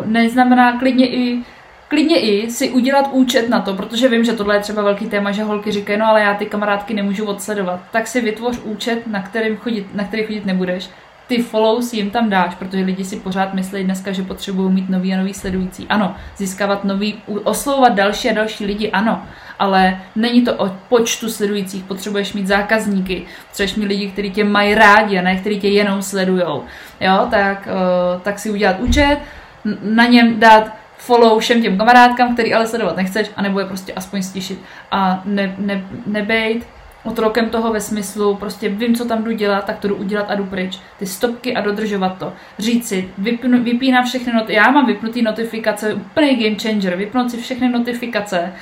neznamená 0.05 0.79
klidně 0.79 1.09
i 1.09 1.43
klidně 1.89 2.21
i 2.21 2.51
si 2.51 2.71
udělat 2.71 3.09
účet 3.13 3.49
na 3.49 3.61
to, 3.61 3.75
protože 3.75 4.09
vím, 4.09 4.25
že 4.25 4.33
tohle 4.33 4.57
je 4.57 4.61
třeba 4.61 4.83
velký 4.83 5.07
téma, 5.07 5.33
že 5.33 5.43
holky 5.43 5.73
říkají, 5.73 5.99
no 5.99 6.07
ale 6.07 6.21
já 6.21 6.35
ty 6.35 6.47
kamarádky 6.47 6.95
nemůžu 6.95 7.25
odsledovat. 7.25 7.81
Tak 7.91 8.07
si 8.07 8.21
vytvoř 8.21 8.61
účet, 8.65 9.07
na, 9.07 9.23
kterým 9.23 9.57
chodit, 9.57 9.95
na 9.95 10.05
který 10.05 10.23
chodit 10.23 10.47
nebudeš. 10.47 10.91
Ty 11.33 11.43
follows 11.43 11.93
jim 11.93 12.11
tam 12.11 12.31
dáš, 12.31 12.55
protože 12.55 12.85
lidi 12.85 13.05
si 13.05 13.17
pořád 13.17 13.55
myslí 13.55 13.85
dneska, 13.85 14.13
že 14.13 14.23
potřebují 14.23 14.73
mít 14.73 14.89
nový 14.89 15.15
a 15.15 15.17
nový 15.17 15.35
sledující. 15.35 15.87
Ano, 15.89 16.15
získávat 16.37 16.85
nový, 16.85 17.23
oslovovat 17.45 17.95
další 17.95 18.31
a 18.31 18.33
další 18.33 18.67
lidi, 18.67 18.91
ano, 18.91 19.23
ale 19.59 20.01
není 20.17 20.43
to 20.43 20.55
o 20.55 20.77
počtu 20.89 21.31
sledujících, 21.31 21.85
potřebuješ 21.85 22.33
mít 22.33 22.47
zákazníky, 22.47 23.25
potřebuješ 23.49 23.77
mít 23.77 23.87
lidi, 23.87 24.11
kteří 24.11 24.31
tě 24.31 24.45
mají 24.45 24.75
rádi 24.75 25.19
a 25.19 25.23
ne 25.23 25.37
kteří 25.37 25.61
tě 25.61 25.69
jenom 25.69 26.03
sledujou. 26.03 26.65
Jo, 27.01 27.27
tak, 27.31 27.69
uh, 27.69 28.21
tak 28.21 28.39
si 28.39 28.51
udělat 28.51 28.81
účet, 28.81 29.19
na 29.83 30.07
něm 30.07 30.41
dát 30.41 30.77
follow 30.97 31.39
všem 31.39 31.63
těm 31.63 31.79
kamarádkám, 31.79 32.35
který 32.35 32.55
ale 32.55 32.67
sledovat 32.67 32.97
nechceš, 32.97 33.31
anebo 33.37 33.61
je 33.61 33.67
prostě 33.67 33.93
aspoň 33.93 34.23
stišit 34.23 34.63
a 34.91 35.23
ne, 35.25 35.55
ne, 35.59 35.85
nebejt 36.07 36.67
otrokem 37.05 37.51
toho 37.51 37.73
ve 37.73 37.81
smyslu, 37.81 38.35
prostě 38.35 38.69
vím, 38.69 38.95
co 38.95 39.05
tam 39.05 39.25
jdu 39.25 39.33
dělat, 39.33 39.65
tak 39.65 39.79
to 39.79 39.89
jdu 39.89 39.97
udělat 39.97 40.31
a 40.31 40.35
jdu 40.35 40.45
pryč. 40.45 40.79
Ty 40.99 41.07
stopky 41.07 41.55
a 41.55 41.61
dodržovat 41.61 42.19
to. 42.19 42.33
Říct 42.59 42.89
si, 42.89 43.11
vypnu, 43.19 43.63
vypínám 43.63 44.05
všechny 44.05 44.33
not- 44.33 44.51
já 44.51 44.71
mám 44.71 44.87
vypnutý 44.87 45.23
notifikace, 45.23 45.95
úplný 45.95 46.37
game 46.37 46.57
changer, 46.63 46.97
vypnout 46.97 47.31
si 47.31 47.37
všechny 47.37 47.69
notifikace, 47.69 48.53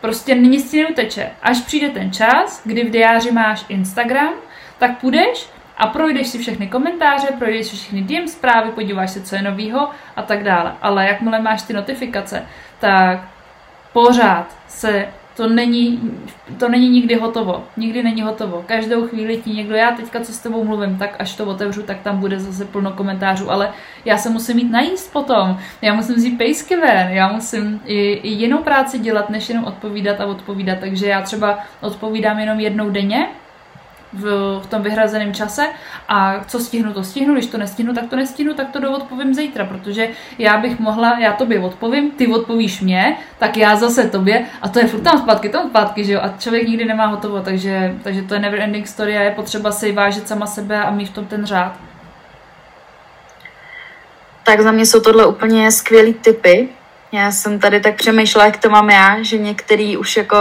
prostě 0.00 0.34
nic 0.34 0.70
ti 0.70 0.82
neuteče. 0.82 1.30
Až 1.42 1.60
přijde 1.60 1.88
ten 1.88 2.12
čas, 2.12 2.62
kdy 2.64 2.84
v 2.84 2.90
diáři 2.90 3.30
máš 3.30 3.64
Instagram, 3.68 4.32
tak 4.78 5.00
půjdeš 5.00 5.50
a 5.78 5.86
projdeš 5.86 6.28
si 6.28 6.38
všechny 6.38 6.66
komentáře, 6.66 7.26
projdeš 7.38 7.66
si 7.66 7.76
všechny 7.76 8.02
DM 8.02 8.28
zprávy, 8.28 8.70
podíváš 8.70 9.10
se, 9.10 9.22
co 9.22 9.36
je 9.36 9.42
novýho 9.42 9.90
a 10.16 10.22
tak 10.22 10.44
dále. 10.44 10.72
Ale 10.82 11.06
jakmile 11.06 11.40
máš 11.40 11.62
ty 11.62 11.72
notifikace, 11.72 12.42
tak 12.78 13.20
pořád 13.92 14.56
se 14.68 15.08
to 15.36 15.48
není, 15.48 16.12
to 16.58 16.68
není 16.68 16.88
nikdy 16.88 17.14
hotovo. 17.14 17.64
Nikdy 17.76 18.02
není 18.02 18.22
hotovo. 18.22 18.64
Každou 18.66 19.08
chvíli 19.08 19.36
ti 19.36 19.50
někdo, 19.50 19.74
já 19.74 19.90
teďka 19.90 20.20
co 20.20 20.32
s 20.32 20.38
tebou 20.38 20.64
mluvím, 20.64 20.96
tak 20.96 21.16
až 21.18 21.36
to 21.36 21.46
otevřu, 21.46 21.82
tak 21.82 22.00
tam 22.00 22.20
bude 22.20 22.40
zase 22.40 22.64
plno 22.64 22.92
komentářů, 22.92 23.50
ale 23.50 23.72
já 24.04 24.18
se 24.18 24.30
musím 24.30 24.56
mít 24.56 24.70
najíst 24.70 25.12
potom. 25.12 25.58
Já 25.82 25.94
musím 25.94 26.14
vzít 26.14 26.38
pejsky 26.38 26.76
ven, 26.76 27.08
já 27.08 27.32
musím 27.32 27.80
i, 27.84 28.12
i 28.12 28.28
jinou 28.28 28.58
práci 28.58 28.98
dělat, 28.98 29.30
než 29.30 29.48
jenom 29.48 29.64
odpovídat 29.64 30.20
a 30.20 30.26
odpovídat. 30.26 30.78
Takže 30.80 31.06
já 31.06 31.22
třeba 31.22 31.58
odpovídám 31.80 32.38
jenom 32.38 32.60
jednou 32.60 32.90
denně, 32.90 33.28
v, 34.12 34.24
v 34.62 34.66
tom 34.66 34.82
vyhrazeném 34.82 35.34
čase 35.34 35.66
a 36.08 36.44
co 36.46 36.60
stihnu, 36.60 36.92
to 36.92 37.04
stihnu, 37.04 37.34
když 37.34 37.46
to 37.46 37.58
nestihnu, 37.58 37.94
tak 37.94 38.10
to 38.10 38.16
nestihnu, 38.16 38.54
tak 38.54 38.70
to 38.70 38.80
doodpovím 38.80 39.34
zítra, 39.34 39.64
protože 39.64 40.08
já 40.38 40.58
bych 40.58 40.78
mohla, 40.78 41.18
já 41.18 41.32
tobě 41.32 41.60
odpovím, 41.60 42.10
ty 42.10 42.26
odpovíš 42.26 42.80
mě, 42.80 43.16
tak 43.38 43.56
já 43.56 43.76
zase 43.76 44.08
tobě 44.08 44.46
a 44.62 44.68
to 44.68 44.78
je 44.78 44.86
furt 44.86 45.00
tam 45.00 45.18
zpátky, 45.18 45.48
tam 45.48 45.68
zpátky, 45.68 46.04
že 46.04 46.12
jo, 46.12 46.20
a 46.22 46.34
člověk 46.38 46.68
nikdy 46.68 46.84
nemá 46.84 47.06
hotovo, 47.06 47.40
takže, 47.40 47.94
takže 48.02 48.22
to 48.22 48.34
je 48.34 48.40
never 48.40 48.60
ending 48.60 48.86
story 48.86 49.18
a 49.18 49.20
je 49.20 49.30
potřeba 49.30 49.72
si 49.72 49.92
vážit 49.92 50.28
sama 50.28 50.46
sebe 50.46 50.82
a 50.82 50.90
mít 50.90 51.08
v 51.08 51.14
tom 51.14 51.26
ten 51.26 51.46
řád. 51.46 51.76
Tak 54.42 54.60
za 54.60 54.72
mě 54.72 54.86
jsou 54.86 55.00
tohle 55.00 55.26
úplně 55.26 55.72
skvělý 55.72 56.14
typy. 56.14 56.68
Já 57.12 57.32
jsem 57.32 57.58
tady 57.58 57.80
tak 57.80 57.94
přemýšlela, 57.94 58.46
jak 58.46 58.56
to 58.56 58.70
mám 58.70 58.90
já, 58.90 59.22
že 59.22 59.38
některý 59.38 59.96
už 59.96 60.16
jako 60.16 60.36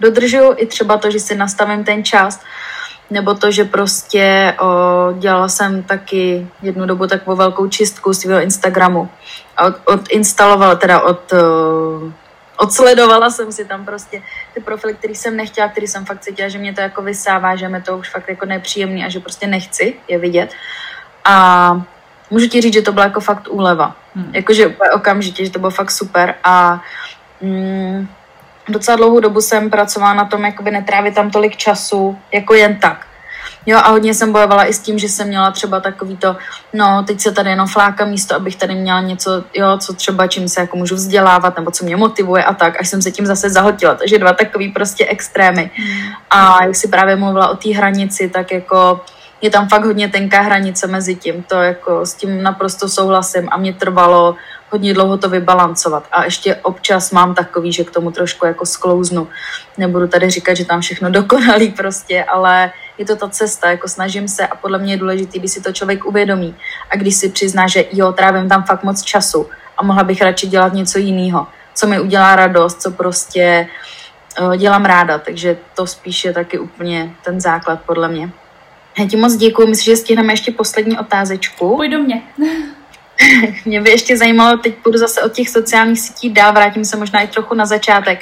dodržuju 0.00 0.54
i 0.56 0.66
třeba 0.66 0.98
to, 0.98 1.10
že 1.10 1.20
si 1.20 1.36
nastavím 1.36 1.84
ten 1.84 2.04
čas, 2.04 2.40
nebo 3.10 3.34
to, 3.34 3.50
že 3.50 3.64
prostě 3.64 4.54
o, 4.60 4.66
dělala 5.18 5.48
jsem 5.48 5.82
taky 5.82 6.48
jednu 6.62 6.86
dobu 6.86 7.06
takovou 7.06 7.36
velkou 7.36 7.68
čistku 7.68 8.14
svého 8.14 8.40
Instagramu. 8.40 9.08
A 9.56 9.66
od, 9.66 9.74
odinstalovala, 9.84 10.74
teda 10.74 11.00
od, 11.00 11.32
o, 11.32 12.12
odsledovala 12.56 13.30
jsem 13.30 13.52
si 13.52 13.64
tam 13.64 13.84
prostě 13.84 14.22
ty 14.54 14.60
profily, 14.60 14.94
který 14.94 15.14
jsem 15.14 15.36
nechtěla, 15.36 15.68
který 15.68 15.86
jsem 15.86 16.04
fakt 16.04 16.20
cítila, 16.20 16.48
že 16.48 16.58
mě 16.58 16.74
to 16.74 16.80
jako 16.80 17.02
vysává, 17.02 17.56
že 17.56 17.68
mi 17.68 17.82
to 17.82 17.98
už 17.98 18.10
fakt 18.10 18.28
jako 18.28 18.46
nepříjemný 18.46 19.04
a 19.04 19.08
že 19.08 19.20
prostě 19.20 19.46
nechci 19.46 19.94
je 20.08 20.18
vidět. 20.18 20.54
A 21.24 21.72
můžu 22.30 22.48
ti 22.48 22.60
říct, 22.60 22.74
že 22.74 22.82
to 22.82 22.92
byla 22.92 23.04
jako 23.04 23.20
fakt 23.20 23.48
úleva. 23.50 23.96
Hmm. 24.14 24.34
Jakože 24.34 24.76
okamžitě, 24.94 25.44
že 25.44 25.50
to 25.50 25.58
bylo 25.58 25.70
fakt 25.70 25.90
super 25.90 26.34
a 26.44 26.82
mm, 27.40 28.08
docela 28.68 28.96
dlouhou 28.96 29.20
dobu 29.20 29.40
jsem 29.40 29.70
pracovala 29.70 30.14
na 30.14 30.24
tom, 30.24 30.44
jakoby 30.44 30.70
netrávit 30.70 31.14
tam 31.14 31.30
tolik 31.30 31.56
času, 31.56 32.18
jako 32.32 32.54
jen 32.54 32.76
tak. 32.76 33.06
Jo, 33.66 33.78
a 33.78 33.90
hodně 33.90 34.14
jsem 34.14 34.32
bojovala 34.32 34.64
i 34.64 34.72
s 34.72 34.78
tím, 34.78 34.98
že 34.98 35.08
jsem 35.08 35.28
měla 35.28 35.50
třeba 35.50 35.80
takový 35.80 36.16
to, 36.16 36.36
no, 36.72 37.04
teď 37.06 37.20
se 37.20 37.32
tady 37.32 37.50
jenom 37.50 37.68
fláka 37.68 38.04
místo, 38.04 38.34
abych 38.34 38.56
tady 38.56 38.74
měla 38.74 39.00
něco, 39.00 39.44
jo, 39.54 39.78
co 39.78 39.92
třeba 39.92 40.26
čím 40.26 40.48
se 40.48 40.60
jako 40.60 40.76
můžu 40.76 40.94
vzdělávat, 40.94 41.56
nebo 41.56 41.70
co 41.70 41.84
mě 41.84 41.96
motivuje 41.96 42.44
a 42.44 42.54
tak, 42.54 42.80
až 42.80 42.88
jsem 42.88 43.02
se 43.02 43.10
tím 43.10 43.26
zase 43.26 43.50
zahltila. 43.50 43.94
Takže 43.94 44.18
dva 44.18 44.32
takový 44.32 44.68
prostě 44.68 45.06
extrémy. 45.06 45.70
A 46.30 46.64
jak 46.64 46.76
si 46.76 46.88
právě 46.88 47.16
mluvila 47.16 47.48
o 47.48 47.56
té 47.56 47.74
hranici, 47.74 48.28
tak 48.28 48.52
jako 48.52 49.00
je 49.40 49.50
tam 49.50 49.68
fakt 49.68 49.84
hodně 49.84 50.08
tenká 50.08 50.40
hranice 50.40 50.86
mezi 50.86 51.14
tím, 51.14 51.42
to 51.42 51.54
jako 51.54 52.06
s 52.06 52.14
tím 52.14 52.42
naprosto 52.42 52.88
souhlasím 52.88 53.48
a 53.52 53.56
mě 53.56 53.72
trvalo 53.72 54.36
hodně 54.70 54.94
dlouho 54.94 55.18
to 55.18 55.28
vybalancovat. 55.28 56.06
A 56.12 56.24
ještě 56.24 56.56
občas 56.56 57.10
mám 57.10 57.34
takový, 57.34 57.72
že 57.72 57.84
k 57.84 57.90
tomu 57.90 58.10
trošku 58.10 58.46
jako 58.46 58.66
sklouznu. 58.66 59.28
Nebudu 59.78 60.08
tady 60.08 60.30
říkat, 60.30 60.54
že 60.54 60.64
tam 60.64 60.80
všechno 60.80 61.10
dokonalý 61.20 61.68
prostě, 61.68 62.24
ale 62.24 62.72
je 62.98 63.04
to 63.04 63.16
ta 63.16 63.28
cesta, 63.28 63.70
jako 63.70 63.88
snažím 63.88 64.28
se 64.28 64.46
a 64.46 64.56
podle 64.56 64.78
mě 64.78 64.92
je 64.92 64.96
důležité, 64.96 65.38
když 65.38 65.52
si 65.52 65.62
to 65.62 65.72
člověk 65.72 66.04
uvědomí 66.04 66.56
a 66.90 66.96
když 66.96 67.14
si 67.14 67.28
přizná, 67.28 67.68
že 67.68 67.84
jo, 67.92 68.12
trávím 68.12 68.48
tam 68.48 68.64
fakt 68.64 68.82
moc 68.82 69.02
času 69.02 69.46
a 69.76 69.84
mohla 69.84 70.04
bych 70.04 70.22
radši 70.22 70.46
dělat 70.46 70.72
něco 70.72 70.98
jiného, 70.98 71.46
co 71.74 71.86
mi 71.86 72.00
udělá 72.00 72.36
radost, 72.36 72.82
co 72.82 72.90
prostě 72.90 73.68
uh, 74.40 74.56
dělám 74.56 74.84
ráda, 74.84 75.18
takže 75.18 75.56
to 75.76 75.86
spíš 75.86 76.24
je 76.24 76.32
taky 76.32 76.58
úplně 76.58 77.14
ten 77.24 77.40
základ 77.40 77.80
podle 77.86 78.08
mě. 78.08 78.30
Já 78.98 79.06
ti 79.06 79.16
moc 79.16 79.36
děkuji, 79.36 79.66
myslím, 79.68 79.96
že 79.96 80.02
stihneme 80.02 80.32
ještě 80.32 80.52
poslední 80.52 80.98
otázečku. 80.98 81.76
Pojď 81.76 81.92
do 81.92 81.98
mě. 81.98 82.22
Mě 83.64 83.80
by 83.80 83.90
ještě 83.90 84.16
zajímalo, 84.16 84.58
teď 84.58 84.74
půjdu 84.74 84.98
zase 84.98 85.22
od 85.22 85.32
těch 85.32 85.48
sociálních 85.48 86.00
sítí 86.00 86.30
dál, 86.30 86.52
vrátím 86.52 86.84
se 86.84 86.96
možná 86.96 87.20
i 87.20 87.28
trochu 87.28 87.54
na 87.54 87.66
začátek, 87.66 88.20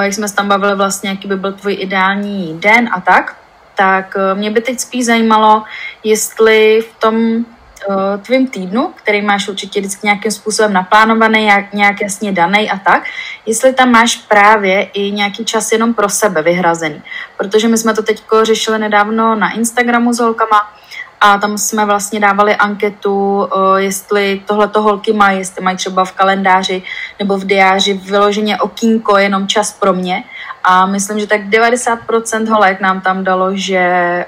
jak 0.00 0.12
jsme 0.12 0.28
se 0.28 0.34
tam 0.34 0.48
bavili 0.48 0.76
vlastně, 0.76 1.10
jaký 1.10 1.28
by 1.28 1.36
byl 1.36 1.52
tvůj 1.52 1.76
ideální 1.80 2.58
den 2.60 2.90
a 2.92 3.00
tak, 3.00 3.36
tak 3.74 4.16
e, 4.16 4.34
mě 4.34 4.50
by 4.50 4.60
teď 4.60 4.80
spíš 4.80 5.04
zajímalo, 5.04 5.64
jestli 6.04 6.80
v 6.90 7.00
tom 7.00 7.16
e, 7.16 8.18
tvým 8.18 8.48
týdnu, 8.48 8.92
který 8.94 9.22
máš 9.22 9.48
určitě 9.48 9.80
vždycky 9.80 10.06
nějakým 10.06 10.30
způsobem 10.30 10.72
naplánovaný, 10.72 11.46
jak, 11.46 11.72
nějak 11.72 12.00
jasně 12.00 12.32
daný 12.32 12.70
a 12.70 12.78
tak, 12.78 13.04
jestli 13.46 13.72
tam 13.72 13.90
máš 13.90 14.16
právě 14.16 14.82
i 14.82 15.10
nějaký 15.10 15.44
čas 15.44 15.72
jenom 15.72 15.94
pro 15.94 16.08
sebe 16.08 16.42
vyhrazený. 16.42 17.02
Protože 17.36 17.68
my 17.68 17.78
jsme 17.78 17.94
to 17.94 18.02
teď 18.02 18.22
řešili 18.42 18.78
nedávno 18.78 19.34
na 19.34 19.52
Instagramu 19.52 20.12
s 20.12 20.18
holkama, 20.18 20.72
a 21.20 21.38
tam 21.38 21.58
jsme 21.58 21.86
vlastně 21.86 22.20
dávali 22.20 22.56
anketu, 22.56 23.48
jestli 23.76 24.42
tohleto 24.46 24.82
holky 24.82 25.12
mají, 25.12 25.38
jestli 25.38 25.64
mají 25.64 25.76
třeba 25.76 26.04
v 26.04 26.12
kalendáři 26.12 26.82
nebo 27.18 27.38
v 27.38 27.44
diáři 27.44 27.94
vyloženě 27.94 28.58
okýnko, 28.58 29.18
jenom 29.18 29.46
čas 29.46 29.72
pro 29.72 29.92
mě. 29.92 30.24
A 30.64 30.86
myslím, 30.86 31.20
že 31.20 31.26
tak 31.26 31.40
90% 31.40 32.48
holek 32.48 32.80
nám 32.80 33.00
tam 33.00 33.24
dalo, 33.24 33.50
že 33.54 34.26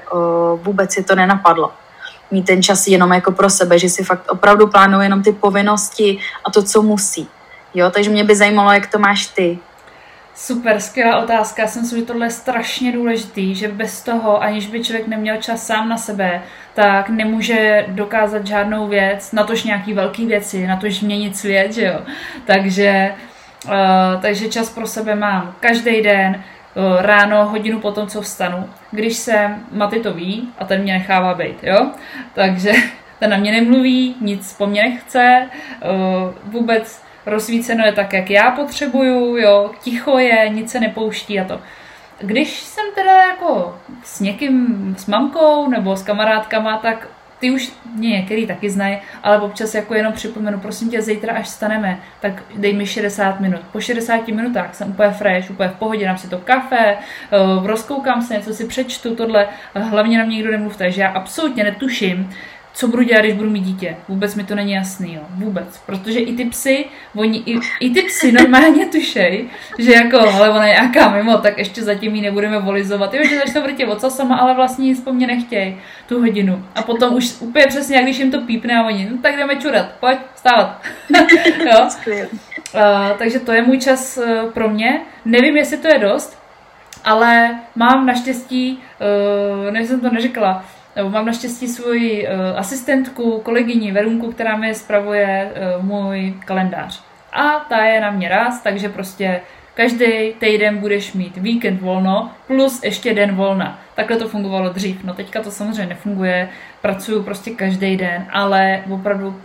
vůbec 0.55 0.93
si 0.93 1.03
to 1.03 1.15
nenapadlo 1.15 1.71
mít 2.31 2.45
ten 2.45 2.63
čas 2.63 2.87
jenom 2.87 3.11
jako 3.11 3.31
pro 3.31 3.49
sebe, 3.49 3.79
že 3.79 3.89
si 3.89 4.03
fakt 4.03 4.31
opravdu 4.31 4.67
plánují 4.67 5.05
jenom 5.05 5.23
ty 5.23 5.31
povinnosti 5.31 6.17
a 6.45 6.51
to, 6.51 6.63
co 6.63 6.81
musí. 6.81 7.29
Jo, 7.73 7.91
takže 7.91 8.09
mě 8.09 8.23
by 8.23 8.35
zajímalo, 8.35 8.71
jak 8.71 8.87
to 8.87 8.99
máš 8.99 9.27
ty. 9.27 9.59
Super, 10.41 10.79
skvělá 10.79 11.23
otázka. 11.23 11.61
Já 11.61 11.67
si 11.67 11.79
myslím, 11.79 11.99
že 11.99 12.05
tohle 12.05 12.25
je 12.25 12.31
strašně 12.31 12.91
důležitý, 12.91 13.55
že 13.55 13.67
bez 13.67 14.03
toho, 14.03 14.43
aniž 14.43 14.67
by 14.67 14.83
člověk 14.83 15.07
neměl 15.07 15.37
čas 15.37 15.67
sám 15.67 15.89
na 15.89 15.97
sebe, 15.97 16.41
tak 16.73 17.09
nemůže 17.09 17.85
dokázat 17.87 18.47
žádnou 18.47 18.87
věc, 18.87 19.31
natož 19.31 19.63
nějaký 19.63 19.93
velký 19.93 20.25
věci, 20.25 20.67
natož 20.67 21.01
měnit 21.01 21.37
svět, 21.37 21.73
že 21.73 21.85
jo. 21.85 21.99
Takže, 22.45 23.13
uh, 23.65 23.71
takže 24.21 24.49
čas 24.49 24.69
pro 24.69 24.87
sebe 24.87 25.15
mám 25.15 25.55
každý 25.59 26.01
den, 26.01 26.43
uh, 26.75 27.01
ráno, 27.01 27.45
hodinu 27.45 27.79
potom, 27.79 28.07
co 28.07 28.21
vstanu. 28.21 28.69
Když 28.91 29.17
jsem, 29.17 29.65
Maty 29.71 29.99
to 29.99 30.13
ví 30.13 30.49
a 30.57 30.65
ten 30.65 30.81
mě 30.81 30.93
nechává 30.93 31.33
být, 31.33 31.63
jo. 31.63 31.91
Takže 32.33 32.71
ten 33.19 33.29
na 33.29 33.37
mě 33.37 33.51
nemluví, 33.51 34.15
nic 34.21 34.53
po 34.53 34.67
mně 34.67 34.83
nechce, 34.83 35.49
uh, 35.83 36.51
vůbec 36.51 37.08
rozsvíceno 37.25 37.85
je 37.85 37.91
tak, 37.91 38.13
jak 38.13 38.29
já 38.29 38.51
potřebuju, 38.51 39.37
jo, 39.37 39.71
ticho 39.81 40.17
je, 40.17 40.49
nic 40.49 40.71
se 40.71 40.79
nepouští 40.79 41.39
a 41.39 41.43
to. 41.43 41.61
Když 42.19 42.59
jsem 42.59 42.85
teda 42.95 43.21
jako 43.21 43.79
s 44.03 44.19
někým, 44.19 44.95
s 44.99 45.05
mamkou 45.05 45.69
nebo 45.69 45.95
s 45.95 46.03
kamarádkama, 46.03 46.77
tak 46.77 47.07
ty 47.39 47.51
už 47.51 47.71
mě 47.95 48.09
některý 48.09 48.47
taky 48.47 48.69
znají, 48.69 48.97
ale 49.23 49.39
občas 49.39 49.75
jako 49.75 49.93
jenom 49.93 50.13
připomenu, 50.13 50.59
prosím 50.59 50.89
tě, 50.89 51.01
zítra 51.01 51.33
až 51.33 51.47
staneme, 51.47 51.99
tak 52.19 52.43
dej 52.55 52.73
mi 52.73 52.85
60 52.85 53.39
minut. 53.39 53.61
Po 53.71 53.81
60 53.81 54.27
minutách 54.27 54.75
jsem 54.75 54.89
úplně 54.89 55.09
fresh, 55.09 55.49
úplně 55.49 55.69
v 55.69 55.75
pohodě, 55.75 56.05
dám 56.05 56.17
si 56.17 56.29
to 56.29 56.37
kafe, 56.37 56.97
eh, 56.97 56.97
rozkoukám 57.63 58.21
se, 58.21 58.33
něco 58.33 58.53
si 58.53 58.65
přečtu, 58.65 59.15
tohle, 59.15 59.47
hlavně 59.75 60.17
na 60.17 60.25
mě 60.25 60.35
nikdo 60.35 60.51
nemluvte, 60.51 60.91
že 60.91 61.01
já 61.01 61.09
absolutně 61.09 61.63
netuším, 61.63 62.29
co 62.79 62.87
budu 62.87 63.03
dělat, 63.03 63.21
když 63.21 63.33
budu 63.33 63.49
mít 63.49 63.63
dítě. 63.63 63.97
Vůbec 64.07 64.35
mi 64.35 64.43
to 64.43 64.55
není 64.55 64.71
jasný, 64.71 65.13
jo. 65.13 65.21
Vůbec. 65.29 65.77
Protože 65.85 66.19
i 66.19 66.35
ty 66.35 66.45
psy, 66.45 66.85
oni, 67.15 67.43
i, 67.45 67.59
i 67.79 67.89
ty 67.89 68.01
psy 68.01 68.31
normálně 68.41 68.85
tušej, 68.85 69.49
že 69.79 69.93
jako, 69.93 70.19
ale 70.19 70.49
ona 70.49 70.67
je 70.67 70.73
nějaká 70.73 71.09
mimo, 71.09 71.37
tak 71.37 71.57
ještě 71.57 71.83
zatím 71.83 72.15
ji 72.15 72.21
nebudeme 72.21 72.59
volizovat. 72.59 73.13
Jo, 73.13 73.21
že 73.29 73.37
začnou 73.37 73.61
vrtět 73.61 73.89
ocasama, 73.89 74.35
ale 74.35 74.55
vlastně 74.55 74.85
nic 74.85 75.01
po 75.01 75.13
mně 75.13 75.27
nechtějí 75.27 75.77
tu 76.07 76.19
hodinu. 76.19 76.65
A 76.75 76.81
potom 76.81 77.15
už 77.15 77.35
úplně 77.39 77.67
přesně, 77.67 77.95
jak 77.95 78.05
když 78.05 78.19
jim 78.19 78.31
to 78.31 78.41
pípne 78.41 78.77
a 78.77 78.85
oni, 78.85 79.09
no 79.11 79.17
tak 79.21 79.37
jdeme 79.37 79.55
čurat, 79.55 79.85
pojď, 79.99 80.17
stávat. 80.35 80.81
jo. 81.71 81.89
Uh, 82.73 83.17
takže 83.17 83.39
to 83.39 83.51
je 83.51 83.61
můj 83.61 83.79
čas 83.79 84.17
uh, 84.17 84.51
pro 84.51 84.69
mě. 84.69 85.01
Nevím, 85.25 85.57
jestli 85.57 85.77
to 85.77 85.87
je 85.87 85.99
dost, 85.99 86.39
ale 87.03 87.59
mám 87.75 88.05
naštěstí, 88.05 88.79
uh, 89.65 89.71
než 89.71 89.87
jsem 89.87 89.99
to 89.99 90.09
neřekla, 90.09 90.65
nebo 90.95 91.09
mám 91.09 91.25
naštěstí 91.25 91.67
svoji 91.67 92.27
uh, 92.27 92.59
asistentku, 92.59 93.39
kolegyni 93.39 93.91
Verunku, 93.91 94.31
která 94.31 94.57
mi 94.57 94.75
spravuje 94.75 95.51
uh, 95.77 95.85
můj 95.85 96.33
kalendář. 96.45 97.03
A 97.33 97.59
ta 97.69 97.85
je 97.85 98.01
na 98.01 98.11
mě 98.11 98.29
ráz, 98.29 98.61
takže 98.61 98.89
prostě 98.89 99.41
každý 99.73 100.33
týden 100.39 100.77
budeš 100.77 101.13
mít 101.13 101.37
víkend 101.37 101.81
volno 101.81 102.31
plus 102.47 102.83
ještě 102.83 103.13
den 103.13 103.35
volna. 103.35 103.79
Takhle 103.95 104.17
to 104.17 104.27
fungovalo 104.27 104.69
dřív. 104.69 105.03
No 105.03 105.13
teďka 105.13 105.41
to 105.41 105.51
samozřejmě 105.51 105.85
nefunguje, 105.85 106.49
pracuju 106.81 107.23
prostě 107.23 107.51
každý 107.51 107.97
den, 107.97 108.25
ale 108.31 108.83
opravdu 108.91 109.27
uh, 109.27 109.35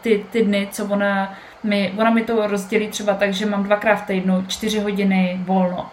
ty, 0.00 0.24
ty 0.32 0.44
dny, 0.44 0.68
co 0.70 0.84
ona 0.84 1.34
mi, 1.64 1.92
ona 1.98 2.10
mi 2.10 2.22
to 2.22 2.46
rozdělí 2.46 2.88
třeba 2.88 3.14
tak, 3.14 3.32
že 3.32 3.46
mám 3.46 3.62
dvakrát 3.62 3.96
v 3.96 4.06
týdnu 4.06 4.44
čtyři 4.48 4.80
hodiny 4.80 5.40
volno. 5.44 5.90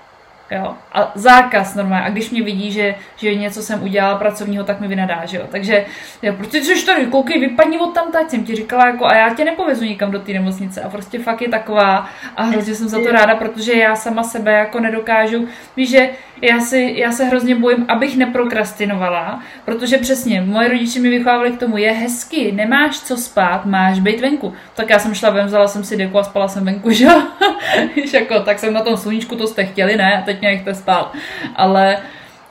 Jo? 0.54 0.74
A 0.94 1.12
zákaz 1.16 1.76
normálně. 1.76 2.06
A 2.06 2.10
když 2.10 2.30
mě 2.30 2.44
vidí, 2.44 2.72
že, 2.72 2.96
že 3.16 3.36
něco 3.36 3.62
jsem 3.62 3.84
udělala 3.84 4.18
pracovního, 4.18 4.64
tak 4.64 4.80
mi 4.80 4.88
vynadá, 4.88 5.26
že 5.26 5.38
jo. 5.38 5.44
Takže, 5.52 5.86
jo, 6.22 6.34
prostě 6.34 6.64
jsi 6.64 6.86
tady, 6.86 7.06
koukej, 7.06 7.40
vypadni 7.40 7.80
od 7.80 7.94
tam, 7.94 8.12
tak 8.12 8.30
jsem 8.30 8.44
ti 8.44 8.56
říkala, 8.56 8.88
jako, 8.88 9.06
a 9.06 9.16
já 9.16 9.34
tě 9.34 9.46
nepovezu 9.46 9.84
nikam 9.84 10.12
do 10.12 10.20
té 10.20 10.34
nemocnice. 10.34 10.82
A 10.82 10.90
prostě 10.90 11.20
fakt 11.20 11.42
je 11.42 11.50
taková 11.50 12.10
a 12.38 12.44
hrozně 12.44 12.76
jsem 12.76 12.88
za 12.88 13.00
to 13.00 13.12
ráda, 13.12 13.36
protože 13.36 13.74
já 13.74 13.96
sama 13.96 14.24
sebe 14.24 14.52
jako 14.52 14.80
nedokážu. 14.80 15.48
Víš, 15.78 15.90
že 15.90 16.10
já, 16.42 16.60
si, 16.60 16.94
já 16.98 17.12
se 17.12 17.26
hrozně 17.26 17.56
bojím, 17.56 17.86
abych 17.88 18.18
neprokrastinovala, 18.18 19.44
protože 19.66 19.98
přesně, 19.98 20.42
moje 20.42 20.70
rodiče 20.70 21.00
mi 21.00 21.10
vychovávali 21.10 21.52
k 21.52 21.60
tomu, 21.60 21.78
je 21.78 21.92
hezky, 21.92 22.52
nemáš 22.52 23.00
co 23.00 23.18
spát, 23.18 23.66
máš 23.66 24.00
být 24.00 24.22
venku. 24.22 24.54
Tak 24.76 24.90
já 24.90 25.00
jsem 25.00 25.14
šla 25.14 25.30
ven, 25.30 25.46
vzala 25.46 25.68
jsem 25.68 25.84
si 25.84 25.98
deku 25.98 26.20
a 26.20 26.24
spala 26.24 26.48
jsem 26.48 26.66
venku, 26.66 26.92
že 26.92 27.08
jako, 28.14 28.40
tak 28.40 28.60
jsem 28.60 28.74
na 28.74 28.82
tom 28.82 28.98
sluníčku, 28.98 29.36
to 29.36 29.48
jste 29.48 29.66
chtěli, 29.66 29.98
ne, 29.98 30.18
a 30.18 30.22
teď 30.22 30.42
mě 30.44 30.52
nechte 30.52 30.76
spát. 30.76 31.14
Ale 31.56 31.98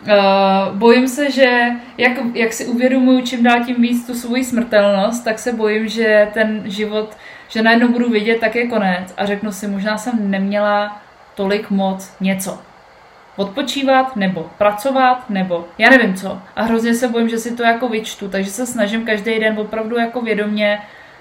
Uh, 0.03 0.77
bojím 0.77 1.09
se, 1.09 1.31
že 1.31 1.67
jak, 1.99 2.13
jak 2.35 2.53
si 2.53 2.67
uvědomuju 2.67 3.21
čím 3.23 3.43
dál 3.43 3.65
tím 3.65 3.83
víc 3.83 4.07
tu 4.07 4.15
svoji 4.15 4.45
smrtelnost, 4.45 5.25
tak 5.25 5.39
se 5.39 5.53
bojím, 5.53 5.89
že 5.89 6.29
ten 6.35 6.63
život, 6.65 7.17
že 7.49 7.63
najednou 7.63 7.89
budu 7.89 8.11
vidět, 8.11 8.41
tak 8.41 8.57
je 8.57 8.67
konec 8.67 9.15
a 9.17 9.27
řeknu 9.27 9.53
si, 9.53 9.69
možná 9.69 9.99
jsem 9.99 10.31
neměla 10.31 11.03
tolik 11.35 11.71
moc 11.71 12.17
něco 12.21 12.59
odpočívat, 13.37 14.17
nebo 14.17 14.51
pracovat, 14.59 15.31
nebo 15.31 15.65
já 15.79 15.91
nevím 15.91 16.15
co. 16.15 16.43
A 16.57 16.63
hrozně 16.63 16.95
se 16.95 17.09
bojím, 17.09 17.29
že 17.29 17.39
si 17.39 17.57
to 17.57 17.63
jako 17.63 17.89
vyčtu, 17.89 18.29
takže 18.29 18.51
se 18.51 18.67
snažím 18.67 19.07
každý 19.07 19.39
den 19.39 19.59
opravdu 19.59 19.97
jako 19.97 20.21
vědomě 20.21 20.79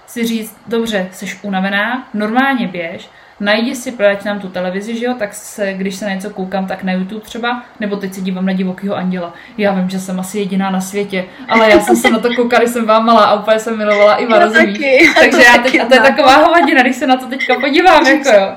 si 0.08 0.26
říct, 0.26 0.58
dobře, 0.68 1.10
jsi 1.12 1.40
unavená, 1.42 2.08
normálně 2.14 2.68
běž, 2.68 3.10
najdi 3.42 3.76
si, 3.76 3.92
proč 3.92 4.24
nám 4.24 4.40
tu 4.40 4.48
televizi, 4.48 4.98
že 4.98 5.06
jo, 5.06 5.14
tak 5.20 5.34
se, 5.34 5.74
když 5.74 5.96
se 5.96 6.06
na 6.06 6.14
něco 6.14 6.30
koukám, 6.30 6.68
tak 6.68 6.84
na 6.84 6.94
YouTube 6.94 7.22
třeba, 7.22 7.64
nebo 7.80 7.96
teď 7.96 8.14
se 8.14 8.22
dívám 8.22 8.46
na 8.46 8.54
divokýho 8.54 8.96
anděla. 8.96 9.34
Já 9.58 9.74
vím, 9.74 9.90
že 9.90 10.00
jsem 10.00 10.20
asi 10.20 10.40
jediná 10.40 10.70
na 10.70 10.82
světě, 10.82 11.26
ale 11.50 11.70
já 11.70 11.80
jsem 11.80 11.96
se 11.96 12.10
na 12.10 12.20
to 12.20 12.36
koukala, 12.36 12.62
když 12.62 12.74
jsem 12.74 12.86
vám 12.86 13.06
malá 13.06 13.26
a 13.26 13.40
úplně 13.40 13.60
jsem 13.60 13.78
milovala 13.78 14.16
i 14.16 14.26
rozumí. 14.26 14.80
Takže 15.20 15.44
já 15.44 15.58
teď, 15.58 15.80
a 15.80 15.86
to 15.86 15.94
je 15.94 16.02
taková 16.02 16.36
hovadina, 16.36 16.82
když 16.82 16.96
se 16.96 17.08
na 17.08 17.16
to 17.16 17.26
teďka 17.26 17.60
podívám, 17.60 18.08
jako 18.08 18.30
jo. 18.30 18.52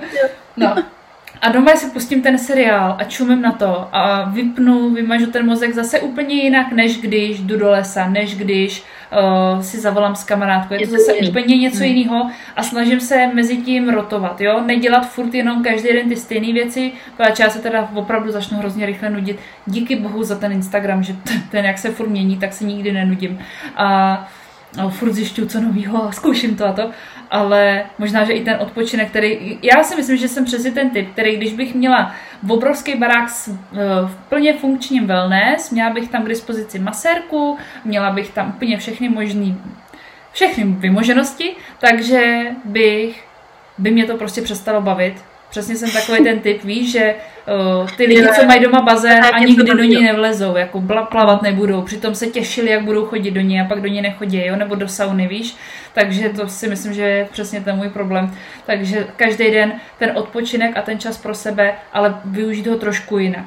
No, 0.57 0.75
a 1.45 1.49
doma 1.49 1.77
si 1.77 1.91
pustím 1.91 2.23
ten 2.23 2.39
seriál 2.39 2.97
a 2.99 3.05
čumím 3.05 3.43
na 3.43 3.53
to 3.53 3.89
a 3.93 4.29
vypnu, 4.31 4.91
vymažu 4.91 5.27
ten 5.31 5.47
mozek 5.47 5.75
zase 5.75 6.01
úplně 6.01 6.35
jinak, 6.35 6.73
než 6.73 7.01
když 7.01 7.41
jdu 7.41 7.59
do 7.59 7.71
lesa, 7.71 8.09
než 8.09 8.37
když 8.37 8.83
uh, 9.55 9.61
si 9.61 9.81
zavolám 9.81 10.17
s 10.17 10.25
kamarádkou. 10.25 10.75
Je, 10.75 10.87
to 10.87 10.93
zase 10.93 11.15
úplně 11.15 11.57
něco 11.57 11.77
hmm. 11.77 11.87
jiného 11.87 12.31
a 12.57 12.63
snažím 12.63 13.01
se 13.01 13.27
mezi 13.35 13.57
tím 13.57 13.89
rotovat, 13.89 14.41
jo? 14.41 14.63
Nedělat 14.67 15.11
furt 15.11 15.35
jenom 15.35 15.63
každý 15.63 15.89
den 15.89 16.09
ty 16.09 16.17
stejné 16.17 16.53
věci, 16.53 16.93
protože 17.17 17.43
já 17.43 17.51
se 17.51 17.59
teda 17.59 17.89
opravdu 17.95 18.33
začnu 18.33 18.59
hrozně 18.59 18.87
rychle 18.87 19.11
nudit. 19.11 19.39
Díky 19.67 19.97
bohu 19.97 20.25
za 20.25 20.39
ten 20.39 20.53
Instagram, 20.53 21.03
že 21.03 21.17
ten, 21.51 21.65
jak 21.65 21.79
se 21.79 21.91
furt 21.91 22.09
mění, 22.09 22.39
tak 22.39 22.53
se 22.53 22.65
nikdy 22.65 22.93
nenudím. 22.93 23.39
A 23.77 24.29
a 24.79 24.89
furt 24.89 25.13
zjišťuju 25.13 25.49
co 25.49 25.61
novýho 25.61 26.05
a 26.05 26.13
zkouším 26.13 26.57
to 26.57 26.67
a 26.67 26.73
to 26.73 26.91
ale 27.35 27.85
možná, 27.99 28.25
že 28.25 28.33
i 28.33 28.45
ten 28.45 28.57
odpočinek, 28.61 29.09
který, 29.09 29.59
já 29.63 29.83
si 29.83 29.97
myslím, 29.97 30.17
že 30.17 30.29
jsem 30.29 30.45
přesně 30.45 30.71
ten 30.71 30.91
typ, 30.91 31.13
který 31.13 31.37
když 31.37 31.53
bych 31.53 31.75
měla 31.75 32.15
v 32.43 32.53
obrovský 32.53 32.95
barák 32.95 33.31
s 33.31 33.49
uh, 33.49 33.57
plně 34.29 34.53
funkčním 34.53 35.07
wellness, 35.07 35.71
měla 35.71 35.91
bych 35.91 36.09
tam 36.09 36.25
k 36.25 36.29
dispozici 36.29 36.79
masérku, 36.79 37.59
měla 37.85 38.11
bych 38.11 38.31
tam 38.31 38.49
úplně 38.49 38.79
všechny 38.79 39.09
možné 39.09 39.55
všechny 40.33 40.65
vymoženosti, 40.65 41.57
takže 41.79 42.47
bych, 42.65 43.25
by 43.79 43.91
mě 43.91 44.07
to 44.07 44.17
prostě 44.17 44.43
přestalo 44.43 44.81
bavit 44.81 45.25
Přesně 45.55 45.77
jsem 45.77 45.91
takový 45.91 46.25
ten 46.25 46.41
typ, 46.41 46.65
víš, 46.65 46.93
že 46.93 47.15
uh, 47.83 47.91
ty 47.91 48.07
lidi, 48.07 48.29
co 48.37 48.47
mají 48.47 48.63
doma 48.63 48.83
bazén 48.83 49.25
a 49.25 49.39
nikdy 49.39 49.75
do 49.75 49.83
ní 49.83 50.03
nevlezou, 50.03 50.57
jako 50.57 50.83
plavat 51.11 51.43
nebudou, 51.43 51.83
přitom 51.83 52.15
se 52.15 52.27
těšili, 52.27 52.71
jak 52.71 52.83
budou 52.83 53.07
chodit 53.07 53.31
do 53.31 53.41
ní 53.41 53.61
a 53.61 53.65
pak 53.65 53.81
do 53.81 53.89
ní 53.89 54.03
nechodí, 54.03 54.47
jo, 54.47 54.57
nebo 54.57 54.75
do 54.75 54.89
sauny, 54.89 55.29
víš. 55.29 55.57
Takže 55.93 56.29
to 56.29 56.49
si 56.49 56.69
myslím, 56.69 56.95
že 56.95 57.03
je 57.03 57.29
přesně 57.33 57.61
ten 57.61 57.77
můj 57.77 57.89
problém. 57.89 58.35
Takže 58.67 59.07
každý 59.17 59.51
den 59.51 59.73
ten 59.99 60.13
odpočinek 60.15 60.77
a 60.77 60.83
ten 60.83 60.99
čas 60.99 61.19
pro 61.19 61.35
sebe, 61.35 61.75
ale 61.93 62.15
využít 62.25 62.67
ho 62.67 62.77
trošku 62.77 63.19
jinak. 63.19 63.45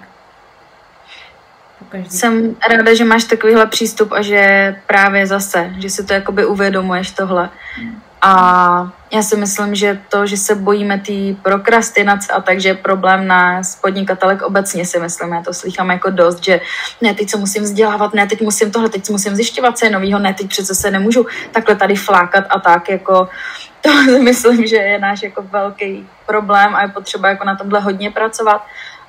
Jsem 2.10 2.55
ráda, 2.70 2.93
že 2.93 3.05
máš 3.05 3.24
takovýhle 3.24 3.68
přístup 3.68 4.12
a 4.12 4.22
že 4.22 4.76
právě 4.88 5.28
zase, 5.28 5.74
že 5.78 5.89
si 5.89 6.05
to 6.05 6.14
jakoby 6.14 6.45
uvědomuješ 6.45 7.12
tohle. 7.12 7.49
Hmm. 7.76 8.01
A 8.22 8.91
já 9.11 9.24
si 9.24 9.36
myslím, 9.36 9.76
že 9.76 9.99
to, 10.09 10.26
že 10.26 10.38
se 10.38 10.55
bojíme 10.55 10.99
té 10.99 11.41
prokrastinace 11.41 12.34
a 12.34 12.41
takže 12.41 12.74
problém 12.74 13.28
na 13.28 13.61
podnikatelek 13.82 14.41
obecně 14.41 14.86
si 14.86 14.99
myslím, 14.99 15.34
já 15.34 15.41
to 15.41 15.53
slychám 15.53 15.89
jako 15.91 16.09
dost, 16.09 16.43
že 16.43 16.61
ne, 17.01 17.13
teď 17.13 17.30
se 17.30 17.38
musím 17.38 17.63
vzdělávat, 17.63 18.13
ne, 18.13 18.28
teď 18.28 18.41
musím 18.41 18.72
tohle, 18.72 18.89
teď 18.89 19.09
musím 19.09 19.36
zjišťovat, 19.36 19.78
co 19.78 19.86
je 19.86 19.91
novýho, 19.91 20.20
ne, 20.20 20.34
teď 20.34 20.47
přece 20.47 20.76
se 20.76 20.91
nemůžu 20.91 21.26
takhle 21.51 21.76
tady 21.76 21.95
flákat 21.95 22.45
a 22.49 22.59
tak, 22.59 22.89
jako 22.89 23.30
to 23.82 24.20
myslím, 24.24 24.68
že 24.68 24.76
je 24.76 24.99
náš 24.99 25.24
jako 25.24 25.41
velký 25.41 26.07
problém 26.26 26.76
a 26.76 26.82
je 26.82 26.88
potřeba 26.88 27.30
jako 27.30 27.43
na 27.43 27.55
tomhle 27.55 27.80
hodně 27.80 28.11
pracovat. 28.11 28.65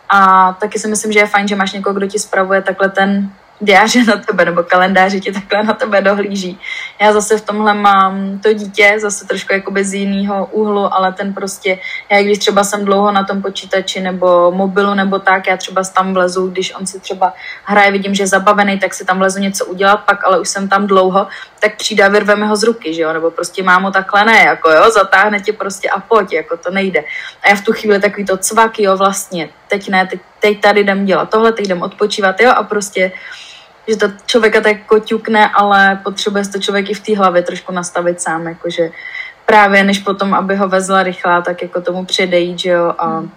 A 0.09 0.53
taky 0.53 0.79
si 0.79 0.89
myslím, 0.89 1.13
že 1.13 1.19
je 1.19 1.27
fajn, 1.27 1.49
že 1.49 1.57
máš 1.57 1.73
někoho, 1.73 1.95
kdo 1.95 2.07
ti 2.07 2.19
spravuje 2.19 2.63
takhle 2.63 2.89
ten 2.89 3.31
diáře 3.61 4.05
na 4.05 4.17
tebe 4.17 4.45
nebo 4.45 4.63
kalendáři 4.63 5.21
ti 5.21 5.33
takhle 5.33 5.63
na 5.63 5.73
tebe 5.73 6.01
dohlíží. 6.01 6.61
Já 7.01 7.13
zase 7.13 7.39
v 7.39 7.43
tomhle 7.43 7.75
mám 7.75 8.39
to 8.39 8.53
dítě, 8.53 8.95
zase 8.99 9.27
trošku 9.27 9.53
jakoby 9.53 9.85
z 9.85 9.95
jiného 9.95 10.47
úhlu, 10.47 10.95
ale 10.95 11.13
ten 11.13 11.35
prostě, 11.35 11.79
já 12.11 12.23
když 12.23 12.39
třeba 12.39 12.65
jsem 12.65 12.85
dlouho 12.85 13.13
na 13.13 13.25
tom 13.25 13.43
počítači 13.43 14.01
nebo 14.01 14.51
mobilu 14.51 14.95
nebo 14.95 15.19
tak, 15.19 15.47
já 15.47 15.57
třeba 15.57 15.83
tam 15.95 16.15
vlezu, 16.15 16.47
když 16.47 16.75
on 16.75 16.87
si 16.87 17.01
třeba 17.01 17.35
hraje, 17.65 17.91
vidím, 17.91 18.15
že 18.15 18.23
je 18.23 18.27
zabavený, 18.27 18.79
tak 18.79 18.95
si 18.95 19.05
tam 19.05 19.19
vlezu 19.19 19.41
něco 19.41 19.67
udělat, 19.67 19.97
pak 19.97 20.25
ale 20.25 20.41
už 20.41 20.49
jsem 20.49 20.69
tam 20.69 20.87
dlouho, 20.87 21.27
tak 21.61 21.77
přijde 21.77 22.05
a 22.05 22.09
vyrveme 22.09 22.47
ho 22.47 22.57
z 22.57 22.63
ruky, 22.63 22.95
že 22.95 23.03
jo, 23.03 23.13
nebo 23.13 23.31
prostě 23.31 23.63
mámo 23.63 23.91
takhle 23.91 24.25
ne, 24.25 24.39
jako 24.39 24.71
jo, 24.71 24.91
zatáhne 24.91 25.41
tě 25.41 25.53
prostě 25.53 25.91
a 25.91 26.01
pojď, 26.01 26.33
jako 26.33 26.57
to 26.57 26.71
nejde. 26.71 27.01
A 27.43 27.49
já 27.49 27.55
v 27.55 27.65
tu 27.65 27.73
chvíli 27.73 28.01
takový 28.01 28.25
to 28.25 28.37
cvak, 28.37 28.81
jo, 28.81 28.97
vlastně, 28.97 29.49
teď 29.69 29.89
ne, 29.89 30.07
teď, 30.07 30.21
teď 30.41 30.61
tady 30.61 30.81
jdem 30.81 31.05
dělat 31.05 31.31
tohle, 31.31 31.53
teď 31.53 31.65
jdem 31.65 31.83
odpočívat, 31.83 32.41
jo, 32.41 32.51
a 32.57 32.63
prostě 32.63 33.13
že 33.89 33.97
to 33.97 34.07
člověka 34.27 34.61
tak 34.61 34.73
jako 34.73 34.99
ťukne, 34.99 35.49
ale 35.49 36.01
potřebuje 36.05 36.45
to 36.45 36.59
člověk 36.59 36.91
i 36.91 36.95
v 36.95 37.01
té 37.01 37.17
hlavě 37.17 37.43
trošku 37.43 37.73
nastavit 37.73 38.21
sám, 38.21 38.47
jakože 38.47 38.91
právě 39.47 39.85
než 39.85 39.99
potom, 39.99 40.35
aby 40.35 40.57
ho 40.57 40.69
vezla 40.69 41.03
rychlá, 41.03 41.41
tak 41.41 41.63
jako 41.63 41.81
tomu 41.81 42.05
předejít, 42.05 42.59
že 42.59 42.71
jo, 42.71 42.95
a 42.99 43.07
hmm. 43.07 43.31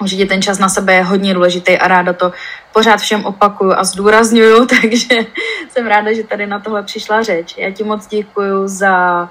určitě 0.00 0.26
ten 0.26 0.42
čas 0.42 0.58
na 0.58 0.68
sebe 0.68 0.94
je 0.94 1.02
hodně 1.02 1.34
důležitý 1.34 1.78
a 1.78 1.88
ráda 1.88 2.12
to 2.12 2.32
pořád 2.72 3.00
všem 3.00 3.24
opakuju 3.24 3.72
a 3.72 3.84
zdůraznuju, 3.84 4.66
takže 4.82 5.14
jsem 5.68 5.86
ráda, 5.86 6.12
že 6.12 6.24
tady 6.24 6.46
na 6.46 6.58
tohle 6.58 6.82
přišla 6.82 7.22
řeč. 7.22 7.54
Já 7.58 7.70
ti 7.70 7.84
moc 7.84 8.06
děkuju 8.06 8.68
za 8.68 9.28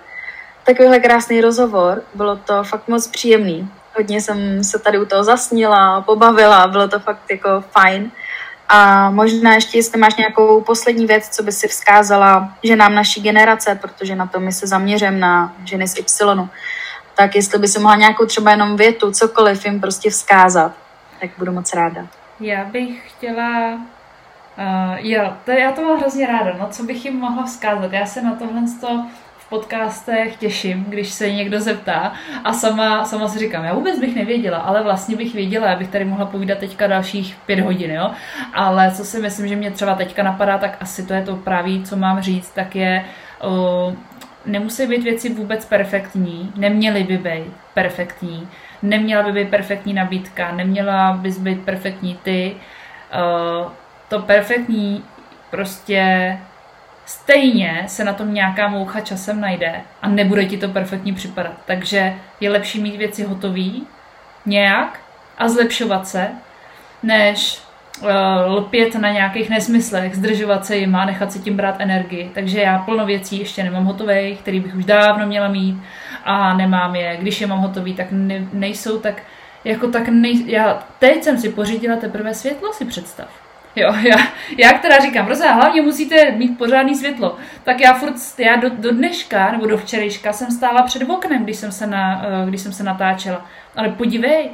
takovýhle 0.66 1.00
krásný 1.00 1.42
rozhovor. 1.42 2.02
Bylo 2.14 2.36
to 2.36 2.64
fakt 2.64 2.88
moc 2.88 3.08
příjemný. 3.08 3.70
Hodně 3.96 4.22
jsem 4.22 4.64
se 4.64 4.80
tady 4.80 5.00
u 5.00 5.06
toho 5.06 5.24
zasnila, 5.24 6.02
pobavila, 6.02 6.68
bylo 6.68 6.88
to 6.88 7.00
fakt 7.00 7.32
jako 7.32 7.64
fajn. 7.72 8.12
A 8.70 9.12
možná 9.12 9.54
ještě, 9.54 9.78
jestli 9.78 10.00
máš 10.00 10.16
nějakou 10.16 10.62
poslední 10.62 11.06
věc, 11.06 11.30
co 11.30 11.44
by 11.44 11.52
si 11.52 11.68
vzkázala 11.68 12.54
ženám 12.64 12.96
naší 12.96 13.22
generace, 13.22 13.76
protože 13.82 14.16
na 14.16 14.26
to 14.28 14.40
my 14.40 14.54
se 14.54 14.68
zaměřím 14.68 15.20
na 15.20 15.54
ženy 15.66 15.88
z 15.88 15.98
Y, 15.98 16.48
tak 17.16 17.36
jestli 17.36 17.60
by 17.60 17.68
si 17.68 17.80
mohla 17.80 17.96
nějakou 17.96 18.26
třeba 18.26 18.52
jenom 18.52 18.78
větu, 18.78 19.12
cokoliv 19.12 19.66
jim 19.66 19.82
prostě 19.82 20.10
vzkázat, 20.10 20.72
tak 21.22 21.30
budu 21.38 21.52
moc 21.52 21.74
ráda. 21.74 22.08
Já 22.40 22.66
bych 22.66 23.12
chtěla 23.12 23.78
Uh, 24.58 24.96
jo, 24.98 25.34
to, 25.46 25.52
já 25.52 25.72
to 25.72 25.82
mám 25.82 25.98
hrozně 26.00 26.28
ráda. 26.28 26.56
No, 26.60 26.68
co 26.72 26.84
bych 26.84 27.06
jim 27.06 27.20
mohla 27.20 27.46
vzkázat? 27.46 27.94
Já 27.94 28.06
se 28.06 28.22
na 28.22 28.36
tohle 28.36 28.62
v 29.48 29.50
podcastech 29.50 30.36
těším, 30.36 30.84
když 30.84 31.10
se 31.10 31.32
někdo 31.32 31.62
zeptá 31.62 32.14
a 32.44 32.54
sama, 32.54 33.06
sama 33.06 33.28
si 33.28 33.40
říkám, 33.40 33.66
já 33.66 33.74
vůbec 33.74 34.00
bych 34.00 34.16
nevěděla, 34.16 34.58
ale 34.58 34.84
vlastně 34.84 35.16
bych 35.16 35.34
věděla, 35.34 35.70
já 35.70 35.76
bych 35.76 35.88
tady 35.88 36.06
mohla 36.06 36.26
povídat 36.26 36.58
teďka 36.58 36.88
dalších 36.88 37.38
pět 37.46 37.60
hodin, 37.60 37.92
jo. 37.92 38.12
Ale 38.54 38.92
co 38.92 39.06
si 39.06 39.20
myslím, 39.20 39.48
že 39.48 39.56
mě 39.56 39.72
třeba 39.72 39.96
teďka 39.96 40.24
napadá, 40.24 40.58
tak 40.58 40.78
asi 40.80 41.06
to 41.06 41.14
je 41.14 41.22
to 41.22 41.36
právě, 41.36 41.82
co 41.82 41.96
mám 41.96 42.22
říct, 42.22 42.50
tak 42.50 42.76
je, 42.76 43.06
uh, 43.44 43.94
nemusí 44.46 44.88
být 44.88 45.04
věci 45.04 45.34
vůbec 45.34 45.66
perfektní, 45.66 46.52
neměly 46.56 47.04
by 47.04 47.18
být 47.18 47.54
perfektní, 47.74 48.48
neměla 48.82 49.24
by 49.24 49.32
být 49.32 49.50
perfektní 49.50 49.94
nabídka, 49.94 50.52
neměla 50.52 51.14
bys 51.22 51.40
být 51.40 51.66
perfektní 51.66 52.20
ty, 52.24 52.56
uh, 53.64 53.72
to 54.10 54.20
perfektní 54.20 55.04
prostě 55.52 56.38
stejně 57.08 57.84
se 57.88 58.04
na 58.04 58.14
tom 58.14 58.34
nějaká 58.34 58.68
moucha 58.68 59.00
časem 59.00 59.42
najde 59.42 59.82
a 60.02 60.08
nebude 60.08 60.46
ti 60.46 60.58
to 60.58 60.70
perfektní 60.70 61.14
připadat. 61.14 61.54
Takže 61.66 62.14
je 62.40 62.50
lepší 62.50 62.82
mít 62.82 62.98
věci 62.98 63.24
hotové 63.24 63.70
nějak 64.46 65.00
a 65.38 65.50
zlepšovat 65.50 66.08
se, 66.08 66.28
než 67.04 67.62
uh, 68.02 68.10
lpět 68.56 68.96
na 68.96 69.12
nějakých 69.12 69.50
nesmyslech, 69.50 70.16
zdržovat 70.16 70.66
se 70.66 70.76
jim 70.76 70.96
a 70.96 71.06
nechat 71.06 71.32
si 71.32 71.40
tím 71.40 71.58
brát 71.58 71.76
energii. 71.80 72.32
Takže 72.34 72.62
já 72.62 72.78
plno 72.78 73.06
věcí 73.06 73.40
ještě 73.40 73.64
nemám 73.64 73.86
hotové, 73.86 74.32
který 74.32 74.60
bych 74.60 74.76
už 74.76 74.86
dávno 74.86 75.28
měla 75.28 75.48
mít 75.48 75.82
a 76.24 76.54
nemám 76.54 76.96
je. 76.96 77.18
Když 77.18 77.42
je 77.42 77.48
mám 77.48 77.60
hotový, 77.60 77.94
tak 77.94 78.08
ne, 78.12 78.48
nejsou 78.54 79.00
tak 79.00 79.24
jako 79.64 79.88
tak 79.88 80.08
nej... 80.08 80.44
Já 80.46 80.84
teď 81.00 81.24
jsem 81.24 81.38
si 81.38 81.50
pořídila 81.50 81.96
teprve 81.96 82.34
světlo, 82.34 82.74
si 82.74 82.86
představ. 82.86 83.28
Jo, 83.78 83.94
já, 84.04 84.18
já 84.58 84.74
která 84.74 85.00
říkám, 85.00 85.26
prostě 85.26 85.48
hlavně 85.48 85.82
musíte 85.82 86.32
mít 86.32 86.58
pořádný 86.58 86.96
světlo. 86.96 87.38
Tak 87.64 87.82
já 87.82 87.94
furt, 87.94 88.14
já 88.38 88.56
do, 88.56 88.70
do 88.70 88.92
dneška, 88.92 89.52
nebo 89.52 89.66
do 89.66 89.78
včerejška 89.78 90.34
jsem 90.34 90.52
stála 90.52 90.84
před 90.84 91.10
oknem, 91.10 91.44
když 91.44 91.58
jsem 91.58 91.72
se, 91.72 91.88
na, 91.88 92.26
eh, 92.26 92.50
když 92.50 92.62
jsem 92.62 92.74
se 92.74 92.84
natáčela. 92.84 93.46
Ale 93.76 93.90
podívej, 93.90 94.50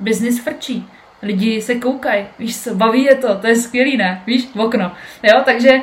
biznis 0.00 0.40
frčí. 0.40 0.88
Lidi 1.22 1.62
se 1.62 1.74
koukají, 1.74 2.26
víš 2.38 2.68
baví 2.74 3.04
je 3.04 3.14
to, 3.14 3.38
to 3.38 3.46
je 3.46 3.56
skvělý, 3.56 3.96
ne? 3.96 4.22
Víš, 4.26 4.48
v 4.54 4.60
okno. 4.60 4.92
Jo, 5.22 5.42
takže 5.44 5.82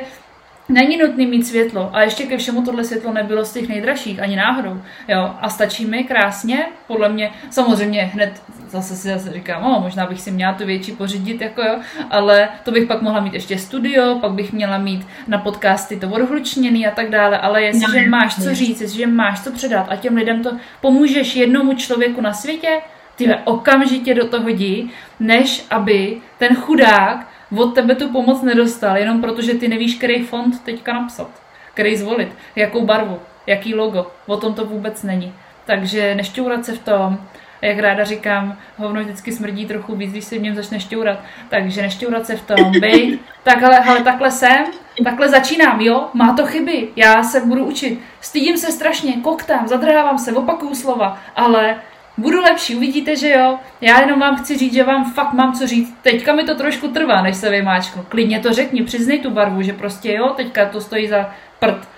Není 0.68 0.96
nutný 0.96 1.26
mít 1.26 1.46
světlo 1.46 1.90
a 1.92 2.02
ještě 2.02 2.26
ke 2.26 2.36
všemu 2.38 2.62
tohle 2.62 2.84
světlo 2.84 3.12
nebylo 3.12 3.44
z 3.44 3.52
těch 3.52 3.68
nejdražších, 3.68 4.22
ani 4.22 4.36
náhodou. 4.36 4.80
Jo, 5.08 5.34
a 5.40 5.48
stačí 5.48 5.86
mi 5.86 6.04
krásně, 6.04 6.66
podle 6.86 7.08
mě, 7.08 7.30
samozřejmě 7.50 8.02
hned 8.02 8.42
zase 8.68 8.96
si 8.96 9.08
zase 9.08 9.32
říkám, 9.32 9.62
no, 9.62 9.80
možná 9.82 10.06
bych 10.06 10.20
si 10.20 10.30
měla 10.30 10.52
tu 10.52 10.66
větší 10.66 10.92
pořídit, 10.92 11.40
jako 11.40 11.62
jo, 11.62 11.78
ale 12.10 12.48
to 12.64 12.70
bych 12.70 12.88
pak 12.88 13.02
mohla 13.02 13.20
mít 13.20 13.34
ještě 13.34 13.58
studio, 13.58 14.18
pak 14.20 14.32
bych 14.32 14.52
měla 14.52 14.78
mít 14.78 15.06
na 15.28 15.38
podcasty 15.38 15.96
to 15.96 16.08
odhlučněný 16.08 16.86
a 16.86 16.90
tak 16.90 17.10
dále, 17.10 17.38
ale 17.38 17.62
jestliže 17.62 18.02
no, 18.02 18.10
máš 18.10 18.34
co 18.42 18.54
říct, 18.54 18.80
jestliže 18.80 19.06
máš 19.06 19.40
co 19.40 19.52
předat 19.52 19.86
a 19.90 19.96
těm 19.96 20.16
lidem 20.16 20.42
to 20.42 20.56
pomůžeš 20.80 21.36
jednomu 21.36 21.74
člověku 21.74 22.20
na 22.20 22.32
světě, 22.32 22.68
ty 23.16 23.34
okamžitě 23.44 24.14
do 24.14 24.28
toho 24.28 24.48
jdi, 24.48 24.88
než 25.20 25.66
aby 25.70 26.16
ten 26.38 26.54
chudák 26.54 27.26
od 27.58 27.74
tebe 27.74 27.94
tu 27.94 28.08
pomoc 28.08 28.42
nedostal, 28.42 28.96
jenom 28.96 29.20
protože 29.20 29.54
ty 29.54 29.68
nevíš, 29.68 29.94
který 29.94 30.24
fond 30.24 30.62
teďka 30.64 30.92
napsat, 30.92 31.30
který 31.74 31.96
zvolit, 31.96 32.28
jakou 32.56 32.84
barvu, 32.84 33.18
jaký 33.46 33.74
logo. 33.74 34.06
O 34.26 34.36
tom 34.36 34.54
to 34.54 34.64
vůbec 34.64 35.02
není. 35.02 35.34
Takže 35.64 36.14
nešťourat 36.14 36.64
se 36.64 36.72
v 36.72 36.78
tom, 36.78 37.18
jak 37.62 37.78
ráda 37.78 38.04
říkám, 38.04 38.58
hovno 38.76 39.00
vždycky 39.00 39.32
smrdí 39.32 39.66
trochu 39.66 39.96
víc, 39.96 40.10
když 40.10 40.24
se 40.24 40.38
v 40.38 40.42
něm 40.42 40.54
začne 40.54 40.80
šťourat. 40.80 41.18
Takže 41.48 41.82
nešťourat 41.82 42.26
se 42.26 42.36
v 42.36 42.42
tom, 42.42 42.72
bej, 42.80 43.18
takhle, 43.42 43.80
hele, 43.80 44.02
takhle 44.02 44.30
jsem, 44.30 44.64
takhle 45.04 45.28
začínám, 45.28 45.80
jo, 45.80 46.08
má 46.14 46.32
to 46.32 46.46
chyby, 46.46 46.88
já 46.96 47.22
se 47.22 47.40
budu 47.40 47.64
učit, 47.64 48.00
stydím 48.20 48.56
se 48.56 48.72
strašně, 48.72 49.12
koktám, 49.12 49.68
zadrhávám 49.68 50.18
se, 50.18 50.32
opakuju 50.32 50.74
slova, 50.74 51.18
ale 51.36 51.76
budu 52.16 52.40
lepší, 52.40 52.76
uvidíte, 52.76 53.16
že 53.16 53.30
jo. 53.30 53.58
Já 53.80 54.00
jenom 54.00 54.20
vám 54.20 54.36
chci 54.36 54.58
říct, 54.58 54.74
že 54.74 54.84
vám 54.84 55.12
fakt 55.12 55.32
mám 55.32 55.52
co 55.52 55.66
říct. 55.66 55.94
Teďka 56.02 56.32
mi 56.32 56.44
to 56.44 56.54
trošku 56.54 56.88
trvá, 56.88 57.22
než 57.22 57.36
se 57.36 57.50
vymáčknu. 57.50 58.04
Klidně 58.08 58.40
to 58.40 58.52
řekni, 58.52 58.82
přiznej 58.82 59.18
tu 59.18 59.30
barvu, 59.30 59.62
že 59.62 59.72
prostě 59.72 60.12
jo, 60.12 60.28
teďka 60.36 60.66
to 60.66 60.80
stojí 60.80 61.08
za 61.08 61.30
prd. 61.58 61.88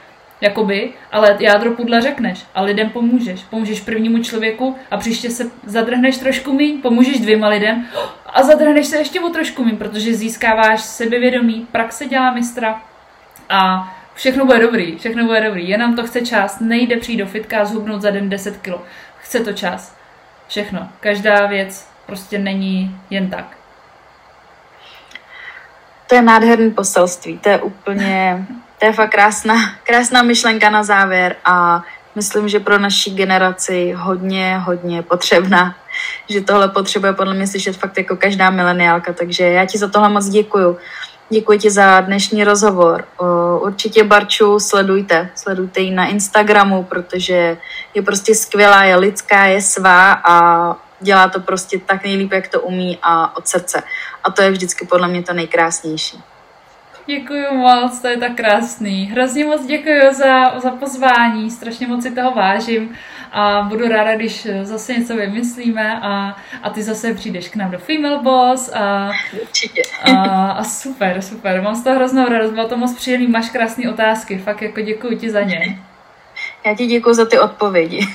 Jakoby, 0.40 0.92
ale 1.12 1.36
jádro 1.40 1.70
pudla 1.70 2.00
řekneš 2.00 2.44
a 2.54 2.62
lidem 2.62 2.90
pomůžeš. 2.90 3.42
Pomůžeš 3.42 3.80
prvnímu 3.80 4.22
člověku 4.22 4.76
a 4.90 4.96
příště 4.96 5.30
se 5.30 5.50
zadrhneš 5.66 6.18
trošku 6.18 6.52
míň, 6.52 6.82
pomůžeš 6.82 7.20
dvěma 7.20 7.48
lidem 7.48 7.86
a 8.26 8.42
zadrhneš 8.42 8.86
se 8.86 8.98
ještě 8.98 9.20
o 9.20 9.28
trošku 9.28 9.64
míň, 9.64 9.76
protože 9.76 10.14
získáváš 10.14 10.80
sebevědomí, 10.80 11.66
praxe 11.72 12.06
dělá 12.06 12.32
mistra 12.32 12.82
a 13.48 13.92
všechno 14.14 14.46
bude 14.46 14.58
dobrý, 14.58 14.96
všechno 14.96 15.24
bude 15.24 15.40
dobrý. 15.40 15.68
Jenom 15.68 15.96
to 15.96 16.06
chce 16.06 16.20
čas, 16.20 16.60
nejde 16.60 16.96
přijít 16.96 17.16
do 17.16 17.26
fitka 17.26 17.60
a 17.60 17.64
zhubnout 17.64 18.02
za 18.02 18.10
den 18.10 18.28
10 18.28 18.56
kilo. 18.56 18.82
Chce 19.18 19.40
to 19.40 19.52
čas. 19.52 19.97
Všechno. 20.48 20.88
Každá 21.00 21.46
věc 21.46 21.88
prostě 22.06 22.38
není 22.38 23.00
jen 23.10 23.30
tak. 23.30 23.56
To 26.06 26.14
je 26.14 26.22
nádherný 26.22 26.70
poselství. 26.70 27.38
To 27.38 27.48
je 27.48 27.58
úplně, 27.58 28.46
to 28.78 28.86
je 28.86 28.92
fakt 28.92 29.10
krásná, 29.10 29.54
krásná 29.82 30.22
myšlenka 30.22 30.70
na 30.70 30.82
závěr 30.82 31.36
a 31.44 31.82
myslím, 32.14 32.48
že 32.48 32.60
pro 32.60 32.78
naší 32.78 33.14
generaci 33.14 33.92
hodně, 33.96 34.58
hodně 34.58 35.02
potřebná. 35.02 35.76
Že 36.28 36.40
tohle 36.40 36.68
potřebuje 36.68 37.12
podle 37.12 37.34
mě 37.34 37.46
slyšet 37.46 37.76
fakt 37.76 37.98
jako 37.98 38.16
každá 38.16 38.50
mileniálka, 38.50 39.12
takže 39.12 39.44
já 39.44 39.66
ti 39.66 39.78
za 39.78 39.88
tohle 39.88 40.08
moc 40.08 40.28
děkuju. 40.28 40.78
Děkuji 41.30 41.58
ti 41.58 41.70
za 41.70 42.00
dnešní 42.00 42.44
rozhovor. 42.44 43.08
Určitě 43.60 44.04
Barču 44.04 44.58
sledujte. 44.58 45.30
Sledujte 45.34 45.80
ji 45.80 45.90
na 45.90 46.06
Instagramu, 46.06 46.84
protože 46.84 47.56
je 47.94 48.02
prostě 48.02 48.34
skvělá, 48.34 48.84
je 48.84 48.96
lidská, 48.96 49.44
je 49.44 49.62
svá 49.62 50.12
a 50.12 50.76
dělá 51.00 51.28
to 51.28 51.40
prostě 51.40 51.78
tak 51.78 52.04
nejlíp, 52.04 52.32
jak 52.32 52.48
to 52.48 52.60
umí 52.60 52.98
a 53.02 53.36
od 53.36 53.48
srdce. 53.48 53.82
A 54.24 54.30
to 54.30 54.42
je 54.42 54.50
vždycky 54.50 54.86
podle 54.86 55.08
mě 55.08 55.22
to 55.22 55.32
nejkrásnější. 55.32 56.22
Děkuji 57.06 57.46
moc, 57.52 58.00
to 58.00 58.08
je 58.08 58.16
tak 58.16 58.34
krásný. 58.34 59.04
Hrozně 59.04 59.44
moc 59.44 59.66
děkuji 59.66 60.14
za, 60.14 60.60
za 60.60 60.70
pozvání, 60.70 61.50
strašně 61.50 61.86
moc 61.86 62.02
si 62.02 62.10
toho 62.10 62.30
vážím 62.34 62.94
a 63.32 63.62
budu 63.62 63.88
ráda, 63.88 64.16
když 64.16 64.46
zase 64.62 64.92
něco 64.92 65.16
vymyslíme 65.16 66.00
a, 66.02 66.36
a 66.62 66.70
ty 66.70 66.82
zase 66.82 67.14
přijdeš 67.14 67.48
k 67.48 67.56
nám 67.56 67.70
do 67.70 67.78
Female 67.78 68.18
Boss 68.18 68.72
a, 68.74 69.10
Určitě. 69.42 69.82
a, 70.02 70.50
a 70.50 70.64
super, 70.64 71.22
super, 71.22 71.62
mám 71.62 71.74
z 71.74 71.84
toho 71.84 71.96
hroznou 71.96 72.28
radost, 72.28 72.52
bylo 72.52 72.68
to 72.68 72.76
moc 72.76 72.96
příjemný, 72.96 73.26
máš 73.26 73.50
krásné 73.50 73.90
otázky, 73.90 74.38
fakt 74.38 74.62
jako 74.62 74.80
děkuji 74.80 75.16
ti 75.16 75.30
za 75.30 75.42
ně. 75.42 75.78
Já 76.66 76.74
ti 76.74 76.86
děkuji 76.86 77.14
za 77.14 77.26
ty 77.26 77.38
odpovědi, 77.38 78.06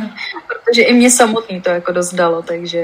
protože 0.46 0.82
i 0.82 0.94
mě 0.94 1.10
samotný 1.10 1.60
to 1.60 1.70
jako 1.70 1.92
dost 1.92 2.14
dalo, 2.14 2.42
takže 2.42 2.76